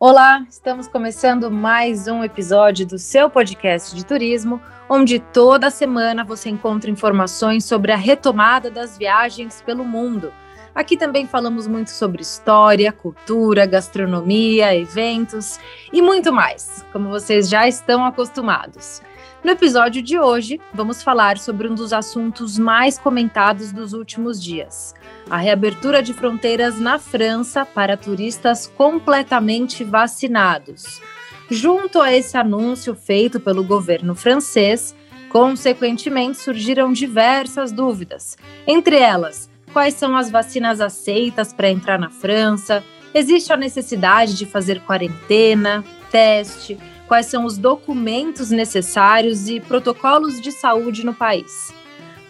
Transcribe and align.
Olá, 0.00 0.46
estamos 0.48 0.86
começando 0.86 1.50
mais 1.50 2.06
um 2.06 2.22
episódio 2.22 2.86
do 2.86 3.00
seu 3.00 3.28
podcast 3.28 3.96
de 3.96 4.06
turismo, 4.06 4.62
onde 4.88 5.18
toda 5.18 5.72
semana 5.72 6.22
você 6.22 6.48
encontra 6.48 6.88
informações 6.88 7.64
sobre 7.64 7.90
a 7.90 7.96
retomada 7.96 8.70
das 8.70 8.96
viagens 8.96 9.60
pelo 9.60 9.84
mundo. 9.84 10.32
Aqui 10.72 10.96
também 10.96 11.26
falamos 11.26 11.66
muito 11.66 11.90
sobre 11.90 12.22
história, 12.22 12.92
cultura, 12.92 13.66
gastronomia, 13.66 14.72
eventos 14.72 15.58
e 15.92 16.00
muito 16.00 16.32
mais, 16.32 16.86
como 16.92 17.08
vocês 17.08 17.48
já 17.48 17.66
estão 17.66 18.04
acostumados. 18.04 19.02
No 19.44 19.52
episódio 19.52 20.02
de 20.02 20.18
hoje, 20.18 20.60
vamos 20.74 21.00
falar 21.00 21.38
sobre 21.38 21.68
um 21.68 21.74
dos 21.74 21.92
assuntos 21.92 22.58
mais 22.58 22.98
comentados 22.98 23.72
dos 23.72 23.92
últimos 23.92 24.42
dias: 24.42 24.94
a 25.30 25.36
reabertura 25.36 26.02
de 26.02 26.12
fronteiras 26.12 26.80
na 26.80 26.98
França 26.98 27.64
para 27.64 27.96
turistas 27.96 28.66
completamente 28.66 29.84
vacinados. 29.84 31.00
Junto 31.48 32.00
a 32.00 32.12
esse 32.12 32.36
anúncio 32.36 32.96
feito 32.96 33.38
pelo 33.38 33.62
governo 33.62 34.14
francês, 34.14 34.94
consequentemente 35.28 36.38
surgiram 36.38 36.92
diversas 36.92 37.70
dúvidas. 37.70 38.36
Entre 38.66 38.98
elas, 38.98 39.48
quais 39.72 39.94
são 39.94 40.16
as 40.16 40.30
vacinas 40.30 40.80
aceitas 40.80 41.52
para 41.52 41.70
entrar 41.70 41.98
na 41.98 42.10
França? 42.10 42.82
Existe 43.14 43.52
a 43.52 43.56
necessidade 43.56 44.36
de 44.36 44.44
fazer 44.44 44.80
quarentena, 44.80 45.84
teste? 46.10 46.76
Quais 47.08 47.26
são 47.26 47.44
os 47.44 47.58
documentos 47.58 48.50
necessários 48.50 49.48
e 49.48 49.58
protocolos 49.58 50.40
de 50.40 50.52
saúde 50.52 51.04
no 51.04 51.14
país. 51.14 51.72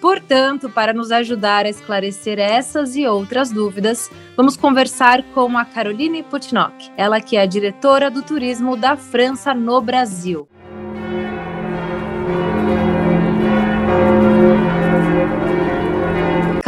Portanto, 0.00 0.70
para 0.70 0.92
nos 0.92 1.10
ajudar 1.10 1.66
a 1.66 1.68
esclarecer 1.68 2.38
essas 2.38 2.94
e 2.94 3.04
outras 3.06 3.50
dúvidas, 3.50 4.08
vamos 4.36 4.56
conversar 4.56 5.24
com 5.34 5.58
a 5.58 5.64
Caroline 5.64 6.22
Putnock, 6.22 6.90
ela 6.96 7.20
que 7.20 7.36
é 7.36 7.42
a 7.42 7.46
diretora 7.46 8.08
do 8.08 8.22
turismo 8.22 8.76
da 8.76 8.96
França 8.96 9.52
no 9.52 9.80
Brasil. 9.80 10.48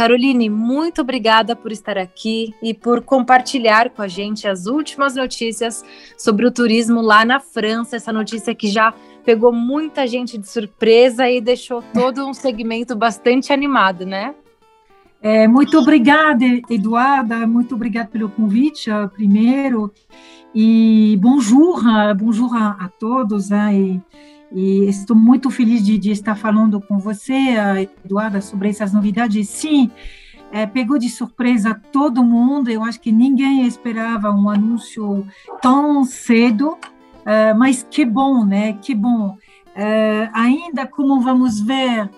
Caroline, 0.01 0.49
muito 0.49 1.01
obrigada 1.01 1.55
por 1.55 1.71
estar 1.71 1.95
aqui 1.95 2.55
e 2.59 2.73
por 2.73 3.03
compartilhar 3.03 3.91
com 3.91 4.01
a 4.01 4.07
gente 4.07 4.47
as 4.47 4.65
últimas 4.65 5.13
notícias 5.13 5.85
sobre 6.17 6.43
o 6.43 6.51
turismo 6.51 7.01
lá 7.01 7.23
na 7.23 7.39
França. 7.39 7.97
Essa 7.97 8.11
notícia 8.11 8.55
que 8.55 8.67
já 8.67 8.95
pegou 9.23 9.53
muita 9.53 10.07
gente 10.07 10.39
de 10.39 10.49
surpresa 10.49 11.29
e 11.29 11.39
deixou 11.39 11.83
todo 11.93 12.25
um 12.25 12.33
segmento 12.33 12.95
bastante 12.95 13.53
animado, 13.53 14.03
né? 14.03 14.33
É, 15.21 15.47
muito 15.47 15.77
obrigada, 15.77 16.45
Eduarda. 16.67 17.45
Muito 17.45 17.75
obrigada 17.75 18.09
pelo 18.09 18.27
convite, 18.27 18.89
primeiro. 19.13 19.93
E 20.55 21.15
bonjour, 21.21 21.79
bonjour 22.17 22.55
a, 22.55 22.89
todos. 22.99 23.51
Né? 23.51 23.75
E, 23.75 24.01
e 24.53 24.85
estou 24.85 25.15
muito 25.15 25.49
feliz 25.49 25.83
de, 25.83 25.97
de, 25.97 26.11
estar 26.11 26.35
falando 26.35 26.81
com 26.81 26.97
você, 26.97 27.55
Eduarda, 28.03 28.41
sobre 28.41 28.69
essas 28.69 28.91
novidades. 28.91 29.47
Sim, 29.49 29.89
é, 30.51 30.65
pegou 30.65 30.97
de 30.97 31.09
surpresa 31.09 31.79
todo 31.91 32.23
mundo. 32.23 32.69
Eu 32.69 32.83
acho 32.83 32.99
que 32.99 33.11
ninguém 33.11 33.65
esperava 33.65 34.31
um 34.31 34.49
anúncio 34.49 35.25
tão 35.61 36.03
cedo, 36.03 36.77
é, 37.25 37.53
mas 37.53 37.85
que 37.89 38.03
bom, 38.03 38.45
né? 38.45 38.73
Que 38.73 38.93
bom. 38.93 39.37
É, 39.73 40.29
ainda 40.33 40.85
como 40.85 41.21
vamos 41.21 41.61
ver, 41.61 42.09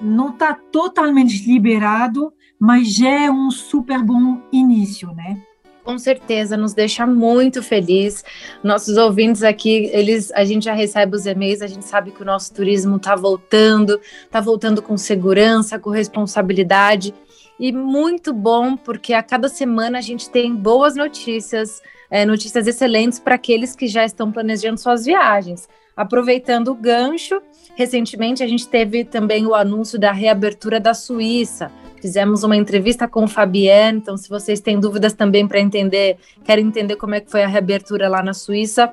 não 0.00 0.30
está 0.30 0.54
totalmente 0.54 1.44
liberado, 1.46 2.32
mas 2.58 2.94
já 2.94 3.10
é 3.10 3.30
um 3.30 3.50
super 3.50 4.02
bom 4.02 4.40
início, 4.52 5.12
né? 5.12 5.42
Com 5.84 5.98
certeza 5.98 6.56
nos 6.56 6.74
deixa 6.74 7.06
muito 7.06 7.62
feliz. 7.62 8.24
Nossos 8.62 8.96
ouvintes 8.96 9.42
aqui, 9.42 9.90
eles, 9.92 10.30
a 10.32 10.44
gente 10.44 10.64
já 10.64 10.72
recebe 10.72 11.16
os 11.16 11.26
e-mails, 11.26 11.62
a 11.62 11.66
gente 11.66 11.84
sabe 11.84 12.10
que 12.10 12.22
o 12.22 12.24
nosso 12.24 12.52
turismo 12.54 12.96
está 12.96 13.14
voltando, 13.14 14.00
está 14.24 14.40
voltando 14.40 14.80
com 14.80 14.96
segurança, 14.96 15.78
com 15.78 15.90
responsabilidade 15.90 17.14
e 17.58 17.70
muito 17.72 18.32
bom 18.32 18.76
porque 18.76 19.12
a 19.12 19.22
cada 19.22 19.48
semana 19.48 19.98
a 19.98 20.00
gente 20.00 20.28
tem 20.30 20.54
boas 20.54 20.96
notícias, 20.96 21.80
é, 22.10 22.24
notícias 22.24 22.66
excelentes 22.66 23.18
para 23.18 23.36
aqueles 23.36 23.76
que 23.76 23.86
já 23.86 24.04
estão 24.04 24.32
planejando 24.32 24.80
suas 24.80 25.04
viagens. 25.04 25.68
Aproveitando 25.96 26.68
o 26.68 26.74
gancho, 26.74 27.40
recentemente 27.76 28.42
a 28.42 28.48
gente 28.48 28.66
teve 28.66 29.04
também 29.04 29.46
o 29.46 29.54
anúncio 29.54 29.98
da 29.98 30.10
reabertura 30.10 30.80
da 30.80 30.94
Suíça. 30.94 31.70
Fizemos 32.02 32.42
uma 32.42 32.56
entrevista 32.56 33.06
com 33.06 33.22
o 33.22 33.28
Fabienne, 33.28 33.98
então 33.98 34.16
se 34.16 34.28
vocês 34.28 34.58
têm 34.58 34.80
dúvidas 34.80 35.12
também 35.12 35.46
para 35.46 35.60
entender, 35.60 36.16
querem 36.44 36.66
entender 36.66 36.96
como 36.96 37.14
é 37.14 37.20
que 37.20 37.30
foi 37.30 37.44
a 37.44 37.46
reabertura 37.46 38.08
lá 38.08 38.20
na 38.20 38.34
Suíça, 38.34 38.92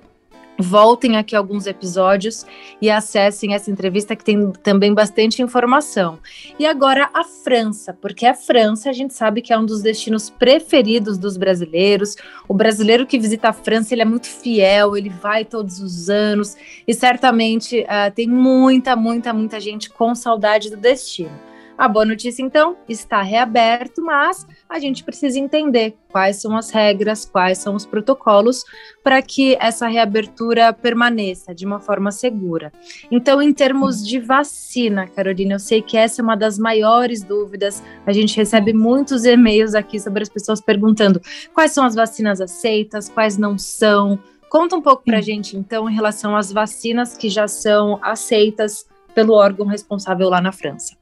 voltem 0.59 1.17
aqui 1.17 1.35
alguns 1.35 1.65
episódios 1.65 2.45
e 2.79 2.87
acessem 2.87 3.55
essa 3.55 3.71
entrevista 3.71 4.15
que 4.15 4.23
tem 4.23 4.51
também 4.61 4.93
bastante 4.93 5.41
informação. 5.41 6.19
E 6.59 6.67
agora 6.67 7.09
a 7.11 7.23
França, 7.23 7.97
porque 7.99 8.27
a 8.27 8.35
França 8.35 8.91
a 8.91 8.93
gente 8.93 9.15
sabe 9.15 9.41
que 9.41 9.51
é 9.51 9.57
um 9.57 9.65
dos 9.65 9.81
destinos 9.81 10.29
preferidos 10.29 11.17
dos 11.17 11.35
brasileiros. 11.35 12.15
O 12.47 12.53
brasileiro 12.53 13.07
que 13.07 13.17
visita 13.17 13.49
a 13.49 13.53
França 13.53 13.95
ele 13.95 14.03
é 14.03 14.05
muito 14.05 14.27
fiel, 14.27 14.95
ele 14.95 15.09
vai 15.09 15.43
todos 15.43 15.79
os 15.79 16.11
anos 16.11 16.55
e 16.87 16.93
certamente 16.93 17.79
uh, 17.79 18.13
tem 18.13 18.27
muita, 18.27 18.95
muita, 18.95 19.33
muita 19.33 19.59
gente 19.59 19.89
com 19.89 20.13
saudade 20.13 20.69
do 20.69 20.77
destino. 20.77 21.48
A 21.79 21.87
boa 21.87 22.03
notícia, 22.03 22.43
então, 22.43 22.75
está 22.89 23.21
reaberto, 23.21 24.01
mas 24.03 24.45
a 24.67 24.77
gente 24.79 25.01
precisa 25.01 25.39
entender 25.39 25.95
quais 26.11 26.41
são 26.41 26.57
as 26.57 26.71
regras, 26.71 27.23
quais 27.23 27.59
são 27.59 27.73
os 27.73 27.85
protocolos 27.85 28.65
para 29.01 29.21
que 29.21 29.55
essa 29.61 29.87
reabertura 29.87 30.73
permaneça 30.73 31.55
de 31.55 31.65
uma 31.65 31.79
forma 31.79 32.11
segura. 32.11 32.69
Então, 33.09 33.41
em 33.41 33.53
termos 33.53 34.05
de 34.05 34.19
vacina, 34.19 35.07
Carolina, 35.07 35.53
eu 35.53 35.59
sei 35.59 35.81
que 35.81 35.95
essa 35.95 36.21
é 36.21 36.23
uma 36.23 36.35
das 36.35 36.59
maiores 36.59 37.23
dúvidas. 37.23 37.81
A 38.05 38.11
gente 38.11 38.35
recebe 38.35 38.73
muitos 38.73 39.23
e-mails 39.23 39.73
aqui 39.73 40.01
sobre 40.01 40.21
as 40.21 40.27
pessoas 40.27 40.59
perguntando 40.59 41.21
quais 41.53 41.71
são 41.71 41.85
as 41.85 41.95
vacinas 41.95 42.41
aceitas, 42.41 43.07
quais 43.07 43.37
não 43.37 43.57
são. 43.57 44.19
Conta 44.49 44.75
um 44.75 44.81
pouco 44.81 45.05
para 45.05 45.19
a 45.19 45.21
gente, 45.21 45.55
então, 45.55 45.89
em 45.89 45.95
relação 45.95 46.35
às 46.35 46.51
vacinas 46.51 47.15
que 47.15 47.29
já 47.29 47.47
são 47.47 47.97
aceitas 48.01 48.85
pelo 49.15 49.31
órgão 49.31 49.65
responsável 49.65 50.27
lá 50.27 50.41
na 50.41 50.51
França. 50.51 50.98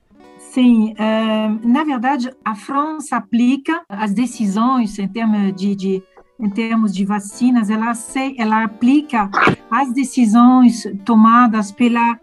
Sim, 0.58 0.94
uh, 0.94 1.68
na 1.68 1.84
verdade, 1.84 2.32
a 2.44 2.56
França 2.56 3.18
aplica 3.18 3.84
as 3.88 4.12
decisões 4.12 4.98
em 4.98 5.08
termos 5.08 5.54
de, 5.56 5.76
de 5.76 6.04
em 6.40 6.50
termos 6.50 6.96
de 6.96 7.06
vacinas, 7.06 7.70
ela, 7.70 7.94
se, 7.94 8.34
ela 8.40 8.64
aplica 8.64 9.30
as 9.70 9.94
decisões 9.94 10.82
tomadas 11.06 11.72
pela 11.72 12.20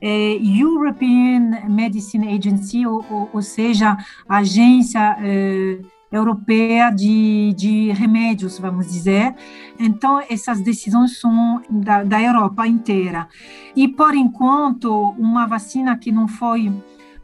eh, 0.00 0.38
European 0.42 1.68
Medicine 1.68 2.34
Agency, 2.34 2.86
ou, 2.86 3.04
ou, 3.10 3.30
ou 3.34 3.42
seja, 3.42 3.98
a 4.26 4.38
agência 4.38 5.18
eh, 5.20 5.78
europeia 6.10 6.90
de, 6.90 7.52
de 7.54 7.92
remédios, 7.92 8.58
vamos 8.58 8.86
dizer. 8.86 9.34
Então, 9.78 10.22
essas 10.30 10.60
decisões 10.60 11.18
são 11.18 11.62
da, 11.68 12.02
da 12.02 12.22
Europa 12.22 12.66
inteira. 12.66 13.28
E, 13.76 13.88
por 13.88 14.14
enquanto, 14.14 14.90
uma 15.18 15.46
vacina 15.46 15.96
que 15.98 16.12
não 16.12 16.28
foi 16.28 16.72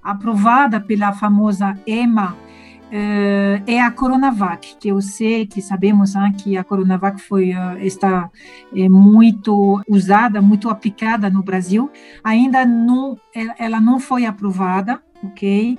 aprovada 0.03 0.81
pela 0.81 1.13
famosa 1.13 1.79
EMA 1.87 2.33
uh, 2.33 3.63
é 3.67 3.81
a 3.81 3.91
Coronavac, 3.91 4.77
que 4.79 4.89
eu 4.89 5.01
sei 5.01 5.47
que 5.47 5.63
sabemos 5.63 6.15
hein, 6.15 6.33
que 6.33 6.57
a 6.57 6.65
Coronavac 6.65 7.21
foi 7.21 7.53
uh, 7.53 7.79
está 7.79 8.31
é, 8.75 8.89
muito 8.89 9.83
usada, 9.89 10.43
muito 10.43 10.69
aplicada 10.69 11.31
no 11.31 11.43
Brasil. 11.43 11.91
Ainda 12.23 12.65
não, 12.65 13.19
ela 13.59 13.81
não 13.81 14.01
foi 14.01 14.27
aprovada, 14.27 15.03
ok? 15.23 15.79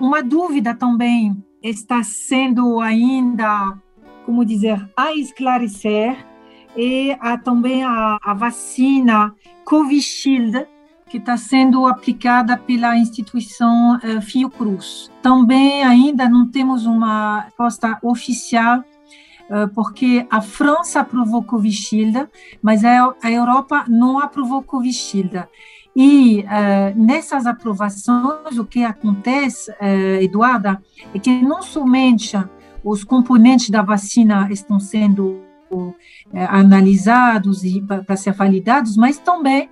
Uma 0.00 0.22
dúvida 0.22 0.74
também 0.74 1.36
está 1.62 2.02
sendo 2.02 2.80
ainda, 2.80 3.78
como 4.24 4.44
dizer, 4.44 4.88
a 4.96 5.12
esclarecer 5.12 6.16
e 6.76 7.14
há 7.20 7.36
também 7.36 7.84
a, 7.84 8.18
a 8.22 8.34
vacina 8.34 9.34
Covishield, 9.64 10.66
que 11.12 11.18
está 11.18 11.36
sendo 11.36 11.86
aplicada 11.86 12.56
pela 12.56 12.96
instituição 12.96 13.96
uh, 13.96 14.22
Fiocruz. 14.22 15.10
Também 15.20 15.84
ainda 15.84 16.26
não 16.26 16.50
temos 16.50 16.86
uma 16.86 17.40
resposta 17.40 17.98
oficial 18.02 18.78
uh, 18.80 19.68
porque 19.74 20.26
a 20.30 20.40
França 20.40 21.00
aprovou 21.00 21.42
Covishield, 21.42 22.26
mas 22.62 22.82
a, 22.82 23.14
Europa 23.24 23.84
não 23.88 24.18
aprovou 24.18 24.62
Covishield. 24.62 25.44
E 25.94 26.46
uh, 26.46 26.98
nessas 26.98 27.46
aprovações, 27.46 28.56
o 28.58 28.64
que 28.64 28.82
acontece, 28.82 29.70
Eduarda, 30.18 30.82
é 31.14 31.18
que 31.18 31.42
não 31.42 31.60
somente 31.60 32.42
os 32.82 33.04
componentes 33.04 33.68
da 33.68 33.82
vacina 33.82 34.48
estão 34.50 34.80
sendo 34.80 35.42
analisados 36.34 37.64
e 37.64 37.82
para 37.82 38.16
ser 38.16 38.32
validados, 38.32 38.96
mas 38.96 39.18
também 39.18 39.68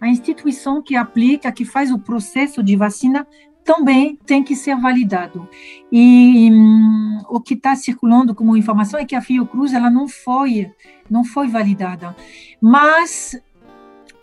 a 0.00 0.08
instituição 0.08 0.82
que 0.82 0.96
aplica, 0.96 1.52
que 1.52 1.64
faz 1.64 1.90
o 1.90 1.98
processo 1.98 2.62
de 2.62 2.74
vacina, 2.76 3.26
também 3.64 4.16
tem 4.26 4.42
que 4.42 4.56
ser 4.56 4.74
validado. 4.76 5.48
E 5.92 6.50
hum, 6.50 7.20
o 7.28 7.40
que 7.40 7.54
está 7.54 7.76
circulando 7.76 8.34
como 8.34 8.56
informação 8.56 8.98
é 8.98 9.04
que 9.04 9.14
a 9.14 9.20
Fiocruz 9.20 9.72
ela 9.72 9.90
não 9.90 10.08
foi 10.08 10.70
não 11.08 11.24
foi 11.24 11.48
validada, 11.48 12.16
mas 12.60 13.40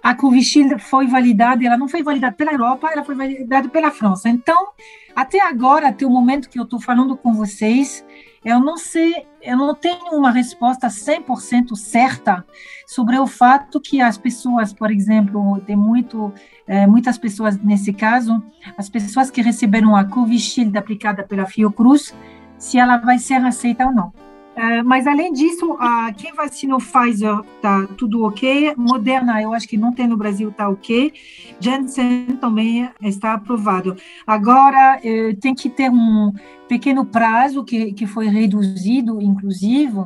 a 0.02 0.16
Covishield 0.16 0.80
foi 0.80 1.06
validada, 1.06 1.66
ela 1.66 1.78
não 1.78 1.88
foi 1.88 2.02
validada 2.02 2.34
pela 2.34 2.54
Europa, 2.54 2.90
ela 2.92 3.04
foi 3.04 3.14
validada 3.14 3.68
pela 3.68 3.92
França. 3.92 4.30
Então, 4.30 4.70
até 5.14 5.42
agora, 5.42 5.90
até 5.90 6.06
o 6.06 6.10
momento 6.10 6.50
que 6.50 6.58
eu 6.58 6.64
estou 6.64 6.80
falando 6.80 7.18
com 7.18 7.34
vocês, 7.34 8.06
eu 8.44 8.60
não 8.60 8.78
sei, 8.78 9.26
eu 9.42 9.58
não 9.58 9.74
tenho 9.74 10.12
uma 10.14 10.32
resposta 10.32 10.88
100% 10.88 11.76
certa 11.76 12.46
sobre 12.86 13.18
o 13.18 13.28
fato 13.28 13.80
que 13.80 14.02
as 14.02 14.18
pessoas, 14.18 14.74
por 14.74 14.92
exemplo, 14.92 15.60
tem 15.62 15.76
muito, 15.76 16.34
é, 16.66 16.88
muitas 16.88 17.18
pessoas 17.18 17.58
nesse 17.58 17.92
caso, 17.94 18.44
as 18.78 18.90
pessoas 18.90 19.30
que 19.30 19.42
receberam 19.42 19.96
a 19.96 20.06
Covishield 20.06 20.78
aplicada 20.78 21.24
pela 21.24 21.46
Fiocruz, 21.46 22.14
se 22.58 22.78
ela 22.78 22.98
vai 22.98 23.20
ser 23.20 23.44
aceita 23.46 23.86
ou 23.86 23.94
não. 23.94 24.27
Uh, 24.58 24.84
mas 24.84 25.06
além 25.06 25.32
disso, 25.32 25.72
uh, 25.74 26.12
quem 26.18 26.34
vacinou 26.34 26.80
Pfizer 26.80 27.44
tá 27.62 27.88
tudo 27.96 28.26
ok. 28.26 28.74
Moderna, 28.76 29.40
eu 29.40 29.54
acho 29.54 29.68
que 29.68 29.78
não 29.78 29.94
tem 29.94 30.08
no 30.08 30.18
Brasil, 30.18 30.52
tá 30.52 30.68
ok. 30.68 31.14
Janssen 31.60 32.38
também 32.42 32.90
está 33.02 33.34
aprovado. 33.34 33.96
Agora 34.26 35.00
uh, 35.00 35.36
tem 35.40 35.54
que 35.54 35.70
ter 35.70 35.92
um 35.92 36.34
pequeno 36.68 37.06
prazo 37.06 37.64
que, 37.64 37.94
que 37.94 38.08
foi 38.08 38.28
reduzido, 38.28 39.22
inclusive, 39.22 40.04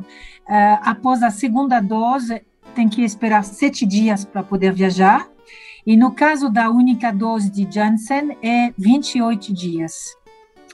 eh, 0.48 0.78
após 0.82 1.22
a 1.22 1.30
segunda 1.30 1.80
dose, 1.80 2.42
tem 2.74 2.88
que 2.88 3.02
esperar 3.02 3.44
sete 3.44 3.84
dias 3.84 4.24
para 4.24 4.42
poder 4.42 4.72
viajar. 4.72 5.28
E 5.84 5.96
no 5.96 6.12
caso 6.12 6.48
da 6.48 6.70
única 6.70 7.12
dose 7.12 7.50
de 7.50 7.66
Janssen, 7.70 8.36
é 8.42 8.72
28 8.78 9.52
dias. 9.52 10.14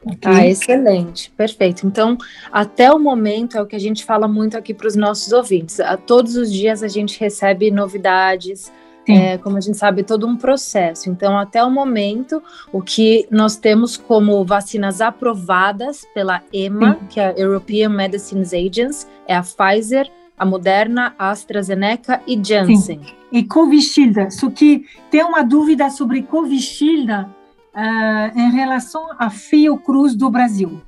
Okay. 0.04 0.32
Ah, 0.32 0.46
excelente, 0.46 1.30
perfeito. 1.36 1.86
Então, 1.86 2.16
até 2.52 2.90
o 2.92 2.98
momento 2.98 3.56
é 3.56 3.62
o 3.62 3.66
que 3.66 3.74
a 3.74 3.80
gente 3.80 4.04
fala 4.04 4.28
muito 4.28 4.56
aqui 4.56 4.72
para 4.72 4.86
os 4.86 4.94
nossos 4.94 5.32
ouvintes. 5.32 5.80
A, 5.80 5.96
todos 5.96 6.36
os 6.36 6.52
dias 6.52 6.82
a 6.82 6.88
gente 6.88 7.18
recebe 7.18 7.70
novidades, 7.70 8.72
é, 9.08 9.38
como 9.38 9.56
a 9.56 9.60
gente 9.60 9.78
sabe, 9.78 10.02
todo 10.02 10.26
um 10.26 10.36
processo. 10.36 11.08
Então, 11.08 11.36
até 11.38 11.64
o 11.64 11.70
momento, 11.70 12.42
o 12.70 12.82
que 12.82 13.26
nós 13.30 13.56
temos 13.56 13.96
como 13.96 14.44
vacinas 14.44 15.00
aprovadas 15.00 16.06
pela 16.14 16.42
EMA, 16.52 16.94
Sim. 16.94 17.06
que 17.08 17.20
é 17.20 17.28
a 17.28 17.32
European 17.32 17.88
Medicines 17.88 18.52
Agency, 18.52 19.06
é 19.26 19.34
a 19.34 19.42
Pfizer, 19.42 20.10
a 20.38 20.44
Moderna, 20.44 21.14
a 21.18 21.30
AstraZeneca 21.30 22.20
e 22.26 22.34
Janssen. 22.36 23.00
Sim. 23.02 23.14
E 23.32 23.42
Covishield. 23.42 24.32
Só 24.32 24.50
que 24.50 24.84
tem 25.10 25.24
uma 25.24 25.42
dúvida 25.42 25.90
sobre 25.90 26.22
Covishield 26.22 27.26
uh, 27.78 28.38
em 28.38 28.50
relação 28.50 29.08
à 29.18 29.30
Fiocruz 29.30 30.16
do 30.16 30.28
Brasil. 30.28 30.82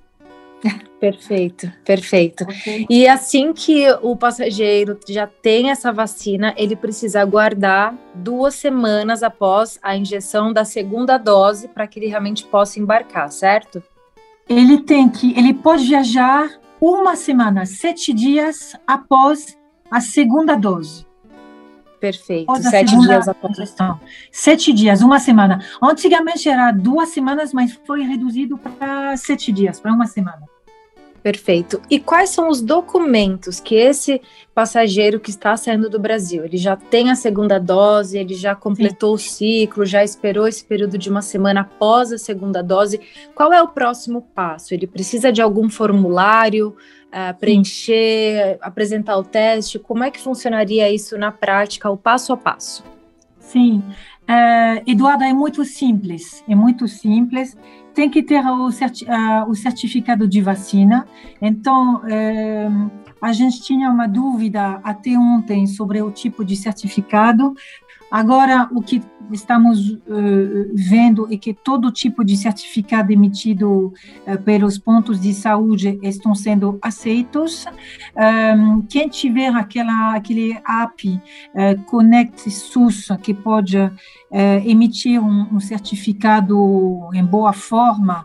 Perfeito, 0.99 1.73
perfeito. 1.83 2.45
Okay. 2.45 2.87
E 2.91 3.09
assim 3.09 3.55
que 3.55 3.91
o 4.03 4.15
passageiro 4.15 4.99
já 5.09 5.27
tem 5.27 5.71
essa 5.71 5.91
vacina, 5.91 6.53
ele 6.59 6.77
precisa 6.77 7.23
aguardar 7.23 7.97
duas 8.15 8.57
semanas 8.57 9.23
após 9.23 9.79
a 9.83 9.97
injeção 9.97 10.53
da 10.53 10.63
segunda 10.63 11.17
dose 11.17 11.69
para 11.69 11.87
que 11.87 11.99
ele 11.99 12.09
realmente 12.09 12.45
possa 12.45 12.79
embarcar, 12.79 13.31
certo? 13.31 13.83
Ele 14.47 14.83
tem 14.83 15.09
que, 15.09 15.33
ele 15.39 15.55
pode 15.55 15.87
viajar 15.87 16.51
uma 16.79 17.17
semana, 17.17 17.65
sete 17.65 18.13
dias 18.13 18.77
após 18.87 19.57
a 19.91 20.03
segunda 20.03 20.55
dose. 20.55 21.07
Perfeito. 22.01 22.55
Sete 22.63 22.99
dias 22.99 23.29
após. 23.29 23.57
Questão. 23.57 24.01
Sete 24.33 24.73
dias, 24.73 25.03
uma 25.03 25.21
semana. 25.21 25.63
Antigamente 25.83 26.49
era 26.49 26.73
duas 26.73 27.11
semanas, 27.11 27.53
mas 27.53 27.79
foi 27.87 28.03
reduzido 28.03 28.57
para 28.57 29.17
sete 29.17 29.53
dias, 29.53 29.79
para 29.79 29.93
uma 29.93 30.07
semana. 30.07 30.43
Perfeito. 31.23 31.83
E 31.91 32.01
quais 32.01 32.31
são 32.31 32.49
os 32.49 32.63
documentos 32.63 33.61
que 33.61 33.75
esse 33.75 34.23
passageiro 34.55 35.21
que 35.21 35.29
está 35.29 35.57
saindo 35.57 35.91
do 35.91 35.99
Brasil, 35.99 36.45
ele 36.45 36.57
já 36.57 36.77
tem 36.77 37.11
a 37.11 37.15
segunda 37.15 37.59
dose, 37.59 38.19
ele 38.19 38.35
já 38.35 38.55
completou 38.55 39.17
Sim. 39.19 39.25
o 39.25 39.29
ciclo, 39.29 39.85
já 39.85 40.03
esperou 40.03 40.49
esse 40.49 40.65
período 40.65 40.97
de 40.97 41.11
uma 41.11 41.21
semana 41.21 41.61
após 41.61 42.11
a 42.13 42.19
segunda 42.19 42.63
dose? 42.63 43.01
Qual 43.35 43.53
é 43.53 43.63
o 43.63 43.69
próximo 43.69 44.23
passo? 44.35 44.73
Ele 44.73 44.87
precisa 44.87 45.31
de 45.31 45.43
algum 45.43 45.69
formulário? 45.69 46.75
uh, 47.11 47.39
preencher, 47.39 48.59
apresentar 48.61 49.17
o 49.17 49.25
teste? 49.25 49.79
Como 49.79 50.05
é 50.05 50.11
que 50.11 50.21
funcionaria 50.21 50.91
isso 50.91 51.19
na 51.19 51.31
prática, 51.31 51.91
o 51.91 51.97
passo 51.97 52.33
a 52.33 52.37
passo? 52.37 52.85
Sim, 53.39 53.83
uh, 54.23 54.83
Eduardo, 54.87 55.25
é 55.25 55.33
muito 55.33 55.65
simples, 55.65 56.45
é 56.49 56.55
muito 56.55 56.87
simples. 56.87 57.57
Tem 57.95 58.09
que 58.09 58.23
ter 58.23 58.45
o, 58.45 58.71
certi 58.71 59.05
uh, 59.05 59.49
o 59.49 59.55
certificado 59.55 60.27
de 60.27 60.41
vacina. 60.41 61.07
Então, 61.41 61.97
uh, 61.97 62.91
a 63.21 63.33
gente 63.33 63.63
tinha 63.63 63.91
uma 63.91 64.07
dúvida 64.07 64.81
até 64.83 65.19
ontem 65.19 65.67
sobre 65.67 66.01
o 66.01 66.11
tipo 66.11 66.45
de 66.45 66.57
certificado. 66.57 67.55
Agora, 68.11 68.69
o 68.73 68.83
que 68.83 69.01
estamos 69.33 69.91
uh, 69.91 70.01
vendo 70.75 71.33
é 71.33 71.37
que 71.37 71.55
todo 71.55 71.91
tipo 71.93 72.25
de 72.25 72.37
certificado 72.37 73.13
emitido 73.13 73.93
uh, 74.27 74.43
pelos 74.45 74.79
pontos 74.79 75.21
de 75.21 75.33
saúde 75.33 75.99
estão 76.03 76.35
sendo 76.35 76.79
aceitos. 76.83 77.67
Um, 78.17 78.83
quem 78.83 79.09
tiver 79.09 79.55
aquela, 79.55 80.15
aquele 80.15 80.59
app 80.67 81.09
uh, 81.09 81.83
Connect 81.85 82.51
SUS, 82.51 83.09
que 83.23 83.33
pode 83.33 83.77
emitir 84.65 85.21
um, 85.21 85.55
um, 85.55 85.59
certificado 85.59 87.11
em 87.13 87.25
boa 87.25 87.53
forma, 87.53 88.25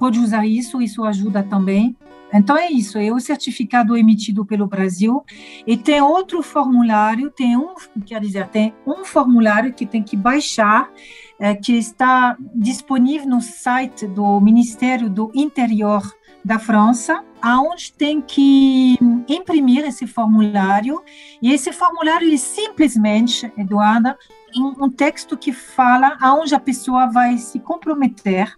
pode 0.00 0.18
usar 0.18 0.44
isso, 0.44 0.82
isso 0.82 1.04
ajuda 1.04 1.44
também. 1.44 1.96
Então 2.32 2.56
é 2.56 2.70
isso, 2.70 2.98
é 2.98 3.10
o 3.12 3.20
certificado 3.20 3.96
emitido 3.96 4.44
pelo 4.44 4.66
Brasil 4.66 5.24
e 5.66 5.76
tem 5.76 6.00
outro 6.00 6.42
formulário, 6.42 7.30
tem 7.30 7.56
um, 7.56 7.74
quer 8.04 8.20
dizer, 8.20 8.48
tem 8.48 8.74
um 8.86 9.04
formulário 9.04 9.72
que 9.72 9.86
tem 9.86 10.02
que 10.02 10.16
baixar, 10.16 10.90
é, 11.38 11.54
que 11.54 11.72
está 11.72 12.36
disponível 12.54 13.28
no 13.28 13.40
site 13.40 14.06
do 14.06 14.40
Ministério 14.40 15.08
do 15.08 15.30
Interior 15.34 16.02
da 16.44 16.58
França, 16.58 17.24
aonde 17.42 17.92
tem 17.92 18.20
que 18.20 18.96
imprimir 19.28 19.84
esse 19.84 20.06
formulário. 20.06 21.02
E 21.42 21.52
esse 21.52 21.72
formulário 21.72 22.32
é 22.32 22.36
simplesmente, 22.36 23.52
Eduarda, 23.58 24.16
um 24.56 24.88
texto 24.88 25.36
que 25.36 25.52
fala 25.52 26.16
aonde 26.20 26.54
a 26.54 26.60
pessoa 26.60 27.08
vai 27.08 27.36
se 27.36 27.58
comprometer 27.58 28.56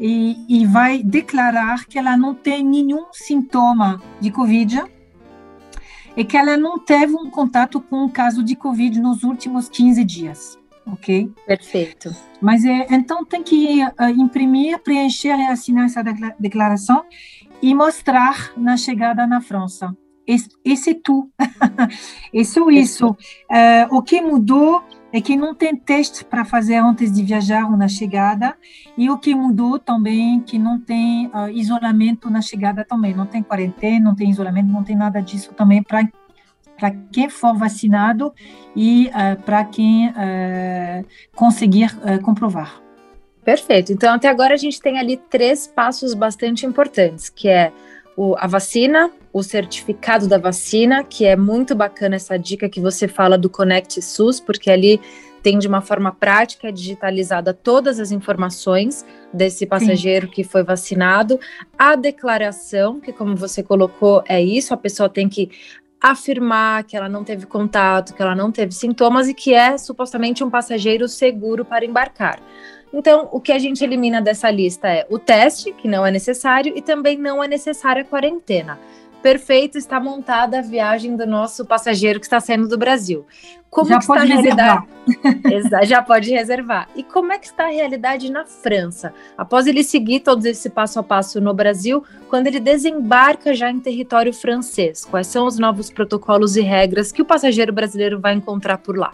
e, 0.00 0.36
e 0.48 0.66
vai 0.66 1.02
declarar 1.02 1.86
que 1.86 1.98
ela 1.98 2.16
não 2.16 2.34
tem 2.34 2.64
nenhum 2.64 3.06
sintoma 3.12 4.00
de 4.20 4.30
Covid 4.30 4.84
e 6.16 6.24
que 6.24 6.36
ela 6.36 6.56
não 6.56 6.78
teve 6.78 7.14
um 7.14 7.30
contato 7.30 7.80
com 7.80 8.04
um 8.04 8.08
caso 8.08 8.42
de 8.42 8.56
Covid 8.56 9.00
nos 9.00 9.22
últimos 9.22 9.68
15 9.68 10.04
dias. 10.04 10.58
Ok? 10.84 11.30
Perfeito. 11.46 12.14
Mas 12.40 12.64
é, 12.64 12.86
então 12.90 13.24
tem 13.24 13.42
que 13.42 13.84
uh, 13.84 14.08
imprimir, 14.16 14.78
preencher 14.80 15.36
e 15.36 15.46
assinar 15.46 15.84
essa 15.84 16.02
declaração 16.38 17.04
e 17.60 17.74
mostrar 17.74 18.52
na 18.56 18.76
chegada 18.76 19.26
na 19.26 19.40
França. 19.40 19.94
Esse, 20.26 20.48
esse 20.64 20.90
é 20.90 20.94
tu. 20.94 21.30
Isso, 22.32 22.70
isso. 22.70 23.10
Uh, 23.10 23.96
o 23.96 24.02
que 24.02 24.20
mudou 24.20 24.82
é 25.12 25.20
que 25.20 25.36
não 25.36 25.54
tem 25.54 25.74
teste 25.74 26.24
para 26.24 26.44
fazer 26.44 26.76
antes 26.76 27.12
de 27.12 27.22
viajar 27.22 27.64
ou 27.64 27.76
na 27.76 27.88
chegada, 27.88 28.56
e 28.96 29.08
o 29.10 29.18
que 29.18 29.34
mudou 29.34 29.78
também 29.78 30.40
que 30.40 30.58
não 30.58 30.78
tem 30.78 31.28
uh, 31.28 31.48
isolamento 31.50 32.28
na 32.28 32.42
chegada 32.42 32.84
também, 32.84 33.14
não 33.14 33.26
tem 33.26 33.42
quarentena, 33.42 34.04
não 34.04 34.14
tem 34.14 34.30
isolamento, 34.30 34.70
não 34.70 34.84
tem 34.84 34.96
nada 34.96 35.20
disso 35.20 35.52
também 35.54 35.82
para 35.82 36.08
para 36.78 36.92
quem 37.10 37.28
for 37.28 37.56
vacinado 37.56 38.32
e 38.76 39.08
uh, 39.08 39.42
para 39.42 39.64
quem 39.64 40.10
uh, 40.10 41.04
conseguir 41.34 41.90
comprovar. 42.22 42.80
Perfeito. 43.44 43.92
Então 43.92 44.14
até 44.14 44.28
agora 44.28 44.54
a 44.54 44.56
gente 44.56 44.80
tem 44.80 44.96
ali 44.96 45.16
três 45.16 45.66
passos 45.66 46.14
bastante 46.14 46.64
importantes, 46.64 47.28
que 47.28 47.48
é 47.48 47.72
o, 48.18 48.34
a 48.36 48.48
vacina, 48.48 49.12
o 49.32 49.44
certificado 49.44 50.26
da 50.26 50.38
vacina, 50.38 51.04
que 51.04 51.24
é 51.24 51.36
muito 51.36 51.72
bacana 51.72 52.16
essa 52.16 52.36
dica 52.36 52.68
que 52.68 52.80
você 52.80 53.06
fala 53.06 53.38
do 53.38 53.48
Connect 53.48 54.02
SUS, 54.02 54.40
porque 54.40 54.68
ali 54.72 55.00
tem 55.40 55.56
de 55.56 55.68
uma 55.68 55.80
forma 55.80 56.10
prática, 56.10 56.72
digitalizada, 56.72 57.54
todas 57.54 58.00
as 58.00 58.10
informações 58.10 59.06
desse 59.32 59.64
passageiro 59.66 60.26
Sim. 60.26 60.32
que 60.32 60.42
foi 60.42 60.64
vacinado. 60.64 61.38
A 61.78 61.94
declaração, 61.94 62.98
que 62.98 63.12
como 63.12 63.36
você 63.36 63.62
colocou, 63.62 64.24
é 64.28 64.42
isso, 64.42 64.74
a 64.74 64.76
pessoa 64.76 65.08
tem 65.08 65.28
que 65.28 65.50
afirmar 66.02 66.82
que 66.82 66.96
ela 66.96 67.08
não 67.08 67.22
teve 67.22 67.46
contato, 67.46 68.14
que 68.14 68.20
ela 68.22 68.34
não 68.34 68.50
teve 68.50 68.72
sintomas 68.72 69.28
e 69.28 69.34
que 69.34 69.54
é 69.54 69.78
supostamente 69.78 70.42
um 70.42 70.50
passageiro 70.50 71.06
seguro 71.06 71.64
para 71.64 71.84
embarcar. 71.84 72.40
Então, 72.92 73.28
o 73.32 73.40
que 73.40 73.52
a 73.52 73.58
gente 73.58 73.84
elimina 73.84 74.20
dessa 74.20 74.50
lista 74.50 74.88
é 74.88 75.06
o 75.10 75.18
teste, 75.18 75.72
que 75.72 75.86
não 75.86 76.06
é 76.06 76.10
necessário, 76.10 76.72
e 76.74 76.80
também 76.80 77.16
não 77.16 77.42
é 77.42 77.48
necessária 77.48 78.02
a 78.02 78.04
quarentena. 78.04 78.78
Perfeito, 79.22 79.76
está 79.76 79.98
montada 79.98 80.60
a 80.60 80.62
viagem 80.62 81.16
do 81.16 81.26
nosso 81.26 81.64
passageiro 81.64 82.20
que 82.20 82.26
está 82.26 82.38
saindo 82.38 82.68
do 82.68 82.78
Brasil. 82.78 83.26
Como 83.68 83.88
já 83.88 83.98
pode 83.98 84.22
está 84.24 84.36
a 84.36 84.40
realidade? 84.40 84.86
Reservar. 85.44 85.86
já 85.86 86.02
pode 86.02 86.30
reservar. 86.30 86.88
E 86.94 87.02
como 87.02 87.32
é 87.32 87.38
que 87.38 87.46
está 87.46 87.64
a 87.64 87.70
realidade 87.70 88.30
na 88.30 88.44
França? 88.44 89.12
Após 89.36 89.66
ele 89.66 89.82
seguir 89.82 90.20
todo 90.20 90.46
esse 90.46 90.70
passo 90.70 91.00
a 91.00 91.02
passo 91.02 91.40
no 91.40 91.52
Brasil, 91.52 92.04
quando 92.28 92.46
ele 92.46 92.60
desembarca 92.60 93.52
já 93.52 93.70
em 93.70 93.80
território 93.80 94.32
francês, 94.32 95.04
quais 95.04 95.26
são 95.26 95.46
os 95.46 95.58
novos 95.58 95.90
protocolos 95.90 96.56
e 96.56 96.60
regras 96.60 97.10
que 97.10 97.20
o 97.20 97.26
passageiro 97.26 97.72
brasileiro 97.72 98.20
vai 98.20 98.34
encontrar 98.34 98.78
por 98.78 98.96
lá? 98.96 99.12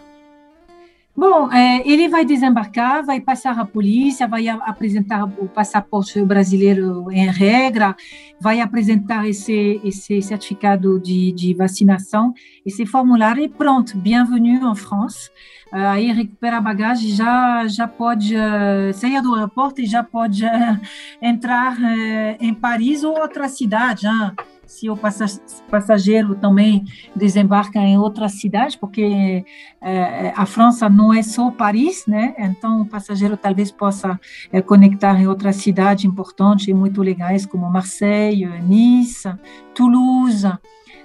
Bom, 1.17 1.49
é, 1.53 1.89
ele 1.89 2.09
vai 2.09 2.25
desembarcar, 2.25 3.05
vai 3.05 3.21
passar 3.21 3.57
a 3.57 3.65
polícia, 3.65 4.27
vai 4.27 4.49
apresentar 4.49 5.25
o 5.25 5.47
passaporte 5.47 6.21
brasileiro 6.23 7.09
em 7.13 7.31
regra, 7.31 7.95
vai 8.41 8.61
apresentar 8.61 9.29
esse, 9.29 9.81
esse 9.85 10.21
certificado 10.21 10.99
de, 10.99 11.31
de 11.31 11.55
vacinação, 11.55 12.35
esse 12.67 12.85
formulário 12.85 13.45
e 13.45 13.49
pronto, 13.49 13.97
bienvenue 13.97 14.59
en 14.59 14.75
France. 14.75 15.31
Uh, 15.73 15.77
aí 15.77 16.11
recupera 16.11 16.59
a 16.59 16.61
bagagem, 16.61 17.11
já 17.11 17.67
já 17.69 17.87
pode 17.87 18.35
uh, 18.35 18.93
sair 18.93 19.23
do 19.23 19.35
aeroporto 19.35 19.81
e 19.81 19.87
já 19.87 20.03
pode 20.03 20.45
uh, 20.45 20.81
entrar 21.23 21.77
em 22.41 22.53
Paris 22.53 23.05
ou 23.05 23.17
outra 23.17 23.49
cidade. 23.49 24.09
Hein? 24.09 24.33
Se 24.75 24.91
o 24.91 24.97
passageiro 25.71 26.35
também 26.35 26.85
desembarca 27.15 27.79
em 27.79 27.97
outra 27.97 28.29
cidade, 28.29 28.77
porque 28.77 29.45
é, 29.81 30.33
a 30.37 30.45
França 30.45 30.89
não 30.89 31.15
é 31.15 31.23
só 31.23 31.51
Paris, 31.51 32.05
né? 32.07 32.35
Então 32.39 32.83
o 32.83 32.87
passageiro 32.87 33.37
talvez 33.37 33.71
possa 33.71 34.19
é, 34.53 34.61
conectar 34.61 35.21
em 35.21 35.29
outras 35.29 35.57
cidades 35.57 36.05
importantes 36.05 36.67
e 36.67 36.75
muito 36.75 37.03
legais 37.03 37.47
como 37.47 37.71
Marseille, 37.71 38.47
Nice, 38.63 39.33
Toulouse. 39.75 40.53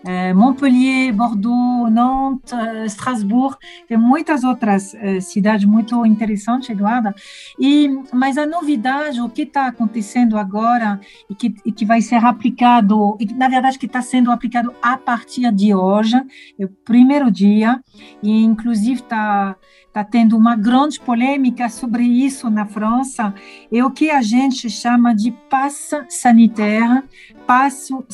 É, 0.06 0.34
Montpellier, 0.34 1.13
Bordeaux, 1.13 1.91
Nantes, 1.91 2.53
é, 2.53 2.86
Strasbourg, 2.86 3.58
tem 3.88 3.98
muitas 3.98 4.44
outras 4.44 4.94
é, 4.96 5.20
cidades 5.20 5.65
muito 5.65 6.06
interessantes, 6.06 6.70
Eduarda. 6.70 7.13
E 7.60 7.89
mas 8.13 8.38
a 8.38 8.46
novidade, 8.46 9.22
o 9.22 9.29
que 9.29 9.44
está 9.44 9.68
acontecendo 9.68 10.38
agora 10.38 11.00
e 11.29 11.36
que, 11.36 11.53
e 11.65 11.72
que 11.72 11.86
vai 11.86 12.01
ser 12.01 12.24
aplicado, 12.24 13.18
e 13.20 13.25
na 13.34 13.48
verdade 13.50 13.77
que 13.77 13.86
está 13.86 14.01
sendo 14.01 14.32
aplicado 14.32 14.74
a 14.82 14.98
partir 14.98 15.51
de 15.51 15.74
hoje, 15.74 16.15
é 16.58 16.65
o 16.65 16.70
primeiro 16.70 17.29
dia, 17.32 17.79
e 18.24 18.44
inclusive 18.44 19.01
está 19.01 19.56
está 19.89 20.03
tendo 20.03 20.38
uma 20.38 20.56
grande 20.56 21.00
polêmica 21.00 21.68
sobre 21.68 22.03
isso 22.03 22.50
na 22.50 22.65
França, 22.65 23.34
é 23.72 23.84
o 23.84 23.91
que 23.91 24.10
a 24.10 24.22
gente 24.22 24.70
chama 24.70 25.13
de 25.13 25.32
passe 25.50 25.96
sanitaire, 26.08 27.03
passo 27.46 28.06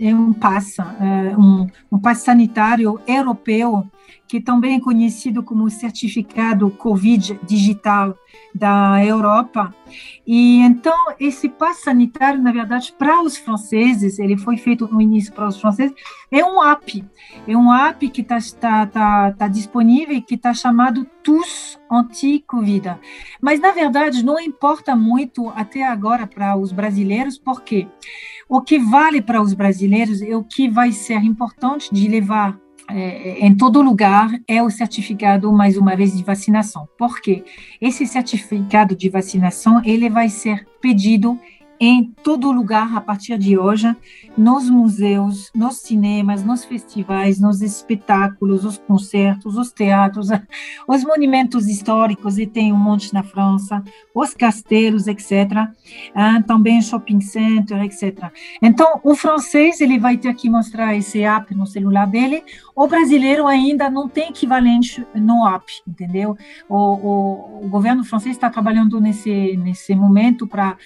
é 0.00 0.14
um 0.14 0.32
passe, 0.32 0.80
é 0.80 1.29
um, 1.36 1.66
um 1.90 1.98
passe 1.98 2.24
sanitário 2.24 3.00
europeu, 3.06 3.86
que 4.30 4.40
também 4.40 4.76
é 4.76 4.80
conhecido 4.80 5.42
como 5.42 5.68
certificado 5.68 6.70
Covid 6.70 7.40
digital 7.42 8.16
da 8.54 9.04
Europa. 9.04 9.74
E 10.24 10.60
então 10.60 10.96
esse 11.18 11.48
passe 11.48 11.82
sanitário, 11.82 12.40
na 12.40 12.52
verdade, 12.52 12.94
para 12.96 13.20
os 13.24 13.36
franceses, 13.36 14.20
ele 14.20 14.38
foi 14.38 14.56
feito 14.56 14.86
no 14.86 15.00
início 15.00 15.32
para 15.32 15.48
os 15.48 15.60
franceses, 15.60 15.96
é 16.30 16.44
um 16.44 16.62
app, 16.62 17.04
é 17.44 17.56
um 17.56 17.74
app 17.74 18.08
que 18.08 18.20
está 18.20 18.38
tá, 18.60 18.86
tá, 18.86 19.32
tá 19.32 19.48
disponível 19.48 20.14
e 20.14 20.22
que 20.22 20.36
está 20.36 20.54
chamado 20.54 21.04
TUS 21.24 21.76
Anti-Covid. 21.90 22.98
Mas 23.42 23.58
na 23.58 23.72
verdade 23.72 24.24
não 24.24 24.38
importa 24.38 24.94
muito 24.94 25.48
até 25.56 25.82
agora 25.82 26.24
para 26.24 26.56
os 26.56 26.70
brasileiros, 26.70 27.36
porque 27.36 27.88
o 28.48 28.60
que 28.60 28.78
vale 28.78 29.20
para 29.20 29.42
os 29.42 29.54
brasileiros 29.54 30.22
é 30.22 30.36
o 30.36 30.44
que 30.44 30.68
vai 30.68 30.92
ser 30.92 31.18
importante 31.24 31.92
de 31.92 32.06
levar 32.06 32.56
é, 32.94 33.38
em 33.40 33.54
todo 33.54 33.82
lugar 33.82 34.30
é 34.46 34.62
o 34.62 34.70
certificado, 34.70 35.52
mais 35.52 35.76
uma 35.76 35.96
vez, 35.96 36.16
de 36.16 36.22
vacinação. 36.22 36.88
Por 36.98 37.20
quê? 37.20 37.44
Esse 37.80 38.06
certificado 38.06 38.94
de 38.94 39.08
vacinação, 39.08 39.82
ele 39.84 40.08
vai 40.08 40.28
ser 40.28 40.66
pedido 40.80 41.38
em 41.80 42.04
todo 42.22 42.52
lugar 42.52 42.94
a 42.94 43.00
partir 43.00 43.38
de 43.38 43.56
hoje, 43.56 43.96
nos 44.36 44.68
museus, 44.68 45.50
nos 45.54 45.78
cinemas, 45.78 46.44
nos 46.44 46.62
festivais, 46.62 47.40
nos 47.40 47.62
espetáculos, 47.62 48.66
os 48.66 48.76
concertos, 48.76 49.56
os 49.56 49.72
teatros, 49.72 50.28
os 50.86 51.02
monumentos 51.02 51.66
históricos, 51.66 52.38
e 52.38 52.46
tem 52.46 52.70
um 52.70 52.76
monte 52.76 53.14
na 53.14 53.22
França, 53.22 53.82
os 54.14 54.34
castelos, 54.34 55.06
etc. 55.06 55.70
Ah, 56.14 56.42
também 56.46 56.82
shopping 56.82 57.22
center, 57.22 57.82
etc. 57.82 58.30
Então, 58.60 59.00
o 59.02 59.14
francês 59.14 59.80
ele 59.80 59.98
vai 59.98 60.18
ter 60.18 60.34
que 60.34 60.50
mostrar 60.50 60.94
esse 60.94 61.22
app 61.22 61.54
no 61.54 61.66
celular 61.66 62.06
dele, 62.06 62.44
o 62.76 62.86
brasileiro 62.86 63.46
ainda 63.46 63.88
não 63.88 64.06
tem 64.06 64.28
equivalente 64.28 65.06
no 65.14 65.46
app, 65.48 65.64
entendeu? 65.88 66.36
O, 66.68 66.76
o, 66.76 67.64
o 67.64 67.68
governo 67.68 68.04
francês 68.04 68.36
está 68.36 68.50
trabalhando 68.50 69.00
nesse, 69.00 69.56
nesse 69.56 69.94
momento 69.94 70.46
para 70.46 70.76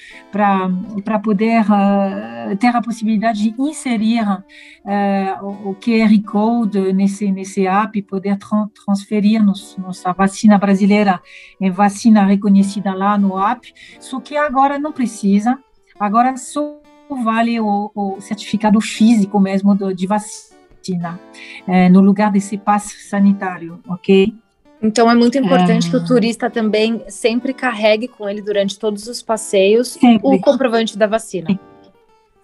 para 1.04 1.18
poder 1.18 1.62
uh, 1.62 2.56
ter 2.56 2.68
a 2.68 2.82
possibilidade 2.82 3.42
de 3.42 3.54
inserir 3.60 4.22
uh, 4.22 5.68
o 5.68 5.74
QR 5.74 6.22
Code 6.24 6.92
nesse, 6.92 7.30
nesse 7.30 7.66
app 7.66 8.00
poder 8.02 8.36
tra 8.38 8.68
transferir 8.84 9.42
nos, 9.42 9.76
nossa 9.76 10.12
vacina 10.12 10.58
brasileira 10.58 11.20
em 11.60 11.70
vacina 11.70 12.24
reconhecida 12.24 12.94
lá 12.94 13.18
no 13.18 13.38
app, 13.38 13.72
só 14.00 14.20
que 14.20 14.36
agora 14.36 14.78
não 14.78 14.92
precisa, 14.92 15.58
agora 15.98 16.36
só 16.36 16.80
vale 17.22 17.60
o, 17.60 17.90
o 17.94 18.20
certificado 18.20 18.80
físico 18.80 19.38
mesmo 19.38 19.74
do, 19.74 19.94
de 19.94 20.06
vacina, 20.06 21.20
uh, 21.66 21.92
no 21.92 22.00
lugar 22.00 22.30
desse 22.30 22.58
passe 22.58 23.08
sanitário, 23.08 23.80
ok? 23.88 24.43
Então 24.84 25.10
é 25.10 25.14
muito 25.14 25.38
importante 25.38 25.86
é. 25.86 25.90
que 25.90 25.96
o 25.96 26.04
turista 26.04 26.50
também 26.50 27.02
sempre 27.08 27.54
carregue 27.54 28.06
com 28.06 28.28
ele 28.28 28.42
durante 28.42 28.78
todos 28.78 29.06
os 29.08 29.22
passeios 29.22 29.92
sempre. 29.92 30.20
o 30.22 30.38
comprovante 30.38 30.98
da 30.98 31.06
vacina. 31.06 31.58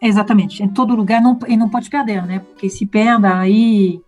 Exatamente, 0.00 0.62
em 0.62 0.68
todo 0.68 0.96
lugar 0.96 1.20
não, 1.20 1.38
e 1.46 1.54
não 1.54 1.68
pode 1.68 1.90
perder, 1.90 2.24
né? 2.24 2.38
Porque 2.38 2.70
se 2.70 2.86
perde, 2.86 3.26
aí, 3.26 4.00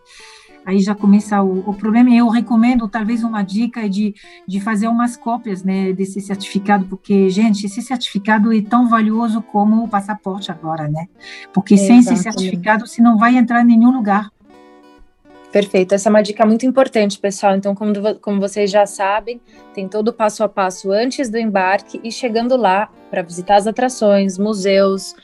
aí 0.64 0.78
já 0.78 0.94
começa 0.94 1.42
o, 1.42 1.68
o 1.68 1.74
problema. 1.74 2.08
Eu 2.08 2.28
recomendo, 2.28 2.88
talvez, 2.88 3.22
uma 3.22 3.42
dica 3.42 3.86
de, 3.86 4.14
de 4.48 4.58
fazer 4.58 4.88
umas 4.88 5.14
cópias 5.14 5.62
né, 5.62 5.92
desse 5.92 6.18
certificado, 6.22 6.86
porque, 6.86 7.28
gente, 7.28 7.66
esse 7.66 7.82
certificado 7.82 8.50
é 8.50 8.62
tão 8.62 8.88
valioso 8.88 9.42
como 9.42 9.84
o 9.84 9.88
passaporte 9.88 10.50
agora, 10.50 10.88
né? 10.88 11.08
Porque 11.52 11.76
sem 11.76 11.98
esse 11.98 12.16
certificado 12.16 12.86
você 12.86 13.02
não 13.02 13.18
vai 13.18 13.36
entrar 13.36 13.60
em 13.60 13.66
nenhum 13.66 13.90
lugar. 13.90 14.31
Perfeito, 15.52 15.94
essa 15.94 16.08
é 16.08 16.10
uma 16.10 16.22
dica 16.22 16.46
muito 16.46 16.64
importante, 16.64 17.18
pessoal. 17.18 17.54
Então, 17.54 17.74
como, 17.74 17.92
como 18.20 18.40
vocês 18.40 18.70
já 18.70 18.86
sabem, 18.86 19.38
tem 19.74 19.86
todo 19.86 20.08
o 20.08 20.12
passo 20.12 20.42
a 20.42 20.48
passo 20.48 20.90
antes 20.90 21.28
do 21.28 21.36
embarque 21.36 22.00
e 22.02 22.10
chegando 22.10 22.56
lá 22.56 22.90
para 23.10 23.20
visitar 23.20 23.56
as 23.56 23.66
atrações, 23.66 24.38
museus, 24.38 25.14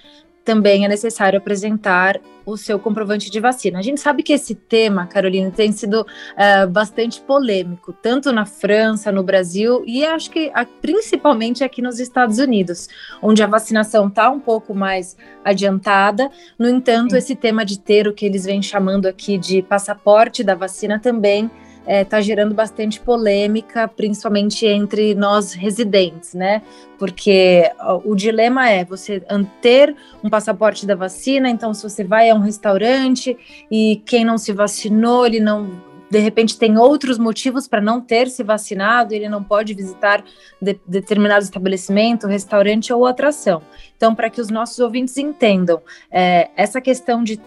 também 0.48 0.82
é 0.82 0.88
necessário 0.88 1.38
apresentar 1.38 2.18
o 2.46 2.56
seu 2.56 2.78
comprovante 2.78 3.30
de 3.30 3.38
vacina. 3.38 3.78
A 3.78 3.82
gente 3.82 4.00
sabe 4.00 4.22
que 4.22 4.32
esse 4.32 4.54
tema, 4.54 5.06
Carolina, 5.06 5.50
tem 5.50 5.70
sido 5.72 6.00
uh, 6.00 6.66
bastante 6.70 7.20
polêmico, 7.20 7.92
tanto 7.92 8.32
na 8.32 8.46
França, 8.46 9.12
no 9.12 9.22
Brasil 9.22 9.84
e 9.86 10.06
acho 10.06 10.30
que 10.30 10.46
uh, 10.46 10.66
principalmente 10.80 11.62
aqui 11.62 11.82
nos 11.82 12.00
Estados 12.00 12.38
Unidos, 12.38 12.88
onde 13.20 13.42
a 13.42 13.46
vacinação 13.46 14.08
está 14.08 14.30
um 14.30 14.40
pouco 14.40 14.74
mais 14.74 15.18
adiantada. 15.44 16.30
No 16.58 16.66
entanto, 16.66 17.10
Sim. 17.10 17.18
esse 17.18 17.36
tema 17.36 17.62
de 17.62 17.78
ter 17.78 18.08
o 18.08 18.14
que 18.14 18.24
eles 18.24 18.46
vêm 18.46 18.62
chamando 18.62 19.04
aqui 19.04 19.36
de 19.36 19.60
passaporte 19.60 20.42
da 20.42 20.54
vacina 20.54 20.98
também 20.98 21.50
está 21.80 21.92
é, 21.92 22.04
tá 22.04 22.20
gerando 22.20 22.54
bastante 22.54 23.00
polêmica, 23.00 23.88
principalmente 23.88 24.66
entre 24.66 25.14
nós 25.14 25.52
residentes, 25.52 26.34
né? 26.34 26.62
Porque 26.98 27.70
o 28.04 28.14
dilema 28.14 28.68
é 28.68 28.84
você 28.84 29.22
ter 29.60 29.94
um 30.22 30.28
passaporte 30.28 30.86
da 30.86 30.94
vacina, 30.94 31.48
então 31.48 31.72
se 31.72 31.82
você 31.82 32.04
vai 32.04 32.28
a 32.28 32.34
um 32.34 32.40
restaurante 32.40 33.36
e 33.70 34.02
quem 34.04 34.24
não 34.24 34.36
se 34.36 34.52
vacinou, 34.52 35.26
ele 35.26 35.40
não 35.40 35.88
de 36.10 36.18
repente 36.18 36.58
tem 36.58 36.78
outros 36.78 37.18
motivos 37.18 37.68
para 37.68 37.80
não 37.80 38.00
ter 38.00 38.28
se 38.28 38.42
vacinado, 38.42 39.12
ele 39.12 39.28
não 39.28 39.42
pode 39.42 39.74
visitar 39.74 40.24
de, 40.60 40.80
determinado 40.86 41.44
estabelecimento, 41.44 42.26
restaurante 42.26 42.92
ou 42.92 43.06
atração. 43.06 43.62
Então, 43.96 44.14
para 44.14 44.30
que 44.30 44.40
os 44.40 44.48
nossos 44.48 44.78
ouvintes 44.78 45.16
entendam, 45.18 45.82
é, 46.10 46.48
essa 46.56 46.80
questão 46.80 47.22
de 47.22 47.38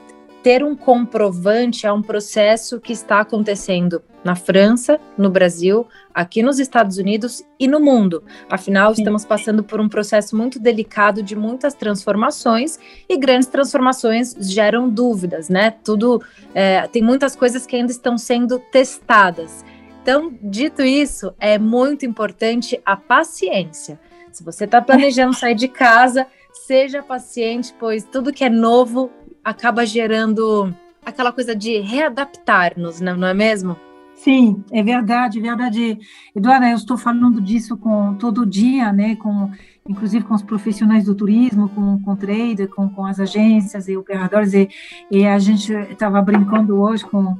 ter 0.43 0.63
um 0.63 0.75
comprovante 0.75 1.86
é 1.86 1.93
um 1.93 2.01
processo 2.01 2.79
que 2.79 2.93
está 2.93 3.19
acontecendo 3.19 4.01
na 4.24 4.36
França, 4.36 5.00
no 5.17 5.29
Brasil, 5.29 5.88
aqui 6.13 6.43
nos 6.43 6.60
Estados 6.60 6.98
Unidos 6.98 7.43
e 7.60 7.67
no 7.67 7.79
mundo. 7.79 8.24
Afinal, 8.50 8.93
Sim. 8.93 9.01
estamos 9.01 9.25
passando 9.25 9.63
por 9.63 9.79
um 9.79 9.89
processo 9.89 10.36
muito 10.36 10.60
delicado 10.60 11.24
de 11.24 11.36
muitas 11.36 11.74
transformações 11.74 12.77
e 13.10 13.17
grandes 13.17 13.48
transformações 13.48 14.36
geram 14.39 14.89
dúvidas, 14.89 15.50
né? 15.50 15.71
Tudo 15.83 16.21
é, 16.53 16.88
tem 16.88 17.01
muitas 17.01 17.36
coisas 17.36 17.65
que 17.65 17.75
ainda 17.75 17.91
estão 17.91 18.17
sendo 18.17 18.60
testadas. 18.71 19.65
Então, 20.01 20.33
dito 20.41 20.81
isso, 20.81 21.33
é 21.39 21.60
muito 21.60 22.05
importante 22.05 22.79
a 22.86 22.95
paciência. 22.95 24.00
Se 24.31 24.43
você 24.43 24.65
está 24.65 24.81
planejando 24.81 25.36
sair 25.36 25.55
de 25.55 25.67
casa, 25.67 26.25
seja 26.53 27.03
paciente, 27.03 27.74
pois 27.79 28.03
tudo 28.03 28.31
que 28.31 28.43
é 28.43 28.50
novo 28.50 29.12
acaba 29.43 29.86
gerando 29.86 30.74
aquela 31.05 31.31
coisa 31.31 31.55
de 31.55 31.79
readaptar-nos, 31.79 33.01
não 33.01 33.27
é 33.27 33.33
mesmo? 33.33 33.75
Sim, 34.15 34.63
é 34.71 34.83
verdade, 34.83 35.39
é 35.39 35.41
verdade. 35.41 35.98
Eduardo, 36.36 36.65
eu 36.67 36.75
estou 36.75 36.95
falando 36.95 37.41
disso 37.41 37.75
com 37.75 38.13
todo 38.13 38.45
dia, 38.45 38.93
né, 38.93 39.15
com 39.15 39.50
inclusive 39.89 40.24
com 40.24 40.36
os 40.36 40.43
profissionais 40.43 41.05
do 41.05 41.15
turismo, 41.15 41.67
com, 41.69 42.00
com 42.03 42.15
trader, 42.15 42.69
com, 42.69 42.88
com 42.88 43.03
as 43.03 43.19
agências 43.19 43.88
e 43.88 43.98
operadores, 43.98 44.53
e, 44.53 44.69
e 45.10 45.25
a 45.25 45.39
gente 45.39 45.74
estava 45.74 46.21
brincando 46.21 46.79
hoje 46.79 47.03
com, 47.03 47.36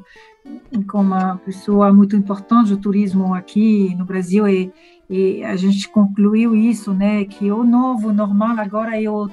com 0.89 1.01
uma 1.01 1.38
pessoa 1.38 1.93
muito 1.93 2.15
importante 2.15 2.72
do 2.72 2.77
turismo 2.77 3.34
aqui 3.34 3.93
no 3.96 4.05
Brasil, 4.05 4.48
e 4.48 4.72
e 5.12 5.44
a 5.44 5.58
gente 5.58 5.89
concluiu 5.89 6.56
isso, 6.56 6.94
né, 6.94 7.25
que 7.25 7.51
o 7.51 7.65
novo 7.65 8.13
normal 8.13 8.58
agora 8.58 8.98
é 8.98 9.10
o, 9.10 9.30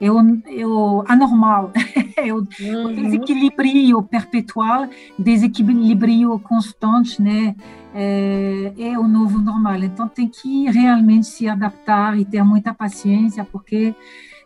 é 0.00 0.08
o, 0.08 0.20
é 0.46 0.64
o 0.64 1.04
anormal, 1.08 1.72
é 2.16 2.32
o, 2.32 2.36
uhum. 2.36 2.84
o 2.84 2.94
desequilíbrio 2.94 4.00
perpetual, 4.04 4.88
desequilíbrio 5.18 6.38
constante, 6.38 7.20
né, 7.20 7.56
é, 7.92 8.72
é, 8.78 8.96
o 8.96 9.08
novo 9.08 9.40
normal. 9.40 9.82
Então 9.82 10.06
tem 10.06 10.28
que 10.28 10.70
realmente 10.70 11.26
se 11.26 11.48
adaptar 11.48 12.16
e 12.16 12.24
ter 12.24 12.44
muita 12.44 12.72
paciência, 12.72 13.44
porque 13.44 13.96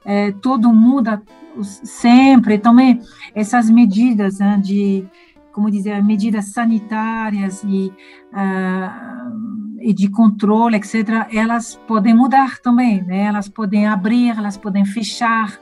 é, 0.03 0.33
todo 0.33 0.73
muda 0.73 1.23
sempre. 1.63 2.57
Também 2.57 3.03
essas 3.35 3.69
medidas 3.69 4.39
né, 4.39 4.59
de 4.63 5.07
como 5.53 5.71
dizer, 5.71 6.03
medidas 6.03 6.47
sanitárias 6.47 7.63
e, 7.65 7.93
uh, 8.33 9.40
e 9.81 9.93
de 9.93 10.09
controle, 10.09 10.77
etc., 10.77 11.27
elas 11.33 11.77
podem 11.87 12.15
mudar 12.15 12.59
também, 12.59 13.03
né? 13.03 13.25
Elas 13.25 13.49
podem 13.49 13.87
abrir, 13.87 14.37
elas 14.37 14.57
podem 14.57 14.85
fechar. 14.85 15.59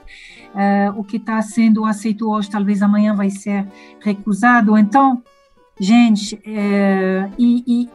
Uh, 0.49 0.99
o 0.99 1.03
que 1.03 1.17
está 1.17 1.39
sendo 1.43 1.85
aceito 1.85 2.27
hoje, 2.27 2.49
talvez 2.49 2.81
amanhã 2.81 3.13
vai 3.13 3.29
ser 3.29 3.67
recusado. 3.99 4.77
Então, 4.77 5.23
gente, 5.79 6.35
uh, 6.35 7.31
e, 7.37 7.63
e, 7.67 7.89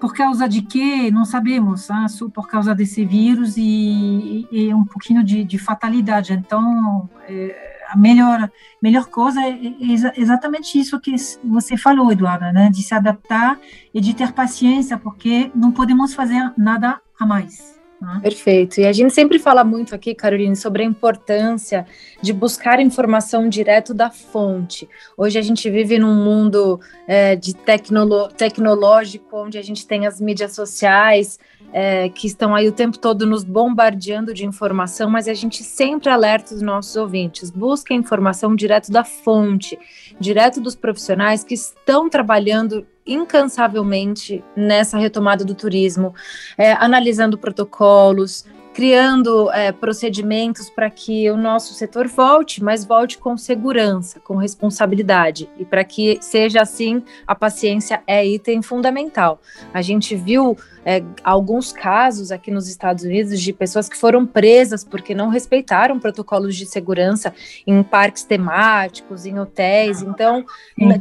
por 0.00 0.12
causa 0.12 0.48
de 0.48 0.62
quê? 0.62 1.10
Não 1.10 1.24
sabemos, 1.24 1.88
hein? 1.88 1.96
Ah, 1.98 2.30
por 2.34 2.48
causa 2.48 2.74
desse 2.74 3.04
vírus 3.04 3.56
e, 3.56 4.46
e, 4.50 4.66
e 4.66 4.74
um 4.74 4.84
pouquinho 4.84 5.22
de, 5.22 5.44
de 5.44 5.56
fatalidade. 5.56 6.32
Então, 6.32 7.08
é, 7.28 7.75
a 7.88 7.96
melhor, 7.96 8.50
melhor 8.82 9.06
coisa 9.06 9.40
é, 9.40 9.50
é 9.50 10.20
exatamente 10.20 10.78
isso 10.78 11.00
que 11.00 11.14
você 11.44 11.76
falou, 11.76 12.10
Eduardo, 12.12 12.52
né? 12.52 12.70
de 12.70 12.82
se 12.82 12.94
adaptar 12.94 13.58
e 13.92 14.00
de 14.00 14.14
ter 14.14 14.32
paciência, 14.32 14.98
porque 14.98 15.50
não 15.54 15.72
podemos 15.72 16.14
fazer 16.14 16.52
nada 16.56 17.00
a 17.18 17.26
mais. 17.26 17.76
Né? 18.00 18.20
Perfeito. 18.22 18.80
E 18.80 18.86
a 18.86 18.92
gente 18.92 19.12
sempre 19.12 19.38
fala 19.38 19.64
muito 19.64 19.94
aqui, 19.94 20.14
Caroline, 20.14 20.56
sobre 20.56 20.82
a 20.82 20.86
importância 20.86 21.86
de 22.20 22.32
buscar 22.32 22.80
informação 22.80 23.48
direto 23.48 23.94
da 23.94 24.10
fonte. 24.10 24.88
Hoje 25.16 25.38
a 25.38 25.42
gente 25.42 25.68
vive 25.70 25.98
num 25.98 26.14
mundo 26.14 26.80
é, 27.06 27.36
de 27.36 27.54
tecnológico, 27.54 29.36
onde 29.36 29.58
a 29.58 29.62
gente 29.62 29.86
tem 29.86 30.06
as 30.06 30.20
mídias 30.20 30.54
sociais, 30.54 31.38
é, 31.72 32.08
que 32.08 32.26
estão 32.26 32.54
aí 32.54 32.68
o 32.68 32.72
tempo 32.72 32.98
todo 32.98 33.26
nos 33.26 33.44
bombardeando 33.44 34.32
de 34.32 34.46
informação, 34.46 35.10
mas 35.10 35.28
a 35.28 35.34
gente 35.34 35.62
sempre 35.62 36.08
alerta 36.08 36.54
os 36.54 36.62
nossos 36.62 36.96
ouvintes: 36.96 37.50
busque 37.50 37.92
a 37.92 37.96
informação 37.96 38.54
direto 38.54 38.90
da 38.90 39.04
fonte, 39.04 39.78
direto 40.18 40.60
dos 40.60 40.74
profissionais 40.74 41.44
que 41.44 41.54
estão 41.54 42.08
trabalhando 42.08 42.86
incansavelmente 43.06 44.42
nessa 44.56 44.98
retomada 44.98 45.44
do 45.44 45.54
turismo, 45.54 46.14
é, 46.58 46.72
analisando 46.72 47.38
protocolos, 47.38 48.44
criando 48.76 49.50
é, 49.52 49.72
procedimentos 49.72 50.68
para 50.68 50.90
que 50.90 51.30
o 51.30 51.36
nosso 51.38 51.72
setor 51.72 52.06
volte, 52.06 52.62
mas 52.62 52.84
volte 52.84 53.16
com 53.16 53.34
segurança, 53.34 54.20
com 54.20 54.36
responsabilidade. 54.36 55.48
E 55.58 55.64
para 55.64 55.82
que 55.82 56.18
seja 56.20 56.60
assim, 56.60 57.02
a 57.26 57.34
paciência 57.34 58.02
é 58.06 58.22
item 58.26 58.60
fundamental. 58.60 59.40
A 59.72 59.80
gente 59.80 60.14
viu 60.14 60.58
é, 60.84 61.02
alguns 61.24 61.72
casos 61.72 62.30
aqui 62.30 62.50
nos 62.50 62.68
Estados 62.68 63.02
Unidos 63.02 63.40
de 63.40 63.50
pessoas 63.50 63.88
que 63.88 63.96
foram 63.96 64.26
presas 64.26 64.84
porque 64.84 65.14
não 65.14 65.30
respeitaram 65.30 65.98
protocolos 65.98 66.54
de 66.54 66.66
segurança 66.66 67.32
em 67.66 67.82
parques 67.82 68.24
temáticos, 68.24 69.24
em 69.24 69.38
hotéis. 69.38 70.02
Então, 70.02 70.44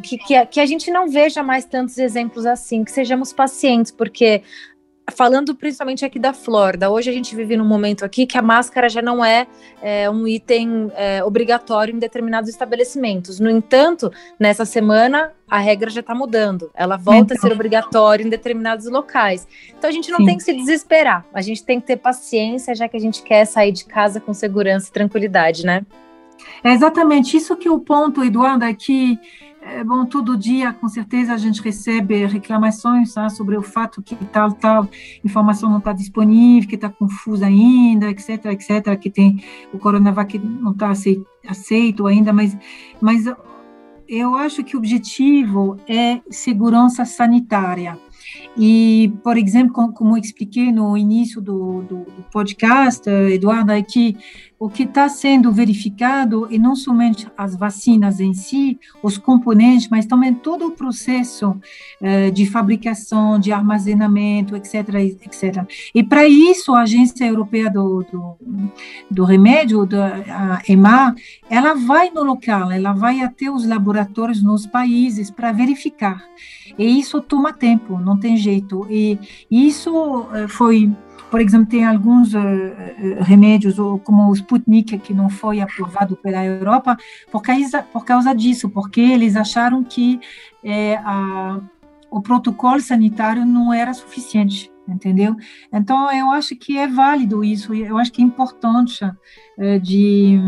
que, 0.02 0.18
que, 0.18 0.34
a, 0.34 0.46
que 0.46 0.62
a 0.62 0.66
gente 0.66 0.90
não 0.90 1.10
veja 1.10 1.44
mais 1.44 1.66
tantos 1.66 1.98
exemplos 1.98 2.46
assim, 2.46 2.86
que 2.86 2.92
sejamos 2.92 3.34
pacientes, 3.34 3.92
porque 3.92 4.44
falando 5.14 5.54
principalmente 5.56 6.04
aqui 6.04 6.18
da 6.18 6.34
Flórida, 6.34 6.90
hoje 6.90 7.10
a 7.10 7.14
gente 7.14 7.36
vive 7.36 7.56
num 7.56 7.66
momento 7.66 8.04
aqui 8.04 8.26
que 8.26 8.38
a 8.38 8.42
máscara 8.42 8.90
já 8.90 9.02
não 9.02 9.24
é, 9.24 9.48
é 9.82 10.10
um 10.10 10.28
item 10.28 10.92
é, 10.96 11.24
obrigatório 11.24 11.96
em 11.96 12.00
determinados 12.00 12.50
estabelecimentos. 12.50 13.40
No 13.40 13.50
entanto, 13.50 14.12
nessa 14.40 14.66
semana 14.66 15.32
a 15.48 15.60
regra 15.60 15.90
já 15.90 16.00
está 16.00 16.16
mudando, 16.16 16.72
ela 16.74 16.98
volta 16.98 17.34
então. 17.34 17.38
a 17.38 17.40
ser 17.40 17.48
então. 17.48 17.56
obrigatória 17.56 18.24
em 18.24 18.30
determinados 18.30 18.88
locais. 18.88 19.48
Então 19.78 19.90
a 19.90 19.94
gente 19.94 20.10
não 20.10 20.20
Sim. 20.20 20.26
tem 20.26 20.38
que 20.38 20.44
se 20.44 20.54
desesperar, 20.54 21.26
a 21.34 21.42
gente 21.42 21.64
tem 21.64 21.80
que 21.80 21.86
ter 21.86 21.98
paciência, 21.98 22.74
já 22.74 22.88
que 22.88 22.98
a 22.98 23.00
gente 23.02 23.22
quer 23.22 23.46
sair 23.46 23.72
de 23.72 23.86
casa 23.86 24.20
com 24.20 24.34
segurança 24.34 24.90
e 24.90 24.92
tranquilidade, 24.92 25.66
né? 25.66 25.86
É 26.64 26.72
exatamente 26.72 27.38
isso 27.38 27.56
que 27.56 27.70
o 27.70 27.80
ponto, 27.80 28.24
Eduardo, 28.24 28.66
é 28.66 28.74
que 28.74 29.20
é 29.68 29.84
bom, 29.84 30.06
todo 30.06 30.38
dia, 30.38 30.72
com 30.72 30.88
certeza, 30.88 31.34
a 31.34 31.38
gente 31.38 31.60
recebe 31.60 32.24
reclamações 32.28 33.14
tá, 33.14 33.30
sobre 33.30 33.58
o 33.58 33.64
fato 33.64 34.00
que 34.00 34.16
tal, 34.28 34.52
tal 34.52 34.88
informação 35.24 35.72
não 35.72 35.80
está 35.80 35.92
disponível, 35.92 36.70
que 36.70 36.76
está 36.76 36.88
confusa 36.88 37.48
ainda, 37.48 38.10
etc, 38.12 38.46
etc, 38.46 38.96
que 39.00 39.10
tem 39.10 39.44
o 39.74 39.80
Coronavac 39.80 40.38
não 40.38 40.72
está 40.72 40.94
aceito 41.48 42.06
ainda, 42.06 42.32
mas, 42.32 42.56
mas 43.02 43.26
eu 44.08 44.36
acho 44.36 44.64
que 44.64 44.76
o 44.76 44.80
objetivo 44.80 45.78
é 45.88 46.22
segurança 46.30 47.04
sanitária. 47.04 47.98
E, 48.58 49.12
por 49.24 49.38
exemplo, 49.38 49.92
como, 49.94 50.16
eu 50.16 50.22
expliquei 50.22 50.72
no 50.72 50.96
início 50.96 51.42
do, 51.42 51.82
do, 51.82 51.98
do 52.06 52.26
podcast, 52.32 53.10
Eduardo, 53.10 53.72
é 53.72 53.82
que 53.82 54.16
o 54.58 54.70
que 54.70 54.84
está 54.84 55.10
sendo 55.10 55.52
verificado 55.52 56.48
é 56.52 56.58
não 56.58 56.76
somente 56.76 57.28
as 57.38 57.56
vacinas 57.56 58.20
em 58.20 58.34
si, 58.34 58.80
os 59.04 59.18
componentes, 59.18 59.90
mas 59.90 60.06
também 60.06 60.34
todo 60.34 60.68
o 60.68 60.72
processo 60.72 61.60
eh, 62.02 62.32
de 62.32 62.46
fabricação, 62.46 63.38
de 63.40 63.52
armazenamento, 63.52 64.56
etc, 64.56 64.90
etc. 65.24 65.66
E 65.94 66.04
para 66.04 66.26
isso 66.28 66.74
a 66.74 66.82
Agência 66.82 67.26
Europeia 67.26 67.70
do, 67.70 68.06
do, 68.12 68.38
do 69.12 69.26
Remédio, 69.26 69.88
a 70.30 70.62
EMA, 70.68 71.16
ela 71.50 71.74
vai 71.74 72.10
no 72.10 72.24
local, 72.24 72.72
ela 72.72 72.94
vai 72.94 73.22
até 73.22 73.50
os 73.50 73.68
laboratórios 73.68 74.42
nos 74.42 74.66
países 74.66 75.30
para 75.30 75.52
verificar. 75.52 76.24
E 76.78 77.00
isso 77.00 77.22
toma 77.22 77.54
tempo, 77.54 78.00
não 78.00 78.18
tem 78.18 78.38
jeito. 78.38 78.88
E 78.90 79.20
isso 79.50 80.28
eh, 80.34 80.48
foi 80.48 80.92
por 81.36 81.42
exemplo, 81.42 81.68
tem 81.68 81.84
alguns 81.84 82.34
uh, 82.34 82.40
remédios, 83.20 83.76
como 84.06 84.30
o 84.30 84.34
Sputnik, 84.34 84.98
que 85.00 85.14
não 85.14 85.28
foi 85.30 85.60
aprovado 85.60 86.16
pela 86.16 86.46
Europa, 86.46 86.96
por 87.30 87.42
causa, 87.42 87.84
por 87.84 88.06
causa 88.06 88.34
disso, 88.34 88.70
porque 88.70 89.02
eles 89.02 89.36
acharam 89.36 89.84
que 89.84 90.18
é, 90.64 90.96
a, 91.04 91.60
o 92.10 92.22
protocolo 92.22 92.80
sanitário 92.80 93.46
não 93.46 93.74
era 93.74 93.94
suficiente, 93.94 94.72
entendeu? 94.88 95.36
Então, 95.74 96.10
eu 96.14 96.32
acho 96.32 96.56
que 96.56 96.78
é 96.78 96.88
válido 96.88 97.44
isso, 97.44 97.74
eu 97.74 97.98
acho 97.98 98.14
que 98.14 98.22
é 98.22 98.26
importante 98.26 99.04
de 99.84 100.40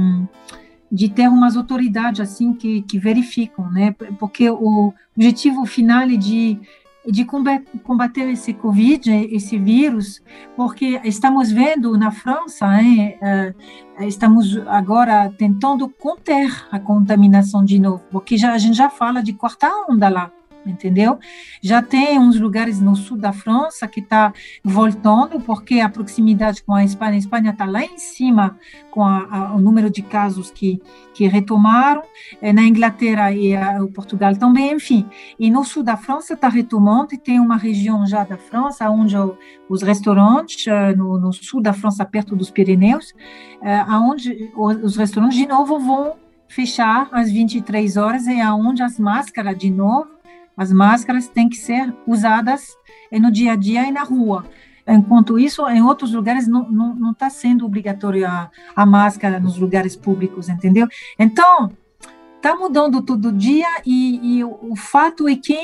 de 0.89 1.09
ter 1.09 1.27
umas 1.27 1.57
autoridades 1.57 2.21
assim 2.21 2.53
que, 2.53 2.81
que 2.83 2.97
verificam, 2.97 3.69
né? 3.69 3.93
Porque 4.17 4.49
o 4.49 4.93
objetivo 5.13 5.65
final 5.65 6.03
é 6.03 6.15
de 6.15 6.57
de 7.07 7.25
combater 7.25 8.29
esse 8.29 8.53
Covid, 8.53 9.09
esse 9.31 9.57
vírus, 9.57 10.21
porque 10.55 10.99
estamos 11.03 11.51
vendo 11.51 11.97
na 11.97 12.11
França, 12.11 12.65
hein, 12.81 13.17
eh, 13.21 13.53
estamos 14.01 14.57
agora 14.67 15.33
tentando 15.37 15.87
conter 15.89 16.51
a 16.71 16.79
contaminação 16.79 17.63
de 17.63 17.79
novo, 17.79 18.03
porque 18.11 18.37
já, 18.37 18.53
a 18.53 18.57
gente 18.57 18.75
já 18.75 18.89
fala 18.89 19.23
de 19.23 19.33
quarta 19.33 19.69
onda 19.89 20.09
lá. 20.09 20.31
Entendeu? 20.69 21.19
Já 21.61 21.81
tem 21.81 22.19
uns 22.19 22.39
lugares 22.39 22.79
no 22.79 22.95
sul 22.95 23.17
da 23.17 23.33
França 23.33 23.87
que 23.87 23.99
está 23.99 24.33
voltando, 24.63 25.39
porque 25.41 25.79
a 25.79 25.89
proximidade 25.89 26.63
com 26.63 26.73
a 26.73 26.83
Espanha, 26.83 27.13
a 27.13 27.17
Espanha 27.17 27.51
está 27.51 27.65
lá 27.65 27.83
em 27.83 27.97
cima 27.97 28.57
com 28.91 29.03
a, 29.03 29.27
a, 29.29 29.55
o 29.55 29.59
número 29.59 29.89
de 29.89 30.01
casos 30.01 30.49
que, 30.51 30.81
que 31.13 31.27
retomaram, 31.27 32.03
é, 32.41 32.51
na 32.51 32.63
Inglaterra 32.63 33.31
e 33.31 33.55
a, 33.55 33.83
o 33.83 33.91
Portugal 33.91 34.35
também, 34.35 34.73
enfim. 34.73 35.07
E 35.39 35.49
no 35.49 35.63
sul 35.63 35.83
da 35.83 35.97
França 35.97 36.33
está 36.33 36.49
retomando, 36.49 37.13
e 37.13 37.17
tem 37.17 37.39
uma 37.39 37.57
região 37.57 38.05
já 38.05 38.23
da 38.23 38.37
França, 38.37 38.89
onde 38.89 39.15
os 39.69 39.81
restaurantes, 39.81 40.65
eh, 40.67 40.95
no, 40.95 41.19
no 41.19 41.33
sul 41.33 41.61
da 41.61 41.73
França, 41.73 42.05
perto 42.05 42.35
dos 42.35 42.49
Pirineus, 42.49 43.13
aonde 43.87 44.51
os 44.55 44.95
restaurantes 44.95 45.37
de 45.37 45.47
novo 45.47 45.79
vão 45.79 46.15
fechar 46.47 47.09
às 47.11 47.29
23 47.31 47.97
horas, 47.97 48.27
é 48.27 48.41
aonde 48.41 48.81
as 48.81 48.97
máscaras 48.97 49.57
de 49.57 49.69
novo 49.69 50.16
as 50.57 50.73
máscaras 50.73 51.27
têm 51.27 51.47
que 51.47 51.57
ser 51.57 51.93
usadas 52.05 52.75
no 53.11 53.31
dia 53.31 53.53
a 53.53 53.55
dia 53.55 53.87
e 53.87 53.91
na 53.91 54.03
rua. 54.03 54.45
Enquanto 54.87 55.37
isso, 55.37 55.67
em 55.67 55.81
outros 55.81 56.13
lugares 56.13 56.47
não 56.47 57.11
está 57.11 57.29
sendo 57.29 57.65
obrigatório 57.65 58.25
a, 58.25 58.49
a 58.75 58.85
máscara 58.85 59.39
nos 59.39 59.57
lugares 59.57 59.95
públicos, 59.95 60.47
entendeu? 60.47 60.87
Então, 61.19 61.71
está 62.37 62.55
mudando 62.55 63.01
todo 63.01 63.31
dia 63.31 63.67
e, 63.85 64.37
e 64.37 64.43
o, 64.43 64.75
fato 64.77 65.27
é 65.27 65.35
que, 65.35 65.57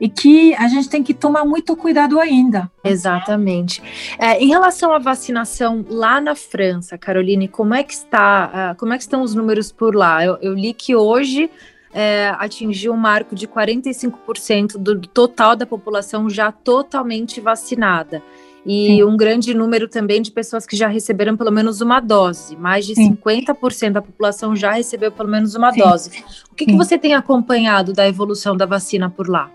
é 0.00 0.08
que 0.08 0.54
a 0.54 0.68
gente 0.68 0.88
tem 0.88 1.02
que 1.02 1.12
tomar 1.12 1.44
muito 1.44 1.76
cuidado 1.76 2.20
ainda. 2.20 2.70
Exatamente. 2.84 3.82
É, 4.18 4.38
em 4.38 4.46
relação 4.46 4.92
à 4.92 4.98
vacinação 4.98 5.84
lá 5.88 6.20
na 6.20 6.36
França, 6.36 6.96
Caroline, 6.96 7.48
como 7.48 7.74
é 7.74 7.82
que 7.82 7.94
está? 7.94 8.72
Uh, 8.72 8.78
como 8.78 8.92
é 8.92 8.96
que 8.96 9.02
estão 9.02 9.22
os 9.22 9.34
números 9.34 9.72
por 9.72 9.96
lá? 9.96 10.24
Eu, 10.24 10.38
eu 10.40 10.54
li 10.54 10.72
que 10.72 10.94
hoje 10.94 11.50
é, 11.96 12.28
atingiu 12.38 12.92
um 12.92 12.96
marco 12.96 13.34
de 13.34 13.48
45% 13.48 14.76
do 14.76 15.00
total 15.00 15.56
da 15.56 15.64
população 15.64 16.28
já 16.28 16.52
totalmente 16.52 17.40
vacinada. 17.40 18.22
E 18.66 18.96
Sim. 18.96 19.04
um 19.04 19.16
grande 19.16 19.54
número 19.54 19.88
também 19.88 20.20
de 20.20 20.30
pessoas 20.30 20.66
que 20.66 20.76
já 20.76 20.88
receberam 20.88 21.38
pelo 21.38 21.50
menos 21.50 21.80
uma 21.80 21.98
dose. 21.98 22.54
Mais 22.54 22.84
de 22.84 22.94
Sim. 22.94 23.16
50% 23.16 23.92
da 23.92 24.02
população 24.02 24.54
já 24.54 24.72
recebeu 24.72 25.10
pelo 25.10 25.30
menos 25.30 25.54
uma 25.54 25.72
Sim. 25.72 25.80
dose. 25.80 26.10
O 26.52 26.54
que, 26.54 26.66
que 26.66 26.76
você 26.76 26.98
tem 26.98 27.14
acompanhado 27.14 27.94
da 27.94 28.06
evolução 28.06 28.54
da 28.54 28.66
vacina 28.66 29.08
por 29.08 29.26
lá? 29.26 29.50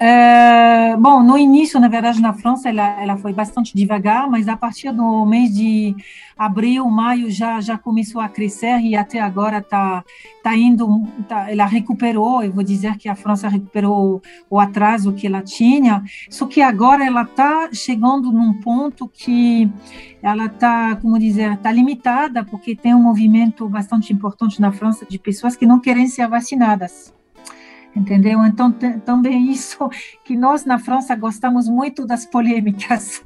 É, 0.00 0.96
bom, 0.96 1.24
no 1.24 1.36
início, 1.36 1.80
na 1.80 1.88
verdade, 1.88 2.20
na 2.20 2.32
França, 2.32 2.68
ela, 2.68 3.02
ela 3.02 3.16
foi 3.16 3.32
bastante 3.32 3.74
devagar, 3.74 4.30
mas 4.30 4.46
a 4.46 4.56
partir 4.56 4.92
do 4.92 5.26
mês 5.26 5.52
de 5.52 5.92
abril, 6.36 6.88
maio, 6.88 7.28
já, 7.28 7.60
já 7.60 7.76
começou 7.76 8.20
a 8.20 8.28
crescer 8.28 8.78
e 8.78 8.94
até 8.94 9.18
agora 9.20 9.58
está 9.58 10.04
tá 10.40 10.56
indo, 10.56 11.02
tá, 11.28 11.50
ela 11.50 11.66
recuperou, 11.66 12.44
eu 12.44 12.52
vou 12.52 12.62
dizer 12.62 12.96
que 12.96 13.08
a 13.08 13.16
França 13.16 13.48
recuperou 13.48 14.22
o 14.48 14.60
atraso 14.60 15.12
que 15.12 15.26
ela 15.26 15.42
tinha, 15.42 16.04
só 16.30 16.46
que 16.46 16.62
agora 16.62 17.04
ela 17.04 17.22
está 17.22 17.68
chegando 17.72 18.30
num 18.30 18.54
ponto 18.60 19.08
que 19.08 19.68
ela 20.22 20.46
está, 20.46 20.94
como 20.94 21.18
dizer, 21.18 21.54
está 21.54 21.72
limitada, 21.72 22.44
porque 22.44 22.76
tem 22.76 22.94
um 22.94 23.02
movimento 23.02 23.68
bastante 23.68 24.12
importante 24.12 24.60
na 24.60 24.70
França 24.70 25.04
de 25.10 25.18
pessoas 25.18 25.56
que 25.56 25.66
não 25.66 25.80
querem 25.80 26.06
ser 26.06 26.28
vacinadas 26.28 27.12
entendeu? 27.94 28.44
Então, 28.44 28.70
também 29.04 29.50
isso 29.52 29.88
que 30.24 30.36
nós 30.36 30.64
na 30.64 30.78
França 30.78 31.14
gostamos 31.14 31.68
muito 31.68 32.06
das 32.06 32.24
polêmicas, 32.24 33.22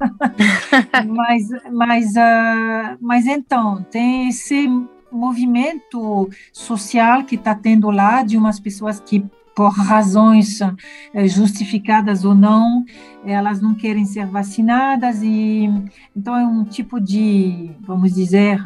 mas, 1.07 1.49
mas, 1.71 2.11
uh, 2.15 2.97
mas 2.99 3.25
então, 3.25 3.83
tem 3.89 4.29
esse 4.29 4.67
movimento 5.11 6.29
social 6.51 7.23
que 7.23 7.35
está 7.35 7.53
tendo 7.53 7.89
lá 7.91 8.23
de 8.23 8.35
umas 8.35 8.59
pessoas 8.59 8.99
que 8.99 9.23
por 9.55 9.71
razões 9.71 10.59
eh, 10.61 11.27
justificadas 11.27 12.25
ou 12.25 12.33
não, 12.33 12.83
elas 13.25 13.61
não 13.61 13.73
querem 13.73 14.05
ser 14.05 14.25
vacinadas 14.25 15.21
e 15.23 15.69
então 16.15 16.35
é 16.35 16.45
um 16.45 16.63
tipo 16.63 16.99
de, 16.99 17.71
vamos 17.81 18.13
dizer, 18.13 18.59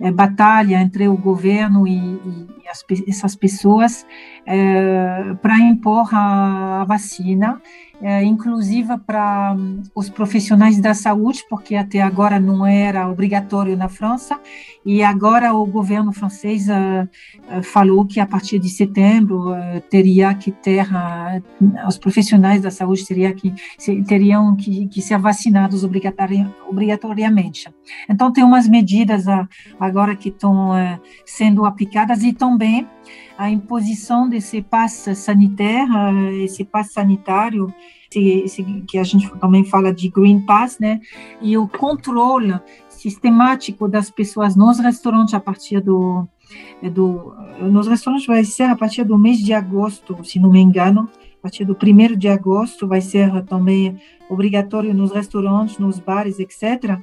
é, 0.00 0.10
batalha 0.12 0.80
entre 0.80 1.08
o 1.08 1.16
governo 1.16 1.86
e, 1.86 1.96
e 1.96 2.68
as, 2.68 2.84
essas 3.08 3.34
pessoas 3.34 4.06
é, 4.46 5.34
para 5.40 5.58
impor 5.58 6.08
a, 6.14 6.82
a 6.82 6.84
vacina 6.84 7.60
é, 8.02 8.24
inclusiva 8.24 8.98
para 8.98 9.54
hum, 9.56 9.80
os 9.94 10.10
profissionais 10.10 10.80
da 10.80 10.92
saúde, 10.92 11.44
porque 11.48 11.76
até 11.76 12.02
agora 12.02 12.40
não 12.40 12.66
era 12.66 13.08
obrigatório 13.08 13.76
na 13.76 13.88
França, 13.88 14.40
e 14.84 15.04
agora 15.04 15.54
o 15.54 15.64
governo 15.64 16.12
francês 16.12 16.66
uh, 16.68 17.08
uh, 17.56 17.62
falou 17.62 18.04
que 18.04 18.18
a 18.18 18.26
partir 18.26 18.58
de 18.58 18.68
setembro 18.68 19.52
uh, 19.52 19.80
teria 19.88 20.34
que 20.34 20.50
ter, 20.50 20.88
os 21.86 21.96
profissionais 21.96 22.60
da 22.60 22.72
saúde 22.72 23.06
teria 23.06 23.32
que, 23.32 23.54
teriam 24.04 24.56
que, 24.56 24.88
que 24.88 25.00
ser 25.00 25.18
vacinados 25.18 25.84
obrigatori, 25.84 26.44
obrigatoriamente. 26.68 27.72
Então, 28.08 28.32
tem 28.32 28.42
umas 28.42 28.68
medidas 28.68 29.26
agora 29.78 30.16
que 30.16 30.28
estão 30.28 30.70
sendo 31.24 31.64
aplicadas 31.64 32.22
e 32.24 32.32
também 32.32 32.86
a 33.36 33.50
imposição 33.50 34.28
desse 34.28 34.62
passe 34.62 35.14
sanitário, 35.14 36.30
esse 36.42 36.64
passe 36.64 36.92
sanitário, 36.94 37.72
que 38.10 38.98
a 38.98 39.04
gente 39.04 39.30
também 39.38 39.64
fala 39.64 39.92
de 39.92 40.08
Green 40.08 40.40
Pass, 40.40 40.78
né? 40.78 41.00
E 41.40 41.56
o 41.56 41.66
controle 41.66 42.60
sistemático 42.88 43.88
das 43.88 44.10
pessoas 44.10 44.54
nos 44.54 44.78
restaurantes 44.78 45.34
a 45.34 45.40
partir 45.40 45.80
do, 45.80 46.28
do 46.92 47.34
nos 47.60 47.88
restaurantes 47.88 48.26
vai 48.26 48.44
ser 48.44 48.64
a 48.64 48.76
partir 48.76 49.04
do 49.04 49.18
mês 49.18 49.38
de 49.38 49.52
agosto, 49.52 50.16
se 50.24 50.38
não 50.38 50.50
me 50.50 50.60
engano, 50.60 51.08
a 51.38 51.42
partir 51.42 51.64
do 51.64 51.74
primeiro 51.74 52.16
de 52.16 52.28
agosto 52.28 52.86
vai 52.86 53.00
ser 53.00 53.42
também 53.46 53.98
obrigatório 54.30 54.94
nos 54.94 55.10
restaurantes, 55.10 55.78
nos 55.78 55.98
bares, 55.98 56.38
etc. 56.38 56.98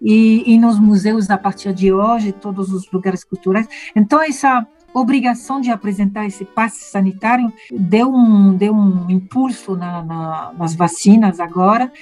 E, 0.00 0.44
e 0.46 0.58
nos 0.58 0.78
museus 0.78 1.28
a 1.28 1.36
partir 1.36 1.74
de 1.74 1.92
hoje, 1.92 2.30
todos 2.30 2.72
os 2.72 2.88
lugares 2.92 3.24
culturais. 3.24 3.68
Então 3.96 4.22
essa 4.22 4.64
obrigação 4.94 5.60
de 5.60 5.70
apresentar 5.70 6.26
esse 6.26 6.44
passe 6.44 6.84
sanitário 6.84 7.52
deu 7.70 8.12
um, 8.12 8.54
deu 8.54 8.74
um 8.74 9.08
impulso 9.10 9.76
na, 9.76 10.02
na, 10.02 10.52
nas 10.56 10.74
vacinas 10.74 11.40
agora, 11.40 11.92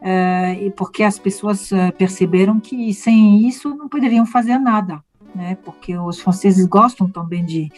uh, 0.00 0.70
porque 0.72 1.02
as 1.02 1.18
pessoas 1.18 1.70
uh, 1.72 1.92
perceberam 1.96 2.60
que 2.60 2.92
sem 2.92 3.46
isso 3.46 3.74
não 3.74 3.88
poderiam 3.88 4.26
fazer 4.26 4.58
nada. 4.58 5.02
Né, 5.34 5.58
porque 5.64 5.98
os 5.98 6.20
franceses 6.20 6.64
gostam 6.64 7.10
também 7.10 7.44
de, 7.44 7.68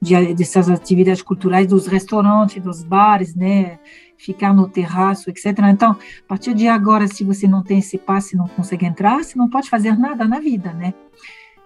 de 0.00 0.32
dessas 0.32 0.70
atividades 0.70 1.20
culturais 1.20 1.66
dos 1.66 1.86
restaurantes, 1.86 2.62
dos 2.62 2.82
bares, 2.82 3.34
né, 3.34 3.78
ficar 4.16 4.54
no 4.54 4.66
terraço, 4.66 5.28
etc. 5.28 5.46
Então, 5.70 5.90
a 5.90 6.26
partir 6.26 6.54
de 6.54 6.68
agora, 6.68 7.06
se 7.06 7.22
você 7.22 7.46
não 7.46 7.62
tem 7.62 7.80
esse 7.80 7.98
passe, 7.98 8.34
não 8.34 8.48
consegue 8.48 8.86
entrar, 8.86 9.22
você 9.22 9.36
não 9.36 9.50
pode 9.50 9.68
fazer 9.68 9.98
nada 9.98 10.26
na 10.26 10.40
vida, 10.40 10.72
né? 10.72 10.94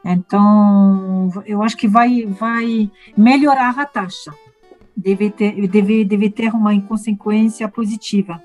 Então, 0.08 1.30
eu 1.44 1.62
acho 1.64 1.76
que 1.76 1.88
vai, 1.88 2.24
vai 2.26 2.88
melhorar 3.16 3.76
a 3.76 3.84
taxa. 3.84 4.32
Deve 4.96 5.30
ter, 5.30 5.66
deve, 5.66 6.04
deve 6.04 6.30
ter 6.30 6.54
uma 6.54 6.80
consequência 6.82 7.68
positiva. 7.68 8.40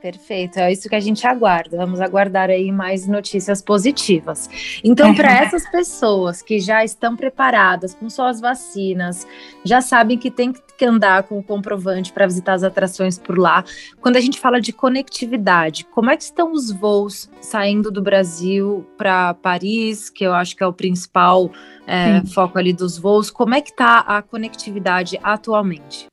Perfeito, 0.00 0.60
é 0.60 0.70
isso 0.70 0.88
que 0.88 0.94
a 0.94 1.00
gente 1.00 1.26
aguarda. 1.26 1.76
Vamos 1.76 2.00
aguardar 2.00 2.50
aí 2.50 2.70
mais 2.70 3.08
notícias 3.08 3.60
positivas. 3.60 4.48
Então, 4.84 5.12
para 5.12 5.32
essas 5.42 5.68
pessoas 5.68 6.40
que 6.40 6.60
já 6.60 6.84
estão 6.84 7.16
preparadas 7.16 7.94
com 7.94 8.08
suas 8.08 8.40
vacinas, 8.40 9.26
já 9.64 9.80
sabem 9.80 10.16
que 10.16 10.30
tem 10.30 10.52
que 10.52 10.84
andar 10.84 11.24
com 11.24 11.38
o 11.38 11.42
comprovante 11.42 12.12
para 12.12 12.26
visitar 12.26 12.52
as 12.52 12.62
atrações 12.62 13.18
por 13.18 13.36
lá. 13.36 13.64
Quando 14.00 14.16
a 14.16 14.20
gente 14.20 14.38
fala 14.38 14.60
de 14.60 14.72
conectividade, 14.72 15.84
como 15.86 16.10
é 16.10 16.16
que 16.16 16.22
estão 16.22 16.52
os 16.52 16.70
voos 16.70 17.28
saindo 17.40 17.90
do 17.90 18.00
Brasil 18.00 18.86
para 18.96 19.34
Paris, 19.34 20.08
que 20.08 20.22
eu 20.22 20.32
acho 20.32 20.54
que 20.54 20.62
é 20.62 20.66
o 20.66 20.72
principal 20.72 21.50
é, 21.88 22.24
foco 22.32 22.56
ali 22.56 22.72
dos 22.72 22.96
voos? 22.96 23.32
Como 23.32 23.54
é 23.54 23.60
que 23.60 23.70
está 23.70 23.98
a 23.98 24.22
conectividade 24.22 25.18
atualmente? 25.24 26.06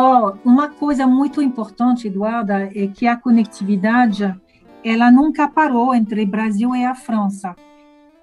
Oh, 0.00 0.32
uma 0.44 0.68
coisa 0.68 1.08
muito 1.08 1.42
importante, 1.42 2.06
Eduarda, 2.06 2.70
é 2.72 2.86
que 2.86 3.04
a 3.04 3.16
conectividade 3.16 4.32
ela 4.84 5.10
nunca 5.10 5.48
parou 5.48 5.92
entre 5.92 6.24
Brasil 6.24 6.72
e 6.76 6.84
a 6.84 6.94
França. 6.94 7.56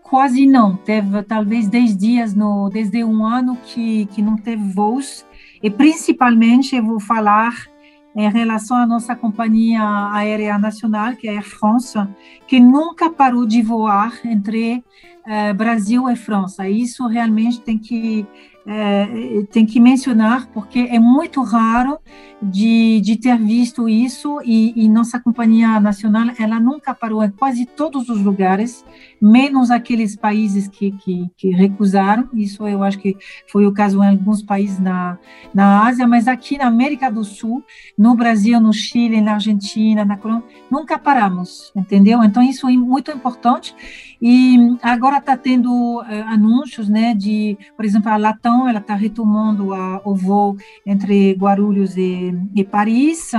Quase 0.02 0.48
não. 0.48 0.78
Teve 0.78 1.22
talvez 1.24 1.68
10 1.68 1.98
dias, 1.98 2.34
no, 2.34 2.70
desde 2.70 3.04
um 3.04 3.26
ano, 3.26 3.58
que, 3.58 4.06
que 4.06 4.22
não 4.22 4.38
teve 4.38 4.64
voos. 4.72 5.26
E 5.62 5.70
principalmente, 5.70 6.78
eu 6.78 6.86
vou 6.86 6.98
falar 6.98 7.54
em 8.16 8.32
relação 8.32 8.78
à 8.78 8.88
nossa 8.88 9.14
companhia 9.14 9.82
aérea 10.14 10.58
nacional, 10.58 11.14
que 11.18 11.28
é 11.28 11.32
a 11.32 11.34
Air 11.34 11.44
France, 11.44 12.00
que 12.48 12.58
nunca 12.58 13.10
parou 13.10 13.46
de 13.46 13.62
voar 13.62 14.18
entre 14.24 14.78
uh, 15.28 15.54
Brasil 15.54 16.10
e 16.10 16.16
França. 16.16 16.70
Isso 16.70 17.06
realmente 17.06 17.60
tem 17.60 17.78
que 17.78 18.26
é, 18.68 19.44
tem 19.52 19.66
que 19.66 19.80
mencionar, 19.80 20.48
porque 20.48 20.80
é 20.80 21.00
muito 21.00 21.44
raro 21.44 22.00
de, 22.42 23.00
de 23.02 23.16
ter 23.16 23.38
visto 23.38 23.88
isso 23.88 24.40
e, 24.44 24.74
e, 24.76 24.90
nossa 24.90 25.20
companhia 25.20 25.80
nacional, 25.80 26.28
ela 26.38 26.60
nunca 26.60 26.94
parou 26.94 27.24
em 27.24 27.30
quase 27.30 27.66
todos 27.66 28.10
os 28.10 28.22
lugares, 28.22 28.84
menos 29.22 29.72
aqueles 29.72 30.16
países 30.16 30.68
que, 30.68 30.92
que, 30.92 31.30
que 31.38 31.50
recusaram, 31.52 32.28
isso 32.34 32.68
eu 32.68 32.84
acho 32.84 32.98
que 33.00 33.16
foi 33.52 33.66
o 33.66 33.72
caso 33.72 34.04
em 34.04 34.10
alguns 34.10 34.42
países 34.42 34.80
na, 34.80 35.18
na 35.54 35.86
Ásia, 35.88 36.08
mas 36.08 36.28
aqui 36.28 36.58
na 36.58 36.66
América 36.66 37.10
do 37.12 37.24
Sul, 37.24 37.64
no 37.98 38.16
Brasil, 38.16 38.60
no 38.60 38.74
Chile, 38.74 39.22
na 39.22 39.36
Argentina, 39.36 40.04
na 40.04 40.18
Colômbia, 40.18 40.50
nunca 40.70 40.98
paramos, 40.98 41.72
entendeu? 41.76 42.24
Então 42.24 42.42
isso 42.42 42.68
é 42.68 42.74
muito 42.74 43.12
importante 43.12 43.76
e 44.22 44.58
agora 44.82 45.18
está 45.18 45.38
tendo 45.38 46.00
uh, 46.00 46.06
anúncios, 46.28 46.90
né, 46.90 47.14
de, 47.14 47.58
por 47.76 47.86
exemplo, 47.86 48.10
a 48.10 48.18
Latam, 48.18 48.55
ela 48.68 48.80
está 48.80 48.96
retomando 48.96 49.74
a, 49.74 50.02
o 50.06 50.16
voo 50.16 50.56
entre 50.86 51.34
Guarulhos 51.34 51.98
e, 51.98 52.34
e, 52.56 52.64
Paris, 52.64 53.32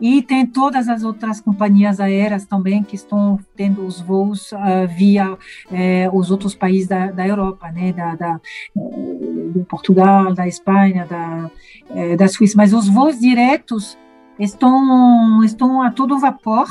e 0.00 0.22
tem 0.22 0.46
todas 0.46 0.88
as 0.88 1.02
outras 1.02 1.40
companhias 1.40 2.00
aéreas 2.00 2.46
também 2.46 2.82
que 2.82 2.96
estão 2.96 3.38
tendo 3.54 3.84
os 3.84 4.00
voos 4.00 4.52
uh, 4.52 4.88
via 4.96 5.32
uh, 5.32 5.38
os 6.18 6.30
outros 6.30 6.54
países 6.54 6.88
da, 6.88 7.10
da 7.10 7.26
Europa, 7.26 7.70
né, 7.70 7.92
da, 7.92 8.14
da 8.14 8.40
do 8.74 9.64
Portugal, 9.68 10.34
da 10.34 10.48
Espanha, 10.48 11.06
da, 11.06 11.50
da 12.16 12.28
Suíça, 12.28 12.54
mas 12.56 12.72
os 12.72 12.88
voos 12.88 13.18
diretos 13.18 13.96
estão, 14.38 15.42
estão 15.44 15.82
a 15.82 15.90
todo 15.90 16.18
vapor 16.18 16.66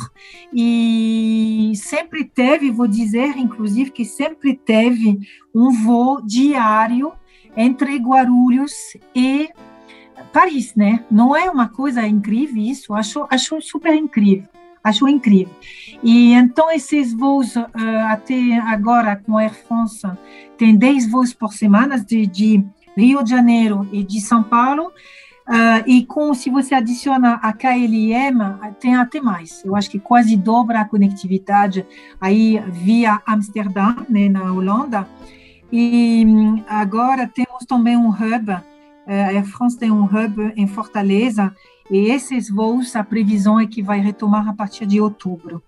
e 0.53 1.71
sempre 1.75 2.25
teve, 2.25 2.71
vou 2.71 2.87
dizer, 2.87 3.37
inclusive, 3.37 3.91
que 3.91 4.05
sempre 4.05 4.55
teve 4.55 5.19
um 5.53 5.71
voo 5.71 6.21
diário 6.21 7.13
entre 7.55 7.97
Guarulhos 7.97 8.73
e 9.15 9.49
Paris, 10.31 10.73
né? 10.75 11.03
Não 11.09 11.35
é 11.35 11.49
uma 11.49 11.69
coisa 11.69 12.05
incrível 12.07 12.61
isso? 12.61 12.93
Acho, 12.93 13.27
acho 13.29 13.61
super 13.61 13.93
incrível. 13.93 14.47
Acho 14.83 15.07
incrível. 15.07 15.53
E 16.01 16.33
então 16.33 16.69
esses 16.71 17.13
voos 17.13 17.55
uh, 17.55 17.67
até 18.09 18.57
agora 18.57 19.15
com 19.15 19.37
Air 19.37 19.53
France 19.53 20.05
tem 20.57 20.75
10 20.75 21.09
voos 21.09 21.33
por 21.33 21.53
semana 21.53 21.97
de, 21.97 22.27
de 22.27 22.65
Rio 22.97 23.23
de 23.23 23.29
Janeiro 23.29 23.87
e 23.91 24.03
de 24.03 24.19
São 24.19 24.43
Paulo 24.43 24.91
Uh, 25.47 25.83
e 25.85 26.05
com, 26.05 26.33
se 26.33 26.49
você 26.49 26.73
adiciona 26.73 27.33
a 27.33 27.51
KLM, 27.51 28.71
tem 28.79 28.95
até 28.95 29.19
mais. 29.19 29.63
Eu 29.65 29.75
acho 29.75 29.89
que 29.89 29.99
quase 29.99 30.37
dobra 30.37 30.79
a 30.79 30.85
conectividade 30.85 31.85
aí 32.19 32.61
via 32.71 33.21
Amsterdã, 33.25 33.95
né, 34.07 34.29
na 34.29 34.53
Holanda. 34.53 35.05
E 35.75 36.23
agora 36.67 37.27
temos 37.27 37.65
também 37.67 37.97
um 37.97 38.09
hub, 38.09 38.51
uh, 38.51 38.61
a 39.07 39.29
Air 39.29 39.43
France 39.45 39.75
tem 39.75 39.89
um 39.89 40.03
hub 40.03 40.53
em 40.55 40.67
Fortaleza, 40.67 41.51
e 41.89 42.11
esses 42.11 42.47
voos, 42.47 42.95
a 42.95 43.03
previsão 43.03 43.59
é 43.59 43.65
que 43.65 43.81
vai 43.81 43.99
retomar 43.99 44.47
a 44.47 44.53
partir 44.53 44.85
de 44.85 45.01
outubro. 45.01 45.63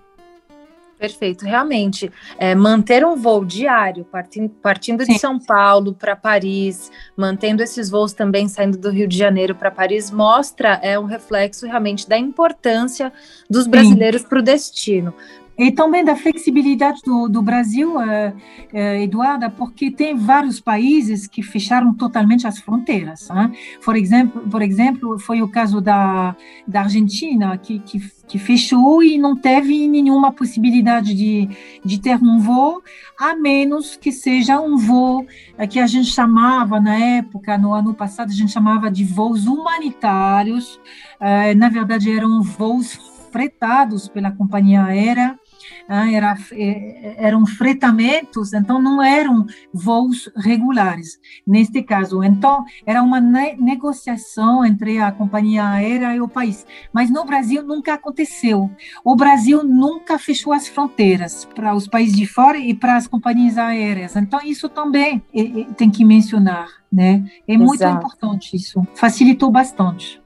Perfeito, 1.00 1.44
realmente. 1.44 2.12
É, 2.38 2.54
manter 2.54 3.04
um 3.04 3.16
voo 3.16 3.44
diário, 3.44 4.06
partindo, 4.06 4.50
partindo 4.62 5.04
de 5.04 5.18
São 5.18 5.40
Paulo 5.40 5.94
para 5.94 6.16
Paris, 6.16 6.92
mantendo 7.18 7.64
esses 7.64 7.90
voos 7.90 8.14
também 8.14 8.48
saindo 8.48 8.78
do 8.78 8.92
Rio 8.92 9.08
de 9.08 9.18
Janeiro 9.18 9.56
para 9.56 9.72
Paris, 9.72 10.12
mostra 10.12 10.80
é 10.84 10.98
um 10.98 11.06
reflexo 11.06 11.66
realmente 11.66 12.08
da 12.08 12.18
importância 12.18 13.12
dos 13.50 13.66
brasileiros 13.66 14.24
para 14.24 14.40
o 14.40 14.42
destino. 14.44 15.14
E 15.58 15.72
também 15.72 16.04
da 16.04 16.16
flexibilidade 16.18 17.02
do, 17.02 17.30
do 17.30 17.42
Brasil, 17.42 17.96
uh, 17.96 18.02
uh, 18.02 18.78
Eduarda, 19.02 19.50
porque 19.50 19.90
tem 19.90 20.14
vários 20.16 20.60
países 20.60 21.28
que 21.28 21.42
fecharam 21.42 21.94
totalmente 21.94 22.46
as 22.46 22.60
fronteiras. 22.60 23.30
Né? 23.30 23.52
Por, 23.84 23.96
exemplo, 23.96 24.42
por 24.50 24.62
exemplo, 24.62 25.18
foi 25.18 25.42
o 25.42 25.48
caso 25.48 25.80
da, 25.80 26.36
da 26.68 26.82
Argentina, 26.82 27.58
que, 27.58 27.80
que, 27.80 28.00
que 28.28 28.38
fechou 28.38 29.02
e 29.02 29.18
não 29.18 29.34
teve 29.34 29.88
nenhuma 29.88 30.34
possibilidade 30.34 31.14
de, 31.14 31.48
de 31.86 32.02
ter 32.02 32.18
um 32.22 32.38
voo, 32.38 32.84
a 33.18 33.34
menos 33.34 33.96
que 33.96 34.12
seja 34.12 34.60
um 34.60 34.76
voo 34.76 35.22
uh, 35.22 35.68
que 35.70 35.80
a 35.80 35.88
gente 35.88 36.10
chamava, 36.10 36.82
na 36.82 36.96
época, 36.96 37.58
no 37.58 37.74
ano 37.74 37.94
passado, 37.94 38.30
a 38.30 38.36
gente 38.36 38.52
chamava 38.52 38.92
de 38.92 39.06
voos 39.06 39.48
humanitários. 39.48 40.80
na 41.56 41.70
verdade, 41.70 42.12
eram 42.12 42.42
voos 42.42 43.00
fretados 43.32 44.08
pela 44.08 44.32
companhia 44.32 44.84
aérea 44.86 45.38
era, 45.88 46.36
é, 46.52 47.16
eram 47.18 47.46
fretamentos, 47.46 48.54
então 48.54 48.82
não 48.82 49.02
eram 49.02 49.46
voos 49.74 50.30
regulares, 50.36 51.20
neste 51.46 51.84
caso. 51.84 52.24
Então, 52.24 52.64
era 52.86 53.02
uma 53.04 53.20
ne 53.20 53.56
negociação 53.56 54.66
entre 54.66 55.00
a 55.00 55.12
companhia 55.12 55.68
aérea 55.68 56.16
e 56.16 56.22
o 56.22 56.28
país. 56.28 56.66
Mas 56.92 57.10
no 57.10 57.24
Brasil 57.24 57.64
nunca 57.64 57.94
aconteceu. 57.94 58.70
O 59.04 59.16
Brasil 59.16 59.64
nunca 59.64 60.18
fechou 60.18 60.54
as 60.54 60.68
fronteiras 60.68 61.46
para 61.46 61.76
os 61.76 61.88
países 61.88 62.16
de 62.16 62.26
fora 62.26 62.58
e 62.58 62.74
para 62.74 62.96
as 62.96 63.08
companhias 63.08 63.58
aéreas. 63.58 64.16
Então, 64.16 64.40
isso 64.44 64.68
também 64.70 65.24
é, 65.34 65.62
é, 65.62 65.64
tem 65.74 65.90
que 65.90 66.04
mencionar. 66.04 66.68
Né? 66.92 67.26
É 67.48 67.58
muito 67.58 67.84
importante 67.84 68.56
isso. 68.56 68.82
Facilitou 68.94 69.52
bastante. 69.52 70.22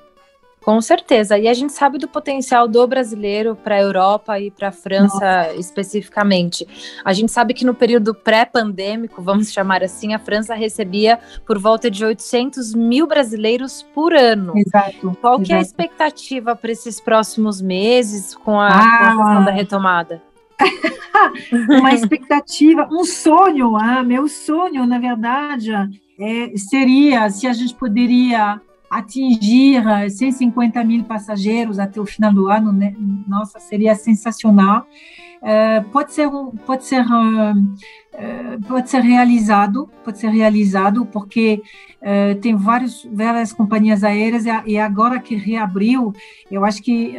Com 0.63 0.81
certeza. 0.81 1.37
E 1.37 1.47
a 1.47 1.53
gente 1.53 1.73
sabe 1.73 1.97
do 1.97 2.07
potencial 2.07 2.67
do 2.67 2.85
brasileiro 2.85 3.55
para 3.55 3.75
a 3.75 3.81
Europa 3.81 4.39
e 4.39 4.51
para 4.51 4.67
a 4.67 4.71
França 4.71 5.13
Nossa. 5.13 5.55
especificamente. 5.55 6.67
A 7.03 7.13
gente 7.13 7.31
sabe 7.31 7.53
que 7.53 7.65
no 7.65 7.73
período 7.73 8.13
pré-pandêmico, 8.13 9.21
vamos 9.21 9.51
chamar 9.51 9.83
assim, 9.83 10.13
a 10.13 10.19
França 10.19 10.53
recebia 10.53 11.19
por 11.45 11.57
volta 11.57 11.89
de 11.89 12.03
800 12.03 12.73
mil 12.75 13.07
brasileiros 13.07 13.83
por 13.93 14.13
ano. 14.13 14.53
Exato. 14.55 15.17
Qual 15.21 15.35
exato. 15.35 15.47
que 15.47 15.53
é 15.53 15.57
a 15.57 15.61
expectativa 15.61 16.55
para 16.55 16.71
esses 16.71 16.99
próximos 16.99 17.61
meses 17.61 18.35
com 18.35 18.59
a, 18.59 18.67
ah. 18.67 18.97
com 18.99 19.05
a 19.21 19.25
questão 19.25 19.45
da 19.45 19.51
retomada? 19.51 20.21
uma 21.69 21.93
expectativa, 21.93 22.87
um 22.91 23.05
sonho, 23.05 23.77
ah, 23.77 24.03
meu 24.03 24.27
sonho, 24.27 24.85
na 24.85 24.99
verdade, 24.99 25.71
é, 26.19 26.51
seria 26.57 27.29
se 27.29 27.47
a 27.47 27.53
gente 27.53 27.73
poderia 27.75 28.61
atingir 28.89 29.83
150 30.09 30.83
mil 30.83 31.03
passageiros 31.03 31.79
até 31.79 31.99
o 32.01 32.05
final 32.05 32.33
do 32.33 32.47
ano, 32.47 32.71
né? 32.71 32.93
nossa, 33.27 33.59
seria 33.59 33.95
sensacional. 33.95 34.87
Uh, 35.41 35.89
pode 35.91 36.11
ser 36.11 36.29
pode 36.65 36.83
ser 36.83 37.01
uh, 37.01 38.67
pode 38.67 38.89
ser 38.89 38.99
realizado 38.99 39.89
pode 40.03 40.19
ser 40.19 40.27
realizado 40.27 41.05
porque 41.05 41.61
tem 42.41 42.57
vários 42.57 43.07
várias 43.09 43.53
companhias 43.53 44.03
aéreas 44.03 44.43
e 44.65 44.77
agora 44.77 45.17
que 45.19 45.35
reabriu 45.35 46.13
eu 46.51 46.65
acho 46.65 46.81
que 46.81 47.13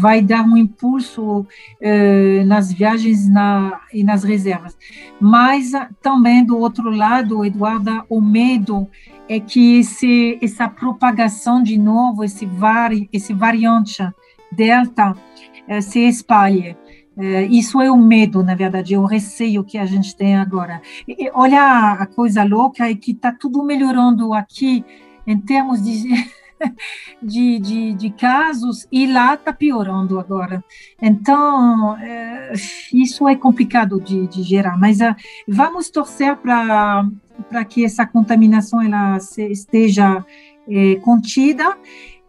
vai 0.00 0.22
dar 0.22 0.42
um 0.44 0.56
impulso 0.56 1.46
nas 2.46 2.72
viagens 2.72 3.28
na, 3.28 3.80
e 3.92 4.04
nas 4.04 4.24
reservas 4.24 4.76
mas 5.20 5.72
também 6.02 6.44
do 6.44 6.58
outro 6.58 6.90
lado 6.90 7.44
Eduardo 7.44 8.04
o 8.08 8.20
medo 8.20 8.88
é 9.28 9.38
que 9.38 9.80
esse, 9.80 10.38
essa 10.42 10.68
propagação 10.68 11.62
de 11.62 11.78
novo, 11.78 12.24
esse, 12.24 12.46
vari, 12.46 13.08
esse 13.12 13.34
variante 13.34 14.02
delta 14.50 15.14
é, 15.66 15.80
se 15.80 16.00
espalhe. 16.00 16.76
É, 17.16 17.44
isso 17.46 17.80
é 17.80 17.90
o 17.90 17.96
medo, 17.96 18.42
na 18.42 18.54
verdade, 18.54 18.94
é 18.94 18.98
o 18.98 19.04
receio 19.04 19.64
que 19.64 19.76
a 19.76 19.84
gente 19.84 20.16
tem 20.16 20.36
agora. 20.36 20.80
E, 21.06 21.30
olha 21.34 21.92
a 21.92 22.06
coisa 22.06 22.44
louca 22.44 22.88
é 22.88 22.94
que 22.94 23.10
está 23.10 23.32
tudo 23.32 23.62
melhorando 23.64 24.32
aqui 24.32 24.84
em 25.26 25.38
termos 25.38 25.82
de, 25.82 26.08
de, 27.22 27.58
de, 27.58 27.92
de 27.94 28.10
casos 28.10 28.86
e 28.90 29.06
lá 29.06 29.34
está 29.34 29.52
piorando 29.52 30.18
agora. 30.18 30.62
Então, 31.00 31.96
é, 31.98 32.52
isso 32.92 33.28
é 33.28 33.36
complicado 33.36 34.00
de, 34.00 34.26
de 34.26 34.42
gerar, 34.42 34.78
mas 34.78 35.00
uh, 35.00 35.14
vamos 35.46 35.90
torcer 35.90 36.36
para 36.36 37.64
que 37.68 37.84
essa 37.84 38.06
contaminação 38.06 38.82
ela 38.82 39.18
esteja 39.50 40.24
é, 40.68 40.96
contida. 40.96 41.76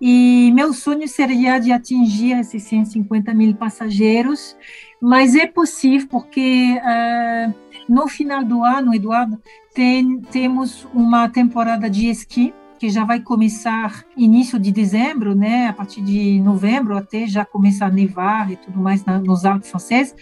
E 0.02 0.50
meu 0.54 0.72
sonho 0.74 1.08
seria 1.10 1.60
de 1.60 1.74
atingir 1.74 2.32
esses 2.40 2.64
150 2.64 3.34
mil 3.34 3.54
passageiros, 3.54 4.56
mas 5.02 5.36
é 5.36 5.46
possível 5.46 6.08
porque 6.10 6.78
uh, 6.78 7.54
no 7.90 8.08
final 8.08 8.44
do 8.44 8.64
ano, 8.64 8.94
Eduardo, 8.94 9.42
tem, 9.74 10.22
temos 10.32 10.88
uma 10.94 11.28
temporada 11.28 11.90
de 11.90 12.08
esqui 12.08 12.54
que 12.80 12.90
já 12.90 13.04
vai 13.04 13.20
começar 13.20 14.06
início 14.16 14.58
de 14.58 14.72
dezembro, 14.72 15.36
né? 15.36 15.68
A 15.68 15.74
partir 15.74 16.02
de 16.02 16.40
novembro 16.40 16.98
até 16.98 17.28
já 17.28 17.44
começa 17.44 17.86
a 17.86 17.90
nevar 17.90 18.50
e 18.50 18.56
tudo 18.56 18.80
mais 18.80 19.04
na, 19.04 19.20
nos 19.20 19.44
Alpes 19.44 19.70
franceses. 19.70 20.16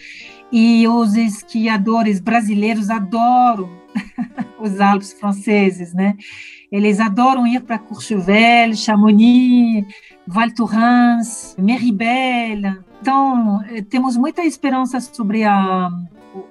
E 0.50 0.86
os 0.88 1.14
esquiadores 1.14 2.18
brasileiros 2.18 2.90
adoram 2.90 3.70
os 4.58 4.80
Alpes 4.80 5.12
franceses, 5.12 5.94
né? 5.94 6.16
Eles 6.70 6.98
adoram 6.98 7.46
ir 7.46 7.60
para 7.60 7.78
Courchevel, 7.78 8.74
Chamonix, 8.74 9.86
Val 10.26 10.50
Thorens, 10.50 11.54
Meribel. 11.56 12.82
Então, 13.00 13.62
eh, 13.70 13.82
temos 13.82 14.16
muita 14.16 14.44
esperança 14.44 15.00
sobre 15.00 15.44
a, 15.44 15.88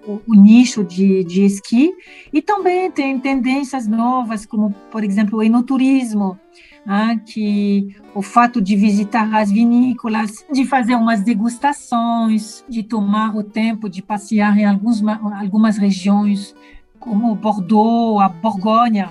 o, 0.06 0.22
o, 0.28 0.36
nicho 0.36 0.84
de, 0.84 1.24
de 1.24 1.44
esqui, 1.44 1.94
e 2.32 2.42
também 2.42 2.92
tem 2.92 3.20
tendências 3.20 3.88
novas, 3.88 4.46
como, 4.46 4.72
por 4.92 5.04
exemplo, 5.04 5.40
o 5.40 5.44
enoturismo, 5.44 6.40
ah, 6.86 7.16
que 7.18 7.96
o 8.16 8.22
fato 8.22 8.62
de 8.62 8.76
visitar 8.76 9.34
as 9.36 9.52
vinícolas, 9.52 10.46
de 10.52 10.66
fazer 10.66 10.96
umas 10.96 11.22
degustações, 11.22 12.64
de 12.70 12.84
tomar 12.84 13.36
o 13.36 13.44
tempo 13.44 13.90
de 13.90 14.02
passear 14.02 14.58
em 14.58 14.66
alguns, 14.66 15.04
algumas 15.06 15.78
regiões, 15.78 16.56
como 17.00 17.36
Bordeaux, 17.36 18.22
a 18.22 18.30
Borgonha, 18.30 19.10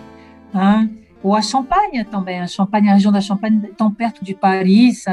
ah, 0.54 0.86
ou 1.22 1.34
a 1.34 1.42
Champagne 1.42 2.04
também. 2.04 2.40
A 2.40 2.46
Champagne, 2.46 2.88
a 2.88 2.94
região 2.94 3.12
da 3.12 3.20
Champagne, 3.20 3.68
tão 3.76 3.92
perto 3.92 4.24
de 4.24 4.34
Paris, 4.34 5.04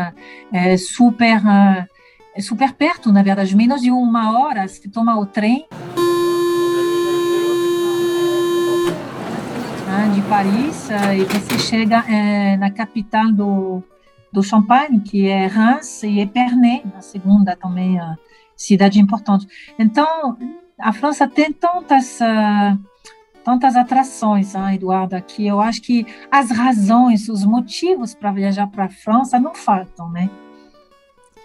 é 0.52 0.78
super, 0.78 1.41
é 2.36 2.41
super 2.41 2.74
perto, 2.74 3.12
na 3.12 3.22
verdade, 3.22 3.56
menos 3.56 3.82
de 3.82 3.91
uma 3.91 4.38
hora, 4.38 4.67
se 4.67 4.88
toma 4.89 5.19
o 5.19 5.26
trem. 5.26 5.67
de 10.13 10.22
Paris 10.24 10.89
e 11.17 11.24
você 11.24 11.58
chega 11.58 12.04
é, 12.08 12.58
na 12.58 12.69
capital 12.69 13.32
do, 13.32 13.82
do 14.32 14.43
Champagne, 14.43 15.00
que 15.00 15.28
é 15.28 15.48
Reims, 15.48 16.04
e 16.04 16.19
Epernay, 16.19 16.84
a 16.96 17.02
segunda 17.02 17.56
também 17.56 18.00
cidade 18.56 19.00
importante. 19.00 19.48
Então, 19.80 20.38
a 20.78 20.93
França 20.93 21.28
tem 21.28 21.52
tantas 21.52 22.19
uh, 22.19 22.78
tantas 23.43 23.76
atrações, 23.76 24.56
hein, 24.56 24.76
Eduardo, 24.76 25.22
que 25.22 25.46
eu 25.46 25.60
acho 25.60 25.82
que 25.82 26.06
as 26.32 26.50
razões, 26.50 27.28
os 27.28 27.43
motivos 27.43 28.13
para 28.13 28.32
viajar 28.32 28.67
para 28.67 28.86
a 28.86 28.89
França 28.89 29.39
não 29.39 29.54
faltam, 29.54 30.10
né? 30.10 30.30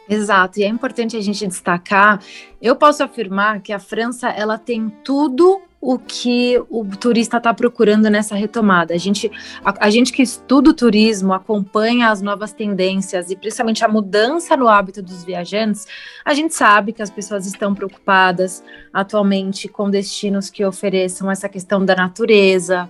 Exato, 0.08 0.58
e 0.58 0.64
é 0.64 0.68
importante 0.68 1.16
a 1.16 1.20
gente 1.20 1.46
destacar. 1.46 2.22
Eu 2.62 2.74
posso 2.74 3.02
afirmar 3.02 3.60
que 3.60 3.72
a 3.72 3.78
França 3.78 4.28
ela 4.28 4.56
tem 4.56 4.88
tudo 5.04 5.60
o 5.80 5.96
que 5.98 6.60
o 6.68 6.84
turista 6.96 7.36
está 7.36 7.54
procurando 7.54 8.10
nessa 8.10 8.34
retomada. 8.34 8.94
A 8.94 8.98
gente, 8.98 9.30
a, 9.64 9.86
a, 9.86 9.90
gente 9.90 10.12
que 10.12 10.22
estuda 10.22 10.70
o 10.70 10.74
turismo, 10.74 11.32
acompanha 11.32 12.10
as 12.10 12.20
novas 12.20 12.52
tendências 12.52 13.30
e 13.30 13.36
principalmente 13.36 13.84
a 13.84 13.88
mudança 13.88 14.56
no 14.56 14.66
hábito 14.66 15.00
dos 15.00 15.22
viajantes, 15.22 15.86
a 16.24 16.34
gente 16.34 16.52
sabe 16.54 16.92
que 16.92 17.02
as 17.02 17.10
pessoas 17.10 17.46
estão 17.46 17.74
preocupadas 17.74 18.64
atualmente 18.92 19.68
com 19.68 19.88
destinos 19.88 20.50
que 20.50 20.64
ofereçam 20.64 21.30
essa 21.30 21.48
questão 21.48 21.84
da 21.84 21.94
natureza. 21.94 22.88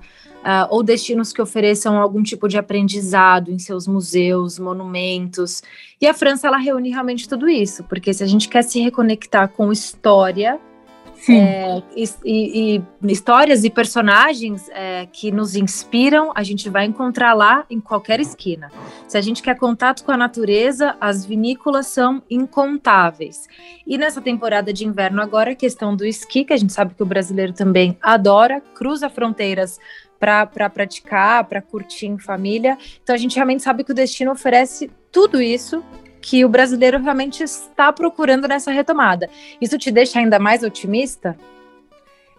Uh, 0.48 0.64
ou 0.70 0.82
destinos 0.82 1.30
que 1.30 1.42
ofereçam 1.42 1.98
algum 1.98 2.22
tipo 2.22 2.48
de 2.48 2.56
aprendizado 2.56 3.50
em 3.50 3.58
seus 3.58 3.86
museus, 3.86 4.58
monumentos. 4.58 5.62
E 6.00 6.06
a 6.06 6.14
França 6.14 6.46
ela 6.46 6.56
reúne 6.56 6.88
realmente 6.88 7.28
tudo 7.28 7.46
isso, 7.50 7.84
porque 7.84 8.14
se 8.14 8.24
a 8.24 8.26
gente 8.26 8.48
quer 8.48 8.62
se 8.62 8.80
reconectar 8.80 9.50
com 9.50 9.70
história, 9.70 10.58
é, 11.28 11.82
e, 11.96 12.04
e, 12.24 12.76
e, 12.76 13.12
histórias 13.12 13.64
e 13.64 13.70
personagens 13.70 14.68
é, 14.70 15.06
que 15.06 15.32
nos 15.32 15.56
inspiram, 15.56 16.32
a 16.34 16.42
gente 16.42 16.68
vai 16.68 16.84
encontrar 16.84 17.34
lá 17.34 17.64
em 17.68 17.80
qualquer 17.80 18.20
esquina. 18.20 18.70
Se 19.06 19.18
a 19.18 19.20
gente 19.20 19.42
quer 19.42 19.56
contato 19.56 20.04
com 20.04 20.12
a 20.12 20.16
natureza, 20.16 20.96
as 21.00 21.24
vinícolas 21.24 21.88
são 21.88 22.22
incontáveis. 22.30 23.48
E 23.86 23.98
nessa 23.98 24.20
temporada 24.20 24.72
de 24.72 24.86
inverno 24.86 25.20
agora, 25.20 25.52
a 25.52 25.56
questão 25.56 25.96
do 25.96 26.04
esqui, 26.04 26.44
que 26.44 26.52
a 26.52 26.56
gente 26.56 26.72
sabe 26.72 26.94
que 26.94 27.02
o 27.02 27.06
brasileiro 27.06 27.52
também 27.52 27.98
adora, 28.00 28.60
cruza 28.74 29.10
fronteiras 29.10 29.78
para 30.18 30.46
pra 30.46 30.68
praticar, 30.68 31.44
para 31.44 31.62
curtir 31.62 32.06
em 32.06 32.18
família. 32.18 32.76
Então 33.02 33.14
a 33.14 33.18
gente 33.18 33.36
realmente 33.36 33.62
sabe 33.62 33.84
que 33.84 33.92
o 33.92 33.94
destino 33.94 34.32
oferece 34.32 34.90
tudo 35.12 35.40
isso 35.40 35.82
que 36.20 36.44
o 36.44 36.48
brasileiro 36.48 37.00
realmente 37.00 37.42
está 37.42 37.92
procurando 37.92 38.48
nessa 38.48 38.70
retomada. 38.70 39.30
Isso 39.60 39.78
te 39.78 39.90
deixa 39.90 40.18
ainda 40.18 40.38
mais 40.38 40.62
otimista? 40.62 41.36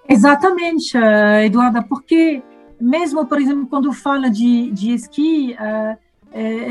Exatamente, 0.08 0.98
eh, 0.98 1.46
Eduarda, 1.46 1.82
porque 1.84 2.42
mesmo, 2.80 3.26
por 3.26 3.39
exemplo, 3.39 3.68
quando 3.68 3.92
fala 3.94 4.30
de, 4.30 4.72
de 4.72 4.94
esqui, 4.94 5.56
uh, 5.60 5.98
é, 6.32 6.70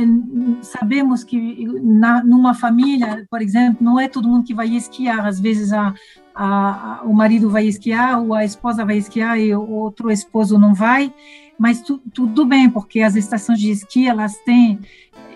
sabemos 0.63 1.25
que 1.25 1.67
na, 1.83 2.23
numa 2.23 2.55
família, 2.55 3.27
por 3.31 3.43
exemplo, 3.43 3.85
não 3.85 3.99
é 3.99 4.09
todo 4.09 4.29
mundo 4.29 4.45
que 4.45 4.55
vai 4.55 4.69
esquiar. 4.69 5.27
Às 5.27 5.41
vezes 5.41 5.73
a, 5.73 5.93
a, 6.35 7.01
a, 7.01 7.03
o 7.03 7.13
marido 7.13 7.51
vai 7.51 7.67
esquiar 7.67 8.21
ou 8.21 8.35
a 8.35 8.45
esposa 8.45 8.85
vai 8.85 8.99
esquiar 8.99 9.39
e 9.39 9.55
o 9.55 9.69
outro 9.69 10.11
esposo 10.11 10.59
não 10.59 10.75
vai. 10.75 11.13
Mas 11.59 11.83
tu, 11.83 11.99
tudo 12.13 12.47
bem, 12.47 12.71
porque 12.71 13.01
as 13.01 13.17
estações 13.17 13.59
de 13.59 13.71
esqui 13.71 14.07
elas 14.07 14.37
têm 14.45 14.79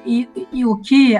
e, 0.04 0.28
e, 0.52 0.64
o 0.64 0.76
que, 0.76 1.14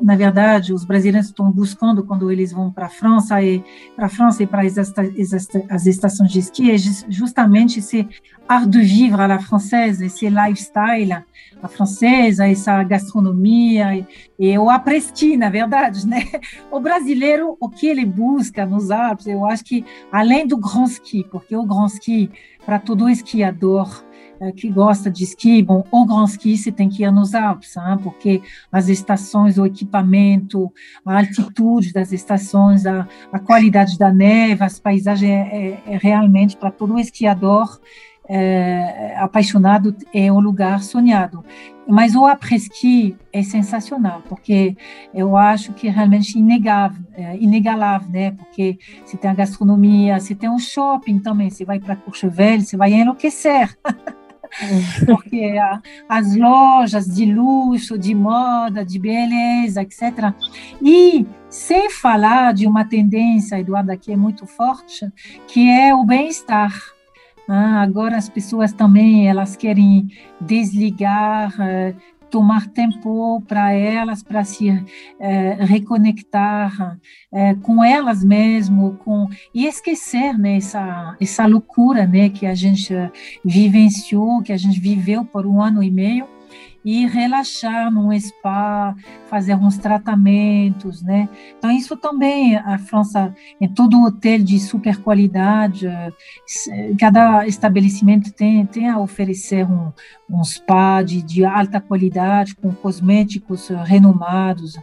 na 0.00 0.14
verdade, 0.14 0.72
os 0.72 0.84
brasileiros 0.84 1.26
estão 1.26 1.50
buscando 1.50 2.04
quando 2.04 2.30
eles 2.30 2.52
vão 2.52 2.70
para 2.70 2.86
a 2.86 2.88
França 2.88 3.42
e 3.42 3.64
para 3.96 4.08
França 4.08 4.42
e 4.42 4.46
para 4.46 4.62
as, 4.62 4.78
as, 4.78 5.86
estações 5.86 6.30
de 6.30 6.38
esqui 6.38 6.70
é 6.70 6.76
justamente 7.08 7.80
esse 7.80 8.08
art 8.48 8.68
de 8.68 8.80
vivre 8.80 9.20
à 9.20 9.26
la 9.26 9.38
française, 9.40 10.04
esse 10.04 10.28
lifestyle 10.28 11.24
a 11.62 11.68
francesa, 11.68 12.48
essa 12.48 12.82
gastronomia 12.82 13.96
e, 13.96 14.06
e 14.38 14.58
o 14.58 14.68
après-ski, 14.68 15.36
na 15.36 15.48
verdade, 15.48 16.06
né? 16.06 16.24
O 16.70 16.80
brasileiro, 16.80 17.56
o 17.60 17.68
que 17.68 17.86
ele 17.86 18.04
busca 18.04 18.66
nos 18.66 18.90
Alpes, 18.90 19.26
eu 19.26 19.46
acho 19.46 19.64
que 19.64 19.84
além 20.10 20.46
do 20.46 20.56
grand 20.56 20.86
ski, 20.86 21.24
porque 21.30 21.54
o 21.54 21.64
grand 21.64 21.86
ski 21.86 22.30
para 22.66 22.78
todo 22.78 23.08
esquiador 23.08 24.04
que 24.50 24.68
gosta 24.68 25.10
de 25.10 25.22
esqui, 25.22 25.62
bom, 25.62 25.84
o 25.90 26.04
Grand 26.04 26.24
Ski 26.24 26.56
você 26.56 26.72
tem 26.72 26.88
que 26.88 27.04
ir 27.04 27.12
nos 27.12 27.34
Alpes, 27.34 27.76
hein? 27.76 27.98
porque 28.02 28.42
as 28.72 28.88
estações, 28.88 29.58
o 29.58 29.66
equipamento, 29.66 30.72
a 31.06 31.18
altitude 31.18 31.92
das 31.92 32.10
estações, 32.10 32.86
a, 32.86 33.06
a 33.30 33.38
qualidade 33.38 33.96
da 33.98 34.12
neve, 34.12 34.64
as 34.64 34.80
paisagens 34.80 35.30
é, 35.30 35.82
é, 35.86 35.94
é 35.94 35.98
realmente 35.98 36.56
para 36.56 36.70
todo 36.70 36.98
esquiador 36.98 37.78
é, 38.28 39.14
apaixonado 39.18 39.94
é 40.12 40.32
o 40.32 40.40
lugar 40.40 40.82
sonhado. 40.82 41.44
Mas 41.86 42.14
o 42.14 42.24
après-ski 42.24 43.16
é 43.32 43.42
sensacional, 43.42 44.22
porque 44.28 44.76
eu 45.12 45.36
acho 45.36 45.72
que 45.72 45.88
é 45.88 45.90
realmente 45.90 46.38
inegável, 46.38 47.04
é, 47.12 47.36
inegalável, 47.36 48.08
né? 48.08 48.30
Porque 48.30 48.78
se 49.04 49.16
tem 49.16 49.30
a 49.30 49.34
gastronomia, 49.34 50.20
se 50.20 50.34
tem 50.34 50.48
um 50.48 50.60
shopping 50.60 51.18
também, 51.18 51.50
você 51.50 51.64
vai 51.64 51.80
para 51.80 51.96
Courchevel, 51.96 52.60
você 52.60 52.76
vai 52.76 52.92
enlouquecer. 52.92 53.76
porque 55.06 55.54
as 56.08 56.36
lojas 56.36 57.06
de 57.06 57.26
luxo, 57.26 57.98
de 57.98 58.14
moda, 58.14 58.84
de 58.84 58.98
beleza, 58.98 59.82
etc. 59.82 60.32
E 60.82 61.26
sem 61.48 61.90
falar 61.90 62.52
de 62.52 62.66
uma 62.66 62.84
tendência, 62.84 63.58
Eduardo, 63.58 63.96
que 63.98 64.12
é 64.12 64.16
muito 64.16 64.46
forte, 64.46 65.10
que 65.46 65.68
é 65.68 65.94
o 65.94 66.04
bem-estar. 66.04 66.72
Ah, 67.48 67.82
agora 67.82 68.16
as 68.16 68.28
pessoas 68.28 68.72
também 68.72 69.28
elas 69.28 69.56
querem 69.56 70.08
desligar, 70.40 71.54
eh, 71.60 71.94
tomar 72.32 72.66
tempo 72.68 73.42
para 73.46 73.72
elas, 73.72 74.22
para 74.22 74.42
se 74.42 74.70
é, 75.20 75.64
reconectar 75.64 76.98
é, 77.30 77.54
com 77.56 77.84
elas 77.84 78.24
mesmo, 78.24 78.96
com 79.04 79.28
e 79.54 79.66
esquecer 79.66 80.38
né, 80.38 80.56
essa, 80.56 81.14
essa 81.20 81.46
loucura 81.46 82.06
né, 82.06 82.30
que 82.30 82.46
a 82.46 82.54
gente 82.54 82.94
vivenciou, 83.44 84.42
que 84.42 84.52
a 84.52 84.56
gente 84.56 84.80
viveu 84.80 85.26
por 85.26 85.46
um 85.46 85.60
ano 85.60 85.82
e 85.82 85.90
meio 85.90 86.26
e 86.84 87.06
relaxar 87.06 87.90
num 87.92 88.18
spa, 88.18 88.94
fazer 89.26 89.52
alguns 89.52 89.78
tratamentos, 89.78 91.02
né? 91.02 91.28
Então 91.56 91.70
isso 91.70 91.96
também 91.96 92.56
a 92.56 92.78
França 92.78 93.34
é 93.60 93.68
todo 93.68 94.02
hotel 94.02 94.38
de 94.40 94.58
super 94.58 94.98
qualidade, 94.98 95.88
cada 96.98 97.46
estabelecimento 97.46 98.32
tem 98.32 98.66
tem 98.66 98.88
a 98.88 98.98
oferecer 98.98 99.64
um, 99.64 99.92
um 100.28 100.42
spa 100.44 101.02
de, 101.02 101.22
de 101.22 101.44
alta 101.44 101.80
qualidade 101.80 102.54
com 102.56 102.72
cosméticos 102.72 103.68
renomados. 103.84 104.76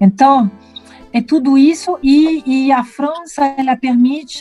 Então 0.00 0.50
é 1.12 1.22
tudo 1.22 1.56
isso 1.56 1.98
e, 2.02 2.42
e 2.46 2.72
a 2.72 2.84
França 2.84 3.46
ela 3.56 3.76
permite 3.76 4.40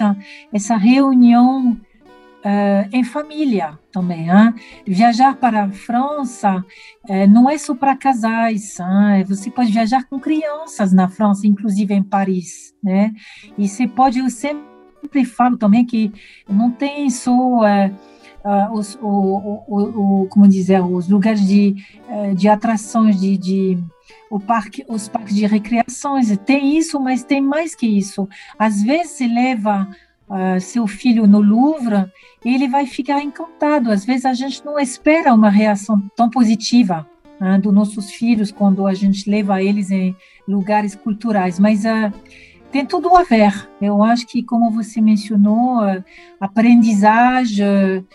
essa 0.52 0.76
reunião 0.76 1.80
uh, 2.46 2.90
em 2.92 3.04
família 3.04 3.78
também. 3.92 4.30
Hein? 4.30 4.54
Viajar 4.86 5.36
para 5.36 5.64
a 5.64 5.72
França 5.72 6.64
uh, 7.10 7.28
não 7.28 7.50
é 7.50 7.58
só 7.58 7.74
para 7.74 7.98
casais. 7.98 8.80
Hein? 8.80 9.24
Você 9.28 9.50
pode 9.50 9.72
viajar 9.72 10.06
com 10.06 10.20
crianças 10.20 10.94
na 10.94 11.10
França, 11.10 11.48
inclusive 11.48 11.94
em 11.94 12.04
Paris. 12.04 12.74
Né? 12.84 13.12
E 13.58 13.68
você 13.68 13.88
pode, 13.88 14.20
eu 14.20 14.30
sempre 14.30 15.26
falo 15.26 15.58
também 15.58 15.86
que 15.86 16.12
não 16.48 16.72
tem 16.72 17.10
só. 17.10 17.34
Uh, 17.34 18.16
Uh, 18.46 18.72
os, 18.74 18.94
o, 19.02 19.08
o, 19.08 20.22
o, 20.22 20.28
como 20.28 20.48
dizer, 20.48 20.80
os 20.80 21.10
lugares 21.10 21.42
de, 21.48 21.76
de 22.36 22.48
atrações, 22.48 23.20
de, 23.20 23.36
de 23.38 23.84
o 24.30 24.40
parque, 24.40 24.86
os 24.88 25.10
parques 25.10 25.34
de 25.34 25.48
recreações, 25.48 26.38
tem 26.46 26.78
isso, 26.78 27.00
mas 27.00 27.24
tem 27.24 27.42
mais 27.42 27.74
que 27.74 27.88
isso. 27.88 28.30
Às 28.60 28.84
vezes 28.84 29.14
se 29.14 29.28
leva 29.28 29.90
uh, 30.30 30.60
seu 30.60 30.88
filho 30.88 31.28
no 31.28 31.42
Louvre, 31.42 32.12
ele 32.44 32.68
vai 32.68 32.86
ficar 32.86 33.22
encantado. 33.22 33.92
Às 33.92 34.06
vezes 34.06 34.26
a 34.26 34.34
gente 34.34 34.64
não 34.66 34.80
espera 34.80 35.34
uma 35.34 35.50
reação 35.50 36.02
tão 36.16 36.30
positiva 36.30 37.08
uh, 37.40 37.60
dos 37.60 37.74
nossos 37.74 38.12
filhos 38.12 38.52
quando 38.52 38.86
a 38.88 38.94
gente 38.94 39.30
leva 39.30 39.62
eles 39.62 39.92
em 39.92 40.16
lugares 40.48 40.96
culturais, 40.96 41.60
mas 41.60 41.86
uh, 41.86 42.14
tem 42.72 42.86
tudo 42.86 43.16
a 43.16 43.24
ver. 43.24 43.70
Eu 43.82 44.04
acho 44.04 44.28
que, 44.28 44.44
como 44.44 44.72
você 44.72 45.00
mencionou, 45.02 45.80
a 45.80 46.04
aprendizagem, 46.40 48.06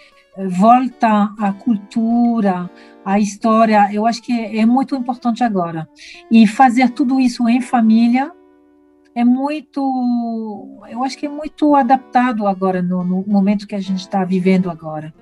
volta 0.49 1.33
à 1.39 1.53
cultura, 1.53 2.71
à 3.05 3.19
história, 3.19 3.89
eu 3.93 4.07
acho 4.07 4.23
que 4.23 4.33
é 4.33 4.67
muito 4.67 4.95
importante 4.95 5.43
agora. 5.43 5.89
E 6.31 6.47
fazer 6.47 6.91
tudo 6.91 7.19
isso 7.19 7.49
em 7.49 7.61
família 7.61 8.31
é 9.15 9.25
muito, 9.25 10.79
eu 10.89 11.03
acho 11.03 11.19
que 11.19 11.27
é 11.27 11.29
muito 11.29 11.75
adaptado 11.75 12.47
agora 12.47 12.81
no, 12.81 13.03
no 13.03 13.25
momento 13.27 13.67
que 13.67 13.75
a 13.75 13.81
gente 13.81 14.01
está 14.01 14.25
vivendo 14.25 14.71
agora. 14.71 15.13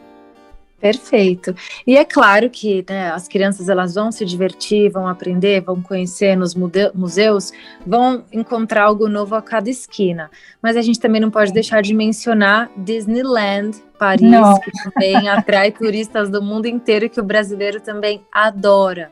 Perfeito. 0.81 1.57
E 1.85 1.97
é 1.97 2.05
claro 2.05 2.49
que 2.49 2.85
né, 2.89 3.11
as 3.11 3.27
crianças 3.27 3.69
elas 3.69 3.97
vão 3.97 4.13
se 4.13 4.25
divertir, 4.25 4.91
vão 4.91 5.09
aprender, 5.09 5.61
vão 5.61 5.83
conhecer 5.83 6.37
nos 6.37 6.55
museus, 6.55 7.53
vão 7.85 8.25
encontrar 8.33 8.85
algo 8.85 9.09
novo 9.09 9.35
a 9.35 9.43
cada 9.43 9.69
esquina. 9.69 10.31
Mas 10.63 10.77
a 10.77 10.83
gente 10.83 11.01
também 11.01 11.21
não 11.21 11.33
pode 11.33 11.53
deixar 11.53 11.83
de 11.83 11.93
mencionar 11.93 12.71
Disneyland 12.77 13.77
Paris, 13.99 14.23
não. 14.31 14.61
que 14.61 14.71
também 14.71 15.17
atrai 15.29 15.73
turistas 15.73 16.31
do 16.31 16.41
mundo 16.41 16.67
inteiro 16.67 17.07
e 17.07 17.09
que 17.09 17.21
o 17.21 17.25
brasileiro 17.25 17.81
também 17.81 18.23
adora. 18.33 19.11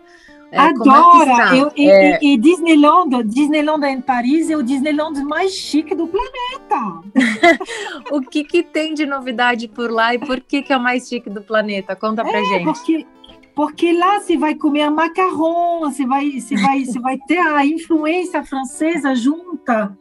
É, 0.51 0.59
Adora! 0.59 1.57
É 1.57 1.61
eu, 1.61 1.73
é... 1.77 2.19
e, 2.23 2.35
e, 2.35 2.39
Disneyland, 2.39 3.25
Disneyland 3.25 3.87
em 3.87 4.01
Paris 4.01 4.49
é 4.49 4.57
o 4.57 4.63
Disneyland 4.63 5.23
mais 5.25 5.53
chique 5.53 5.95
do 5.95 6.07
planeta. 6.07 7.03
o 8.11 8.21
que, 8.21 8.45
que 8.45 8.63
tem 8.63 8.95
de 8.95 9.05
novidade 9.07 9.69
por 9.69 9.91
lá 9.91 10.15
e 10.15 10.19
por 10.19 10.41
que, 10.41 10.63
que 10.63 10.73
é 10.73 10.77
o 10.77 10.83
mais 10.83 11.09
chique 11.09 11.29
do 11.29 11.43
planeta? 11.43 11.97
Conta 11.97 12.23
pra 12.23 12.39
é, 12.39 12.45
gente. 12.45 12.65
Porque, 12.65 13.07
porque 13.55 13.93
lá 13.93 14.21
você 14.21 14.37
vai 14.37 14.55
comer 14.55 14.89
macarrão, 14.91 15.81
você 15.81 16.07
vai, 16.07 16.31
você 16.41 16.57
vai, 16.57 16.85
você 16.85 17.01
vai 17.01 17.19
ter 17.27 17.39
a 17.39 17.67
influência 17.67 18.45
francesa 18.45 19.15
junta 19.15 19.97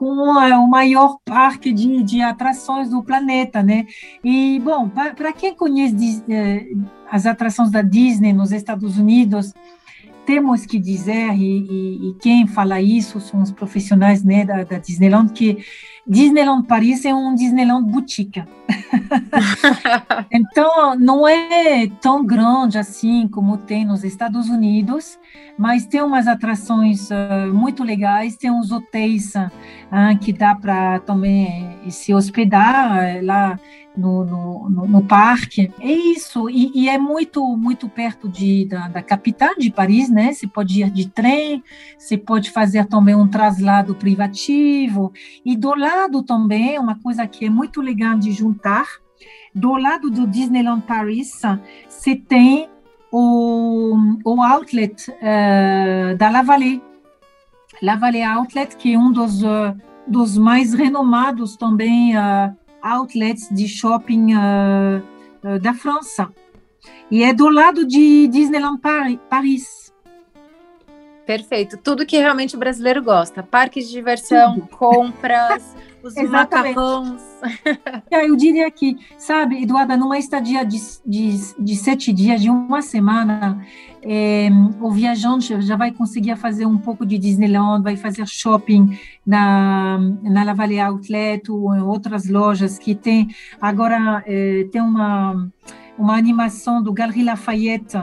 com 0.00 0.06
o 0.06 0.66
maior 0.66 1.18
parque 1.26 1.74
de, 1.74 2.02
de 2.02 2.22
atrações 2.22 2.88
do 2.88 3.02
planeta, 3.02 3.62
né? 3.62 3.84
E, 4.24 4.58
bom, 4.60 4.88
para 4.88 5.30
quem 5.30 5.54
conhece 5.54 6.24
eh, 6.26 6.68
as 7.10 7.26
atrações 7.26 7.70
da 7.70 7.82
Disney 7.82 8.32
nos 8.32 8.50
Estados 8.50 8.96
Unidos, 8.96 9.52
temos 10.30 10.64
que 10.64 10.78
dizer, 10.78 11.34
e, 11.34 11.66
e, 11.68 12.10
e, 12.10 12.14
quem 12.20 12.46
fala 12.46 12.80
isso 12.80 13.18
são 13.18 13.42
os 13.42 13.50
profissionais 13.50 14.22
né, 14.22 14.44
da, 14.44 14.62
da 14.62 14.78
Disneyland, 14.78 15.32
que 15.32 15.58
Disneyland 16.06 16.68
Paris 16.68 17.04
é 17.04 17.12
um 17.12 17.34
Disneyland 17.34 17.90
boutique. 17.90 18.44
então, 20.30 20.94
não 20.94 21.26
é 21.26 21.88
tão 22.00 22.24
grande 22.24 22.78
assim 22.78 23.26
como 23.26 23.56
tem 23.56 23.84
nos 23.84 24.04
Estados 24.04 24.48
Unidos, 24.48 25.18
mas 25.60 25.84
tem 25.84 26.00
umas 26.00 26.26
atrações 26.26 27.10
uh, 27.10 27.52
muito 27.52 27.84
legais, 27.84 28.34
tem 28.34 28.50
uns 28.50 28.72
hotéis 28.72 29.34
uh, 29.34 30.18
que 30.18 30.32
dá 30.32 30.54
para 30.54 31.00
também 31.00 31.78
se 31.90 32.14
hospedar 32.14 33.20
uh, 33.20 33.26
lá 33.26 33.60
no, 33.94 34.24
no, 34.24 34.70
no, 34.70 34.88
no, 34.88 35.04
parque. 35.04 35.70
É 35.78 35.92
isso, 35.92 36.48
e, 36.48 36.72
e, 36.74 36.88
é 36.88 36.96
muito 36.96 37.46
muito 37.58 37.90
perto 37.90 38.26
de, 38.26 38.64
da, 38.64 38.88
da, 38.88 39.02
capital 39.02 39.54
de 39.54 39.70
Paris, 39.70 40.08
né? 40.08 40.32
Você 40.32 40.46
pode 40.46 40.80
ir 40.80 40.90
de 40.90 41.10
trem, 41.10 41.62
você 41.98 42.16
pode 42.16 42.50
fazer 42.50 42.86
também 42.86 43.14
um 43.14 43.28
traslado 43.28 43.94
privativo, 43.94 45.12
e 45.44 45.58
do 45.58 45.74
lado 45.74 46.22
também, 46.22 46.78
uma 46.78 46.98
coisa 46.98 47.26
que 47.26 47.44
é 47.44 47.50
muito 47.50 47.82
legal 47.82 48.18
de 48.18 48.32
juntar, 48.32 48.86
do 49.54 49.76
lado 49.76 50.10
do 50.10 50.26
Disneyland 50.26 50.86
Paris, 50.86 51.42
você 51.86 52.16
tem 52.16 52.66
o, 53.12 53.96
o 54.24 54.42
outlet 54.42 55.10
uh, 55.10 56.16
da 56.16 56.30
La 56.30 56.42
Vallée. 56.42 56.80
La 57.82 57.96
Vallée 57.96 58.22
Outlet, 58.22 58.76
que 58.76 58.94
é 58.94 58.98
um 58.98 59.10
dos, 59.10 59.42
uh, 59.42 59.74
dos 60.06 60.36
mais 60.36 60.74
renomados 60.74 61.56
também 61.56 62.16
uh, 62.16 62.54
outlets 62.82 63.48
de 63.50 63.68
shopping 63.68 64.28
da 65.62 65.74
França. 65.74 66.30
E 67.10 67.22
é 67.22 67.32
do 67.32 67.48
lado 67.48 67.86
de 67.86 68.26
Disneyland 68.28 68.80
Paris. 69.28 69.89
Perfeito. 71.30 71.76
Tudo 71.76 72.04
que 72.04 72.18
realmente 72.18 72.56
o 72.56 72.58
brasileiro 72.58 73.00
gosta. 73.00 73.40
Parques 73.40 73.86
de 73.86 73.92
diversão, 73.92 74.54
Tudo. 74.54 74.66
compras, 74.66 75.76
os 76.02 76.16
Exatamente. 76.16 76.74
macarrões. 76.74 77.22
Eu 78.10 78.34
diria 78.34 78.68
que, 78.68 78.96
sabe, 79.16 79.62
Eduarda, 79.62 79.96
numa 79.96 80.18
estadia 80.18 80.64
de, 80.64 80.80
de, 81.06 81.54
de 81.56 81.76
sete 81.76 82.12
dias, 82.12 82.42
de 82.42 82.50
uma 82.50 82.82
semana, 82.82 83.64
é, 84.02 84.48
o 84.80 84.90
viajante 84.90 85.62
já 85.62 85.76
vai 85.76 85.92
conseguir 85.92 86.34
fazer 86.34 86.66
um 86.66 86.76
pouco 86.76 87.06
de 87.06 87.16
Disneyland, 87.16 87.84
vai 87.84 87.96
fazer 87.96 88.26
shopping 88.26 88.98
na, 89.24 90.00
na 90.24 90.42
La 90.42 90.52
Vallée 90.52 90.80
Outlet 90.80 91.48
ou 91.48 91.72
em 91.76 91.80
outras 91.80 92.28
lojas 92.28 92.76
que 92.76 92.92
tem. 92.92 93.28
Agora, 93.60 94.24
é, 94.26 94.66
tem 94.72 94.82
uma, 94.82 95.48
uma 95.96 96.16
animação 96.16 96.82
do 96.82 96.92
Galerie 96.92 97.22
Lafayette 97.22 97.98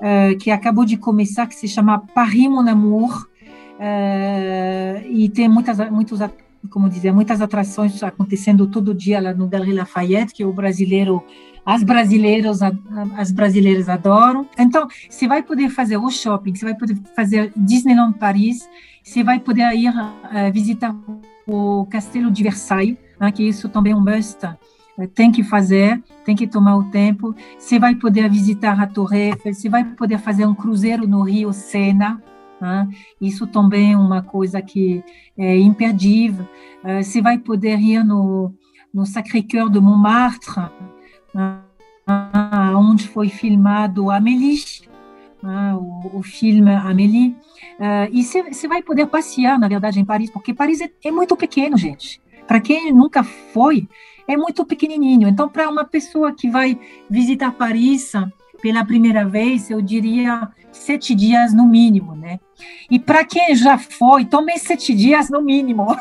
é, 0.00 0.34
que 0.34 0.50
acabou 0.50 0.84
de 0.84 0.96
começar, 0.96 1.46
que 1.46 1.54
se 1.54 1.68
chama 1.68 1.98
Paris 1.98 2.48
Mon 2.48 2.68
Amour. 2.68 3.28
É, 3.78 5.04
e 5.08 5.28
tem 5.28 5.48
muitas, 5.48 5.78
muitos 5.90 6.20
como 6.70 6.88
dizer, 6.88 7.12
muitas 7.12 7.40
atrações 7.40 8.02
acontecendo 8.02 8.66
todo 8.66 8.94
dia 8.94 9.20
lá 9.20 9.32
no 9.32 9.48
Galerie 9.48 9.74
Lafayette, 9.74 10.32
que 10.32 10.44
o 10.44 10.52
brasileiro, 10.52 11.22
as 11.64 11.82
brasileiras, 11.82 12.60
as 13.16 13.30
brasileiras 13.30 13.88
adoram. 13.88 14.48
Então, 14.58 14.88
você 15.08 15.26
vai 15.26 15.42
poder 15.42 15.68
fazer 15.70 15.96
o 15.96 16.10
shopping, 16.10 16.54
você 16.54 16.64
vai 16.64 16.74
poder 16.74 16.96
fazer 17.14 17.52
Disneyland 17.56 18.18
Paris, 18.18 18.68
você 19.02 19.22
vai 19.22 19.38
poder 19.38 19.72
ir 19.74 19.90
uh, 19.90 20.52
visitar 20.52 20.94
o 21.46 21.86
Castelo 21.86 22.30
de 22.30 22.42
Versailles, 22.42 22.98
né, 23.20 23.30
que 23.30 23.42
isso 23.42 23.68
também 23.68 23.92
é 23.92 23.96
um 23.96 24.00
must, 24.00 24.44
eh, 24.44 24.56
tem 25.14 25.30
que 25.30 25.42
fazer, 25.42 26.02
tem 26.24 26.34
que 26.34 26.46
tomar 26.46 26.76
o 26.76 26.84
tempo. 26.84 27.34
Você 27.58 27.78
vai 27.78 27.94
poder 27.94 28.30
visitar 28.30 28.80
a 28.80 28.86
Torre 28.86 29.30
Eiffel, 29.30 29.52
você 29.52 29.68
vai 29.68 29.84
poder 29.84 30.18
fazer 30.18 30.46
um 30.46 30.54
cruzeiro 30.54 31.06
no 31.06 31.22
Rio 31.22 31.52
Sena, 31.52 32.22
né? 32.60 32.88
Isso 33.20 33.46
também 33.46 33.92
é 33.92 33.96
uma 33.96 34.22
coisa 34.22 34.62
que 34.62 35.02
é 35.36 35.58
imperdível. 35.58 36.46
Uh, 36.82 37.02
você 37.02 37.20
vai 37.20 37.38
poder 37.38 37.78
ir 37.78 38.04
no, 38.04 38.52
no 38.92 39.04
Sacré-Cœur 39.04 39.70
de 39.70 39.80
Montmartre, 39.80 40.60
uh, 41.34 42.76
onde 42.76 43.08
foi 43.08 43.28
filmado 43.28 44.10
Amélie, 44.10 44.60
uh, 45.42 45.76
o, 45.76 46.18
o, 46.18 46.22
filme 46.22 46.74
Amélie. 46.74 47.36
Uh, 47.78 48.08
e 48.10 48.22
você 48.22 48.68
vai 48.68 48.82
poder 48.82 49.06
passear, 49.06 49.58
na 49.58 49.68
verdade, 49.68 50.00
em 50.00 50.04
Paris, 50.04 50.30
porque 50.30 50.54
Paris 50.54 50.80
é, 50.80 50.90
é 51.04 51.10
muito 51.10 51.36
pequeno, 51.36 51.76
gente. 51.76 52.20
Para 52.46 52.60
quem 52.60 52.92
nunca 52.92 53.24
foi, 53.24 53.88
é 54.28 54.36
muito 54.36 54.64
pequenininho. 54.64 55.28
Então, 55.28 55.48
para 55.48 55.68
uma 55.68 55.84
pessoa 55.84 56.34
que 56.34 56.48
vai 56.48 56.78
visitar 57.08 57.52
Paris 57.52 58.12
pela 58.60 58.84
primeira 58.84 59.24
vez, 59.24 59.70
eu 59.70 59.80
diria 59.80 60.48
sete 60.72 61.14
dias 61.14 61.52
no 61.52 61.66
mínimo, 61.66 62.14
né? 62.14 62.40
E 62.90 62.98
para 62.98 63.24
quem 63.24 63.54
já 63.54 63.78
foi, 63.78 64.24
tomei 64.24 64.58
sete 64.58 64.94
dias 64.94 65.30
no 65.30 65.42
mínimo. 65.42 65.86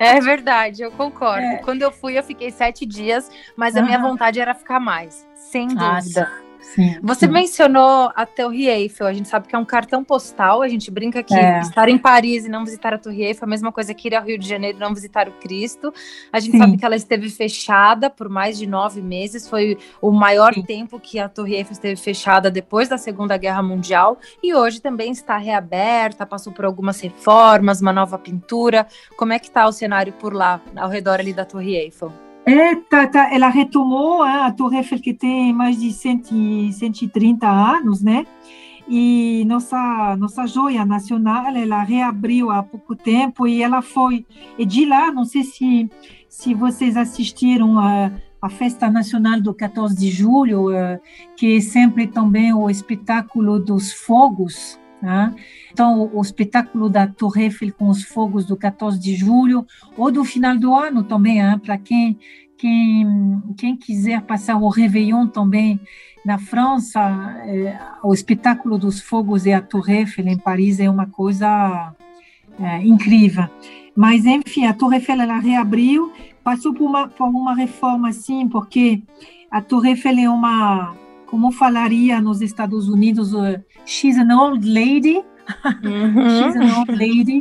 É 0.00 0.20
verdade, 0.20 0.82
eu 0.82 0.92
concordo. 0.92 1.44
É. 1.44 1.56
Quando 1.56 1.82
eu 1.82 1.90
fui, 1.90 2.16
eu 2.16 2.22
fiquei 2.22 2.52
sete 2.52 2.86
dias, 2.86 3.28
mas 3.56 3.74
a 3.74 3.82
minha 3.82 3.98
vontade 3.98 4.38
era 4.38 4.54
ficar 4.54 4.78
mais, 4.78 5.26
sem 5.34 5.66
dúvida. 5.66 6.30
Ah, 6.30 6.47
Sim, 6.74 6.98
Você 7.02 7.26
sim. 7.26 7.32
mencionou 7.32 8.12
a 8.14 8.26
Torre 8.26 8.68
Eiffel, 8.68 9.06
a 9.06 9.12
gente 9.12 9.28
sabe 9.28 9.48
que 9.48 9.56
é 9.56 9.58
um 9.58 9.64
cartão 9.64 10.04
postal, 10.04 10.60
a 10.60 10.68
gente 10.68 10.90
brinca 10.90 11.22
que 11.22 11.34
é. 11.34 11.60
estar 11.60 11.88
em 11.88 11.96
Paris 11.96 12.44
e 12.44 12.48
não 12.48 12.64
visitar 12.64 12.92
a 12.92 12.98
Torre 12.98 13.24
Eiffel 13.24 13.44
é 13.44 13.46
a 13.46 13.48
mesma 13.48 13.72
coisa 13.72 13.94
que 13.94 14.08
ir 14.08 14.14
ao 14.14 14.22
Rio 14.22 14.38
de 14.38 14.46
Janeiro 14.46 14.76
e 14.76 14.80
não 14.80 14.92
visitar 14.92 15.28
o 15.28 15.32
Cristo. 15.32 15.92
A 16.30 16.38
gente 16.38 16.52
sim. 16.52 16.58
sabe 16.58 16.76
que 16.76 16.84
ela 16.84 16.96
esteve 16.96 17.30
fechada 17.30 18.10
por 18.10 18.28
mais 18.28 18.58
de 18.58 18.66
nove 18.66 19.00
meses, 19.00 19.48
foi 19.48 19.78
o 20.00 20.10
maior 20.10 20.52
sim. 20.52 20.62
tempo 20.62 21.00
que 21.00 21.18
a 21.18 21.28
Torre 21.28 21.56
Eiffel 21.56 21.72
esteve 21.72 21.96
fechada 21.96 22.50
depois 22.50 22.88
da 22.88 22.98
Segunda 22.98 23.36
Guerra 23.38 23.62
Mundial 23.62 24.18
e 24.42 24.54
hoje 24.54 24.80
também 24.80 25.10
está 25.10 25.38
reaberta, 25.38 26.26
passou 26.26 26.52
por 26.52 26.66
algumas 26.66 27.00
reformas, 27.00 27.80
uma 27.80 27.92
nova 27.92 28.18
pintura. 28.18 28.86
Como 29.16 29.32
é 29.32 29.38
que 29.38 29.48
está 29.48 29.66
o 29.66 29.72
cenário 29.72 30.12
por 30.12 30.34
lá, 30.34 30.60
ao 30.76 30.90
redor 30.90 31.18
ali 31.18 31.32
da 31.32 31.46
Torre 31.46 31.76
Eiffel? 31.76 32.27
É, 32.48 32.74
tá, 32.76 33.06
tá, 33.06 33.28
ela 33.30 33.50
retomou 33.50 34.22
a 34.22 34.50
Torre 34.50 34.78
Eiffel, 34.78 34.98
que 35.02 35.12
tem 35.12 35.52
mais 35.52 35.78
de 35.78 35.92
100, 35.92 36.72
130 36.72 37.46
anos, 37.46 38.02
né? 38.02 38.24
E 38.88 39.44
nossa, 39.44 40.16
nossa 40.16 40.46
joia 40.46 40.82
nacional, 40.86 41.54
ela 41.54 41.82
reabriu 41.82 42.50
há 42.50 42.62
pouco 42.62 42.96
tempo 42.96 43.46
e 43.46 43.62
ela 43.62 43.82
foi. 43.82 44.24
E 44.58 44.64
de 44.64 44.86
lá, 44.86 45.12
não 45.12 45.26
sei 45.26 45.44
se, 45.44 45.90
se 46.26 46.54
vocês 46.54 46.96
assistiram 46.96 47.78
a, 47.78 48.10
a 48.40 48.48
Festa 48.48 48.90
Nacional 48.90 49.42
do 49.42 49.52
14 49.52 49.94
de 49.94 50.10
Julho, 50.10 50.70
uh, 50.70 50.98
que 51.36 51.58
é 51.58 51.60
sempre 51.60 52.06
também 52.06 52.54
o 52.54 52.70
espetáculo 52.70 53.58
dos 53.58 53.92
fogos, 53.92 54.80
né? 55.00 55.34
Então, 55.72 56.10
o, 56.12 56.20
espetáculo 56.20 56.88
da 56.88 57.06
Torre 57.06 57.44
Eiffel 57.44 57.72
com 57.72 57.88
os 57.88 58.02
fogos 58.02 58.44
do 58.44 58.56
14 58.56 58.98
de 58.98 59.14
julho, 59.14 59.66
ou 59.96 60.10
do 60.10 60.24
final 60.24 60.56
do 60.56 60.74
ano 60.74 61.04
também, 61.04 61.40
para 61.60 61.78
quem, 61.78 62.18
quem, 62.56 63.42
quem 63.56 63.76
quiser 63.76 64.22
passar 64.22 64.56
o 64.56 64.68
Réveillon 64.68 65.26
também 65.26 65.80
na 66.24 66.38
França, 66.38 67.00
é, 67.46 67.78
o 68.02 68.12
espetáculo 68.12 68.76
dos 68.76 69.00
fogos 69.00 69.46
e 69.46 69.52
a 69.52 69.62
Torre 69.62 69.98
Eiffel 69.98 70.26
em 70.26 70.36
Paris 70.36 70.80
é 70.80 70.90
uma 70.90 71.06
coisa 71.06 71.94
é, 72.60 72.84
incrível. 72.84 73.48
Mas, 73.96 74.26
enfim, 74.26 74.66
a 74.66 74.74
Torre 74.74 74.96
Eiffel, 74.96 75.20
ela 75.20 75.38
reabriu, 75.38 76.12
passou 76.42 76.74
por 76.74 76.86
uma, 76.86 77.08
por 77.08 77.28
uma 77.28 77.54
reforma, 77.54 78.08
assim, 78.08 78.48
porque 78.48 79.02
a 79.50 79.60
Torre 79.60 79.90
Eiffel 79.90 80.18
é 80.18 80.28
uma, 80.28 80.94
como 81.30 81.52
falaria 81.52 82.20
nos 82.20 82.40
Estados 82.40 82.88
Unidos, 82.88 83.34
uh, 83.34 83.58
she's 83.84 84.16
an 84.16 84.32
old 84.32 84.66
lady, 84.66 85.22
uhum. 85.84 86.28
she's 86.30 86.56
an 86.56 86.74
old 86.78 86.90
lady, 86.90 87.40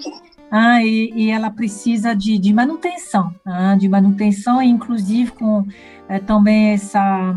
ah, 0.51 0.83
e, 0.83 1.11
e, 1.15 1.29
ela 1.29 1.49
precisa 1.49 2.15
de, 2.15 2.38
de 2.38 2.53
manutenção, 2.53 3.33
ah, 3.45 3.75
de 3.75 3.89
manutenção, 3.89 4.61
inclusive 4.61 5.31
com 5.31 5.65
é, 6.07 6.19
também 6.19 6.69
essa 6.71 7.35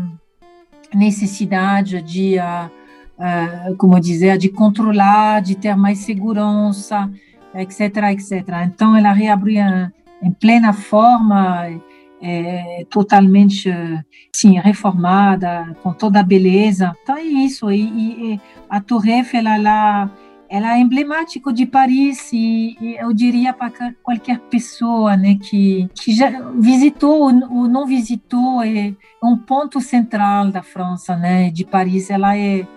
necessidade 0.93 2.01
de, 2.01 2.37
uh, 2.37 2.69
uh, 3.17 3.75
como 3.77 3.99
dizer, 3.99 4.37
de 4.37 4.49
controlar, 4.49 5.41
de 5.41 5.55
ter 5.55 5.75
mais 5.75 5.99
segurança, 5.99 7.09
etc, 7.53 7.97
etc. 8.11 8.47
Então, 8.65 8.95
ela 8.95 9.11
reabriu 9.11 9.61
em 10.21 10.31
plena 10.31 10.73
forma, 10.73 11.67
é, 12.21 12.85
totalmente, 12.89 13.69
sim, 14.33 14.59
reformada, 14.59 15.75
com 15.81 15.91
toda 15.93 16.19
a 16.19 16.23
beleza. 16.23 16.95
Então, 17.03 17.17
é 17.17 17.23
isso. 17.23 17.71
E, 17.71 17.81
e 18.33 18.41
a 18.69 18.79
Torre 18.79 19.11
Eiffel, 19.11 19.47
ela 19.47 20.09
ela 20.51 20.75
é 20.75 20.81
emblemático 20.81 21.53
de 21.53 21.65
Paris 21.65 22.29
e, 22.33 22.75
e 22.81 22.97
eu 22.99 23.13
diria 23.13 23.53
para 23.53 23.93
qualquer 24.03 24.37
pessoa 24.37 25.15
né, 25.15 25.37
que, 25.41 25.87
que 25.95 26.11
já 26.11 26.29
visitou 26.59 27.21
ou 27.21 27.69
não 27.69 27.87
visitou, 27.87 28.61
é 28.61 28.93
um 29.23 29.37
ponto 29.37 29.79
central 29.79 30.51
da 30.51 30.61
França, 30.61 31.15
né, 31.15 31.49
de 31.49 31.63
Paris, 31.63 32.09
ela 32.09 32.37
é 32.37 32.67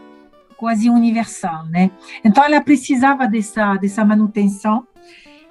quase 0.57 0.89
universal, 0.89 1.67
né? 1.67 1.91
Então 2.25 2.45
ela 2.45 2.61
precisava 2.61 3.27
dessa 3.27 3.75
dessa 3.75 4.05
manutenção 4.05 4.87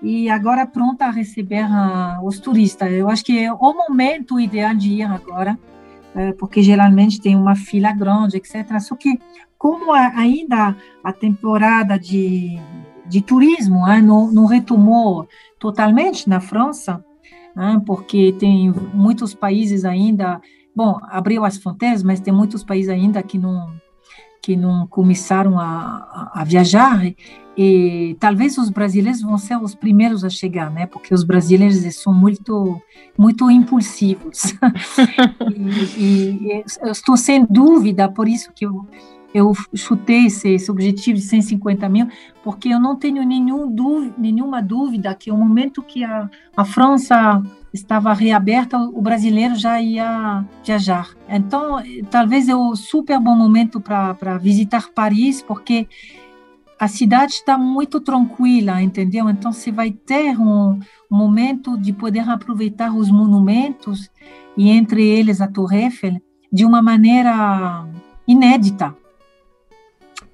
e 0.03 0.29
agora 0.29 0.67
pronta 0.67 1.05
a 1.05 1.09
receber 1.09 1.63
uh, 1.63 2.23
os 2.25 2.37
turistas. 2.37 2.91
Eu 2.91 3.07
acho 3.09 3.23
que 3.23 3.39
é 3.39 3.51
o 3.51 3.73
momento 3.73 4.37
ideal 4.37 4.75
de 4.75 4.95
ir 4.95 5.03
agora, 5.03 5.57
uh, 6.13 6.35
porque 6.37 6.61
geralmente 6.61 7.21
tem 7.21 7.37
uma 7.37 7.55
fila 7.55 7.93
grande, 7.93 8.35
etc. 8.35 8.79
Só 8.81 8.97
que 8.97 9.17
como 9.57 9.93
ainda 9.93 10.75
a 11.01 11.13
temporada 11.13 11.97
de, 11.97 12.59
de 13.07 13.21
turismo 13.21 13.85
né, 13.85 14.01
não, 14.01 14.29
não, 14.29 14.45
retomou 14.45 15.25
totalmente 15.57 16.27
na 16.27 16.41
França, 16.41 17.03
né, 17.55 17.81
porque 17.85 18.35
tem 18.37 18.73
muitos 18.93 19.33
países 19.33 19.85
ainda, 19.85 20.41
bom, 20.75 20.99
abriu 21.03 21.45
as 21.45 21.55
fronteiras, 21.55 22.03
mas 22.03 22.19
tem 22.19 22.33
muitos 22.33 22.61
países 22.61 22.89
ainda 22.89 23.23
que 23.23 23.37
não 23.37 23.73
que 24.43 24.57
não 24.57 24.85
começaram 24.85 25.57
a, 25.57 26.31
a, 26.33 26.43
viajar 26.43 27.01
e 27.57 28.17
talvez 28.19 28.57
os 28.57 28.69
brasileiros 28.69 29.21
vão 29.21 29.37
ser 29.37 29.55
os 29.55 29.73
primeiros 29.73 30.25
a 30.25 30.29
chegar, 30.29 30.69
né? 30.69 30.85
Porque 30.85 31.13
os 31.13 31.23
brasileiros 31.23 31.77
são 31.95 32.13
muito 32.13 32.77
muito 33.17 33.49
impulsivos 33.49 34.53
e, 35.97 36.01
e, 36.03 36.63
eu 36.81 36.91
estou 36.91 37.15
sem 37.15 37.45
dúvida 37.49 38.09
por 38.09 38.27
isso 38.27 38.51
que 38.53 38.65
eu 38.65 38.85
eu 39.33 39.51
chutei 39.73 40.27
esse, 40.27 40.49
esse, 40.49 40.69
objetivo 40.69 41.17
de 41.17 41.23
150 41.23 41.89
mil, 41.89 42.07
porque 42.43 42.69
eu 42.69 42.79
não 42.79 42.95
tenho 42.95 43.23
nenhum 43.23 43.67
dúvida, 43.67 44.13
nenhuma 44.15 44.61
dúvida 44.61 45.15
que 45.15 45.31
o 45.31 45.35
momento 45.35 45.81
que 45.81 46.03
a, 46.03 46.29
a 46.55 46.63
França 46.63 47.41
estava 47.73 48.13
reaberta, 48.13 48.77
o 48.77 49.01
brasileiro 49.01 49.55
já 49.55 49.81
ia 49.81 50.45
viajar. 50.63 51.09
Então, 51.27 51.81
talvez 52.09 52.47
é 52.47 52.55
o 52.55 52.75
super 52.75 53.19
bom 53.19 53.35
momento 53.35 53.81
para 53.81 54.37
visitar 54.37 54.89
Paris, 54.93 55.41
porque 55.41 55.87
a 56.79 56.87
cidade 56.87 57.33
está 57.33 57.57
muito 57.57 57.99
tranquila, 57.99 58.81
entendeu? 58.81 59.29
Então, 59.29 59.51
você 59.51 59.71
vai 59.71 59.91
ter 59.91 60.39
um, 60.39 60.79
um 61.11 61.17
momento 61.17 61.77
de 61.77 61.91
poder 61.91 62.29
aproveitar 62.29 62.93
os 62.93 63.09
monumentos, 63.09 64.09
e 64.55 64.69
entre 64.69 65.03
eles 65.03 65.41
a 65.41 65.47
Torre 65.47 65.85
Eiffel, 65.85 66.21
de 66.51 66.65
uma 66.65 66.81
maneira 66.81 67.87
inédita. 68.27 68.95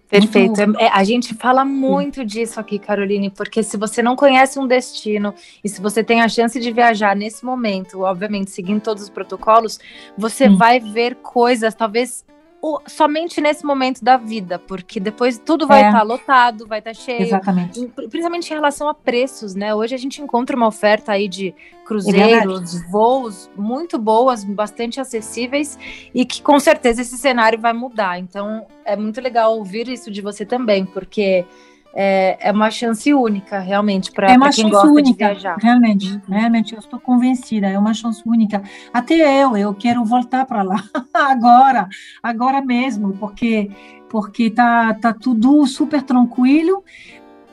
Perfeito. 0.10 0.58
Muito... 0.58 0.80
É, 0.80 0.90
a 0.90 1.04
gente 1.04 1.36
fala 1.36 1.64
muito 1.64 2.26
disso 2.26 2.60
aqui, 2.60 2.80
Caroline, 2.80 3.30
porque 3.30 3.62
se 3.62 3.78
você 3.78 4.02
não 4.02 4.16
conhece 4.16 4.58
um 4.58 4.66
destino 4.66 5.34
e 5.64 5.70
se 5.70 5.80
você 5.80 6.04
tem 6.04 6.22
a 6.22 6.28
chance 6.28 6.60
de 6.60 6.72
viajar 6.72 7.16
nesse 7.16 7.46
momento, 7.46 8.02
obviamente 8.02 8.50
seguindo 8.50 8.82
todos 8.82 9.04
os 9.04 9.10
protocolos, 9.10 9.80
você 10.18 10.50
vai 10.50 10.80
ver 10.80 11.16
coisas, 11.16 11.76
talvez 11.76 12.26
o, 12.62 12.80
somente 12.88 13.40
nesse 13.40 13.66
momento 13.66 14.04
da 14.04 14.18
vida, 14.18 14.60
porque 14.60 15.00
depois 15.00 15.38
tudo 15.38 15.66
vai 15.66 15.80
estar 15.80 15.98
é. 15.98 16.00
tá 16.00 16.04
lotado, 16.04 16.68
vai 16.68 16.80
estar 16.80 16.92
tá 16.92 17.00
cheio. 17.00 17.22
Exatamente. 17.22 17.88
Principalmente 17.88 18.50
em 18.50 18.54
relação 18.54 18.90
a 18.90 18.94
preços, 18.94 19.56
né? 19.56 19.74
Hoje 19.74 19.96
a 19.96 19.98
gente 19.98 20.22
encontra 20.22 20.56
uma 20.56 20.68
oferta 20.68 21.14
aí 21.14 21.28
de 21.28 21.56
cruzeiros, 21.86 22.76
é 22.76 22.88
voos 22.90 23.50
muito 23.56 23.98
boas, 23.98 24.44
bastante 24.44 25.00
acessíveis 25.00 25.80
e 26.14 26.26
que 26.26 26.42
com 26.42 26.60
certeza 26.60 27.02
esse 27.02 27.18
cenário 27.18 27.60
vai 27.60 27.74
mudar. 27.74 28.20
Então 28.20 28.68
é 28.86 28.96
muito 28.96 29.22
legal 29.22 29.58
ouvir 29.58 29.88
isso 29.88 30.12
de 30.12 30.22
você 30.22 30.46
também, 30.46 30.86
porque 30.86 31.46
é, 31.94 32.38
é 32.40 32.52
uma 32.52 32.70
chance 32.70 33.14
única, 33.14 33.60
realmente, 33.60 34.12
para 34.12 34.32
é 34.32 34.38
quem 34.52 34.70
gosta 34.70 34.88
única, 34.88 35.12
de 35.12 35.34
viajar. 35.34 35.58
Realmente, 35.60 36.14
uhum. 36.14 36.22
realmente, 36.28 36.74
eu 36.74 36.80
estou 36.80 37.00
convencida, 37.00 37.68
é 37.68 37.78
uma 37.78 37.94
chance 37.94 38.22
única. 38.26 38.62
Até 38.94 39.44
eu, 39.44 39.58
eu 39.58 39.74
quero 39.74 40.04
voltar 40.06 40.46
para 40.46 40.62
lá 40.62 40.84
agora, 41.14 41.88
agora 42.22 42.62
mesmo, 42.62 43.14
porque 43.14 43.70
porque 44.10 44.50
tá, 44.50 44.92
tá 44.96 45.14
tudo 45.14 45.68
super 45.68 46.02
tranquilo, 46.02 46.84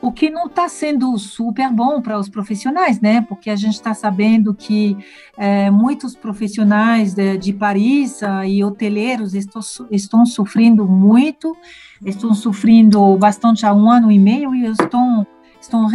o 0.01 0.13
que 0.13 0.31
não 0.31 0.47
está 0.47 0.69
sendo 0.69 1.17
super 1.19 1.71
bom 1.71 2.01
para 2.01 2.19
os 2.19 2.29
profissionais, 2.29 3.01
né? 3.01 3.23
Porque 3.23 3.51
a 3.51 3.57
gente 3.57 3.75
está 3.75 3.93
sabendo 3.93 4.55
que 4.55 4.97
é, 5.37 5.71
muitos 5.71 6.15
profissionais 6.15 7.15
de, 7.15 7.37
de 7.39 7.53
Paris 7.53 8.21
e 8.47 8.63
hoteleiros 8.63 9.35
estão, 9.35 9.61
estão 9.91 10.27
sofrendo 10.27 10.87
muito, 10.87 11.57
estão 12.05 12.35
sofrendo 12.35 13.17
bastante 13.17 13.65
há 13.65 13.73
um 13.73 13.91
ano 13.91 14.11
e 14.11 14.19
meio 14.19 14.55
e 14.55 14.67
estão, 14.67 15.27
estão 15.61 15.89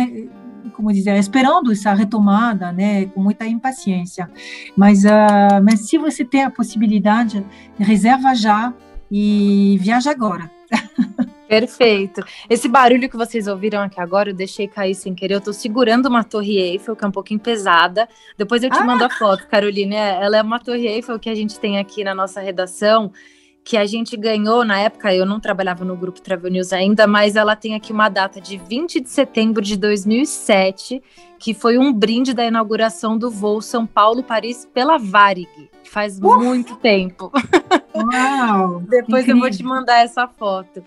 como 0.73 0.91
dizer, 0.91 1.15
esperando 1.17 1.71
essa 1.71 1.93
retomada, 1.93 2.71
né, 2.71 3.05
com 3.07 3.21
muita 3.21 3.45
impaciência. 3.45 4.29
Mas, 4.75 5.03
uh, 5.05 5.61
mas 5.63 5.81
se 5.81 5.97
você 5.97 6.23
tem 6.23 6.43
a 6.43 6.49
possibilidade, 6.49 7.45
reserva 7.77 8.33
já 8.33 8.73
e 9.11 9.77
viaja 9.81 10.11
agora. 10.11 10.49
Perfeito. 11.47 12.23
Esse 12.49 12.69
barulho 12.69 13.09
que 13.09 13.17
vocês 13.17 13.45
ouviram 13.45 13.81
aqui 13.81 13.99
agora, 13.99 14.29
eu 14.29 14.33
deixei 14.33 14.69
cair 14.69 14.95
sem 14.95 15.13
querer. 15.13 15.33
Eu 15.33 15.41
tô 15.41 15.51
segurando 15.51 16.05
uma 16.05 16.23
torre 16.23 16.57
Eiffel, 16.57 16.95
que 16.95 17.03
é 17.03 17.07
um 17.09 17.11
pouquinho 17.11 17.41
pesada. 17.41 18.07
Depois 18.37 18.63
eu 18.63 18.69
te 18.69 18.79
ah. 18.79 18.85
mando 18.85 19.03
a 19.03 19.09
foto, 19.09 19.45
Caroline. 19.47 19.93
É, 19.93 20.23
ela 20.23 20.37
é 20.37 20.41
uma 20.41 20.59
torre 20.59 20.87
Eiffel 20.87 21.19
que 21.19 21.29
a 21.29 21.35
gente 21.35 21.59
tem 21.59 21.77
aqui 21.77 22.05
na 22.05 22.15
nossa 22.15 22.39
redação, 22.39 23.11
que 23.63 23.77
a 23.77 23.85
gente 23.85 24.17
ganhou 24.17 24.65
na 24.65 24.79
época. 24.79 25.13
Eu 25.13 25.25
não 25.25 25.39
trabalhava 25.39 25.85
no 25.85 25.95
grupo 25.95 26.21
Travel 26.21 26.51
News 26.51 26.73
ainda, 26.73 27.05
mas 27.07 27.35
ela 27.35 27.55
tem 27.55 27.75
aqui 27.75 27.91
uma 27.91 28.09
data 28.09 28.41
de 28.41 28.57
20 28.57 29.01
de 29.01 29.09
setembro 29.09 29.61
de 29.61 29.77
2007, 29.77 31.01
que 31.41 31.55
foi 31.55 31.75
um 31.75 31.91
brinde 31.91 32.35
da 32.35 32.45
inauguração 32.45 33.17
do 33.17 33.31
voo 33.31 33.63
São 33.63 33.87
Paulo-Paris 33.87 34.69
pela 34.71 34.99
Varig. 34.99 35.49
Faz 35.83 36.19
muito 36.19 36.75
tempo. 36.75 37.31
Uau! 37.95 38.81
Depois 38.87 39.23
incrível. 39.23 39.35
eu 39.35 39.39
vou 39.39 39.49
te 39.49 39.63
mandar 39.63 40.03
essa 40.03 40.27
foto. 40.27 40.83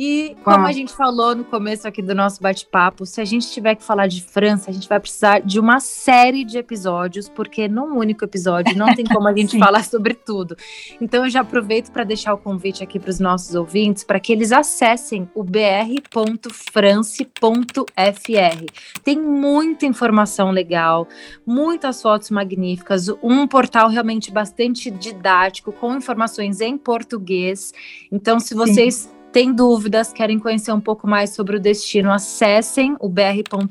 E 0.00 0.36
como 0.44 0.64
a 0.64 0.70
gente 0.70 0.92
falou 0.92 1.34
no 1.34 1.42
começo 1.42 1.88
aqui 1.88 2.00
do 2.00 2.14
nosso 2.14 2.40
bate-papo, 2.40 3.04
se 3.04 3.20
a 3.20 3.24
gente 3.24 3.50
tiver 3.50 3.74
que 3.74 3.82
falar 3.82 4.06
de 4.06 4.22
França, 4.22 4.70
a 4.70 4.72
gente 4.72 4.88
vai 4.88 5.00
precisar 5.00 5.40
de 5.40 5.58
uma 5.58 5.80
série 5.80 6.44
de 6.44 6.56
episódios, 6.56 7.28
porque 7.28 7.66
num 7.66 7.98
único 7.98 8.24
episódio 8.24 8.78
não 8.78 8.94
tem 8.94 9.04
como 9.04 9.26
a 9.26 9.36
gente 9.36 9.58
falar 9.58 9.82
sobre 9.82 10.14
tudo. 10.14 10.56
Então 11.00 11.24
eu 11.24 11.30
já 11.30 11.40
aproveito 11.40 11.90
para 11.90 12.04
deixar 12.04 12.32
o 12.32 12.38
convite 12.38 12.80
aqui 12.80 13.00
para 13.00 13.10
os 13.10 13.18
nossos 13.18 13.56
ouvintes 13.56 14.04
para 14.04 14.20
que 14.20 14.32
eles 14.32 14.52
acessem 14.52 15.28
o 15.34 15.42
br.france.fr. 15.42 16.52
Tem 19.02 19.20
muita 19.20 19.84
informação 19.84 19.97
legal, 20.50 21.08
muitas 21.46 22.00
fotos 22.00 22.30
magníficas, 22.30 23.08
um 23.22 23.46
portal 23.46 23.88
realmente 23.88 24.30
bastante 24.30 24.90
didático 24.90 25.72
com 25.72 25.96
informações 25.96 26.60
em 26.60 26.78
português. 26.78 27.72
Então 28.12 28.38
se 28.38 28.54
vocês 28.54 28.94
Sim 28.94 29.18
tem 29.32 29.52
dúvidas, 29.52 30.12
querem 30.12 30.38
conhecer 30.38 30.70
um 30.72 30.80
pouco 30.80 31.06
mais 31.06 31.30
sobre 31.30 31.56
o 31.56 31.60
destino, 31.60 32.12
acessem 32.12 32.96
o 32.98 33.08
br.france.fr. 33.08 33.70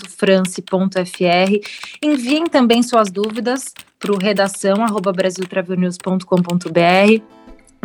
Enviem 2.01 2.45
também 2.45 2.81
suas 2.83 3.11
dúvidas 3.11 3.73
para 3.99 4.11
o 4.11 4.17
redação 4.17 4.83
brasiltravelnews.com.br. 5.11 7.36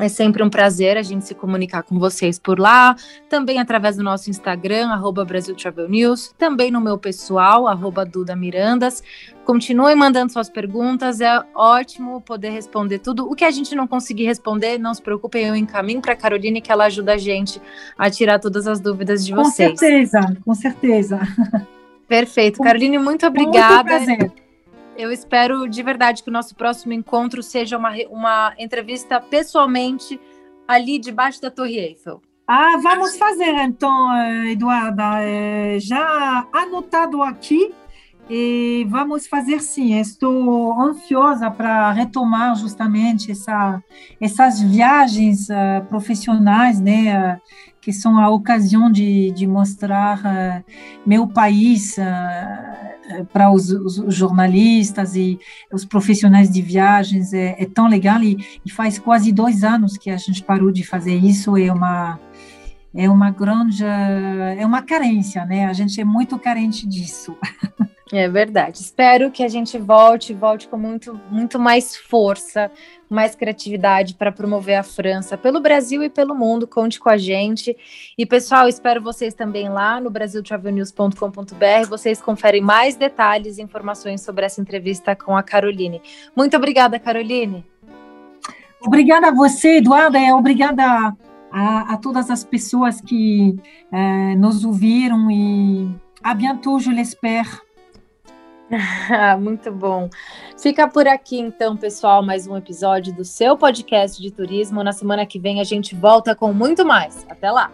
É 0.03 0.09
sempre 0.09 0.43
um 0.43 0.51
prazer 0.51 0.97
a 0.97 1.03
gente 1.03 1.25
se 1.25 1.33
comunicar 1.33 1.85
com 1.85 1.97
vocês 1.97 2.37
por 2.37 2.59
lá, 2.59 2.97
também 3.29 3.61
através 3.61 3.97
do 3.97 4.03
nosso 4.03 4.29
Instagram, 4.29 4.89
arroba 4.89 5.25
Brasil 5.25 5.55
Travel 5.55 5.89
News, 5.89 6.35
também 6.37 6.73
no 6.73 6.81
meu 6.81 6.99
pessoal, 6.99 7.69
arroba 7.69 8.05
Duda 8.05 8.35
Mirandas. 8.35 9.01
Continuem 9.45 9.95
mandando 9.95 10.33
suas 10.33 10.51
perguntas, 10.51 11.21
é 11.21 11.41
ótimo 11.55 12.21
poder 12.21 12.51
responder 12.51 12.99
tudo. 12.99 13.31
O 13.31 13.37
que 13.37 13.45
a 13.45 13.51
gente 13.53 13.77
não 13.77 13.87
conseguir 13.87 14.25
responder, 14.25 14.77
não 14.77 14.93
se 14.93 15.01
preocupem, 15.01 15.47
eu 15.47 15.55
encaminho 15.55 16.01
para 16.01 16.15
a 16.15 16.17
Caroline 16.17 16.61
que 16.61 16.73
ela 16.73 16.87
ajuda 16.87 17.13
a 17.13 17.19
gente 17.19 17.63
a 17.97 18.11
tirar 18.11 18.41
todas 18.41 18.67
as 18.67 18.81
dúvidas 18.81 19.25
de 19.25 19.33
vocês. 19.33 19.71
Com 19.71 19.77
certeza, 19.77 20.37
com 20.45 20.55
certeza. 20.57 21.21
Perfeito. 22.09 22.61
Caroline, 22.61 22.99
muito 22.99 23.25
obrigada. 23.25 23.99
Muito 23.99 24.07
prazer. 24.07 24.42
Eu 25.03 25.11
espero 25.11 25.69
de 25.69 25.83
verdade 25.83 26.23
que 26.23 26.29
o 26.29 26.33
nosso 26.33 26.55
próximo 26.55 26.93
encontro 26.93 27.43
seja 27.43 27.77
uma, 27.77 27.91
uma 28.09 28.55
entrevista 28.57 29.21
pessoalmente 29.21 30.21
ali 30.69 30.97
debaixo 30.97 31.43
da 31.43 31.51
Torre 31.51 31.77
Eiffel. 31.77 32.23
Ah, 32.47 32.77
vamos 32.81 33.19
fazer 33.19 33.53
então, 33.65 34.17
Eduarda. 34.47 35.21
É, 35.21 35.81
já 35.81 36.47
anotado 36.53 37.21
aqui 37.21 37.75
e 38.31 38.87
vamos 38.89 39.27
fazer 39.27 39.61
sim. 39.61 39.99
Estou 39.99 40.81
ansiosa 40.81 41.51
para 41.51 41.91
retomar 41.91 42.55
justamente 42.55 43.33
essa, 43.33 43.83
essas 44.21 44.61
viagens 44.61 45.49
uh, 45.49 45.85
profissionais, 45.89 46.81
né? 46.81 47.35
Uh, 47.35 47.41
que 47.81 47.93
são 47.93 48.17
a 48.21 48.31
ocasião 48.31 48.89
de, 48.89 49.33
de 49.33 49.45
mostrar 49.49 50.19
uh, 50.19 50.65
meu 51.05 51.27
país 51.27 51.97
para 53.33 53.51
os, 53.51 53.71
os, 53.71 54.15
jornalistas 54.15 55.17
e 55.17 55.39
os 55.73 55.85
profissionais 55.85 56.51
de 56.51 56.63
viagens. 56.63 57.33
É, 57.33 57.57
é 57.59 57.67
tão 57.67 57.89
legal 57.89 58.23
e, 58.23 58.37
e, 58.65 58.71
faz 58.71 58.99
quase 58.99 59.33
dois 59.33 59.65
anos 59.65 59.97
que 59.97 60.11
a 60.11 60.17
gente 60.17 60.43
parou 60.43 60.71
de 60.71 60.85
fazer 60.85 61.15
isso. 61.15 61.57
É 61.57 61.73
uma 61.73 62.19
é 62.95 63.09
uma 63.09 63.31
grande 63.31 63.85
é 63.85 64.65
uma 64.67 64.83
carência, 64.83 65.45
né? 65.45 65.67
A 65.67 65.73
gente 65.73 66.01
é 66.01 66.05
muito 66.05 66.39
carente 66.39 66.87
disso. 66.87 67.37
É 68.13 68.29
verdade. 68.29 68.77
Espero 68.77 69.31
que 69.31 69.43
a 69.43 69.49
gente 69.49 69.79
volte, 69.79 70.35
volte 70.35 70.69
com 70.69 70.77
muito, 70.77 71.19
muito 71.31 71.59
mais 71.59 71.97
força, 71.97 72.71
mais 73.13 73.35
criatividade 73.35 74.15
para 74.15 74.33
promover 74.33 74.77
a 74.77 74.83
França 74.83 75.37
pelo 75.37 75.61
Brasil 75.61 76.03
e 76.03 76.09
pelo 76.09 76.35
mundo. 76.35 76.67
Conte 76.67 76.99
com 76.99 77.09
a 77.09 77.17
gente. 77.17 77.77
E 78.17 78.25
pessoal, 78.27 78.69
espero 78.69 79.01
vocês 79.03 79.35
também 79.35 79.69
lá 79.69 80.01
no 80.01 80.11
brasiltravelnews.com.br. 80.11 81.89
Vocês 81.89 82.21
conferem 82.21 82.61
mais 82.61 82.97
detalhes 82.97 83.59
e 83.59 83.63
informações 83.63 84.23
sobre 84.23 84.45
essa 84.45 84.61
entrevista 84.61 85.15
com 85.15 85.37
a 85.37 85.43
Caroline. 85.43 86.01
Muito 86.37 86.57
obrigada, 86.57 86.99
Caroline. 86.99 87.65
Obrigada 88.81 89.29
a 89.29 89.33
você, 89.33 89.77
Eduarda. 89.77 90.19
É, 90.19 90.35
obrigada 90.35 91.15
a, 91.53 91.95
a 91.95 91.97
todas 91.99 92.31
as 92.31 92.43
pessoas 92.43 93.01
que 93.01 93.57
é, 93.93 94.35
nos 94.35 94.65
ouviram 94.65 95.31
e 95.31 95.89
a 96.23 96.35
bientôt, 96.35 96.79
je 96.79 96.91
l'espère. 96.91 97.61
Muito 99.41 99.71
bom. 99.71 100.09
Fica 100.59 100.89
por 100.89 101.07
aqui 101.07 101.39
então, 101.39 101.77
pessoal, 101.77 102.23
mais 102.23 102.47
um 102.47 102.57
episódio 102.57 103.13
do 103.15 103.25
seu 103.25 103.57
podcast 103.57 104.21
de 104.21 104.31
turismo. 104.31 104.83
Na 104.83 104.93
semana 104.93 105.27
que 105.27 105.39
vem 105.39 105.61
a 105.61 105.65
gente 105.65 105.95
volta 105.95 106.35
com 106.35 106.53
muito 106.53 106.85
mais. 106.85 107.27
Até 107.29 107.51
lá. 107.51 107.71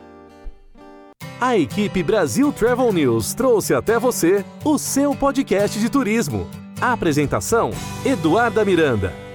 A 1.41 1.57
equipe 1.57 2.03
Brasil 2.03 2.53
Travel 2.53 2.93
News 2.93 3.33
trouxe 3.33 3.73
até 3.73 3.99
você 3.99 4.45
o 4.65 4.77
seu 4.77 5.15
podcast 5.15 5.79
de 5.79 5.89
turismo. 5.89 6.49
A 6.81 6.93
apresentação: 6.93 7.71
Eduarda 8.05 8.65
Miranda. 8.65 9.28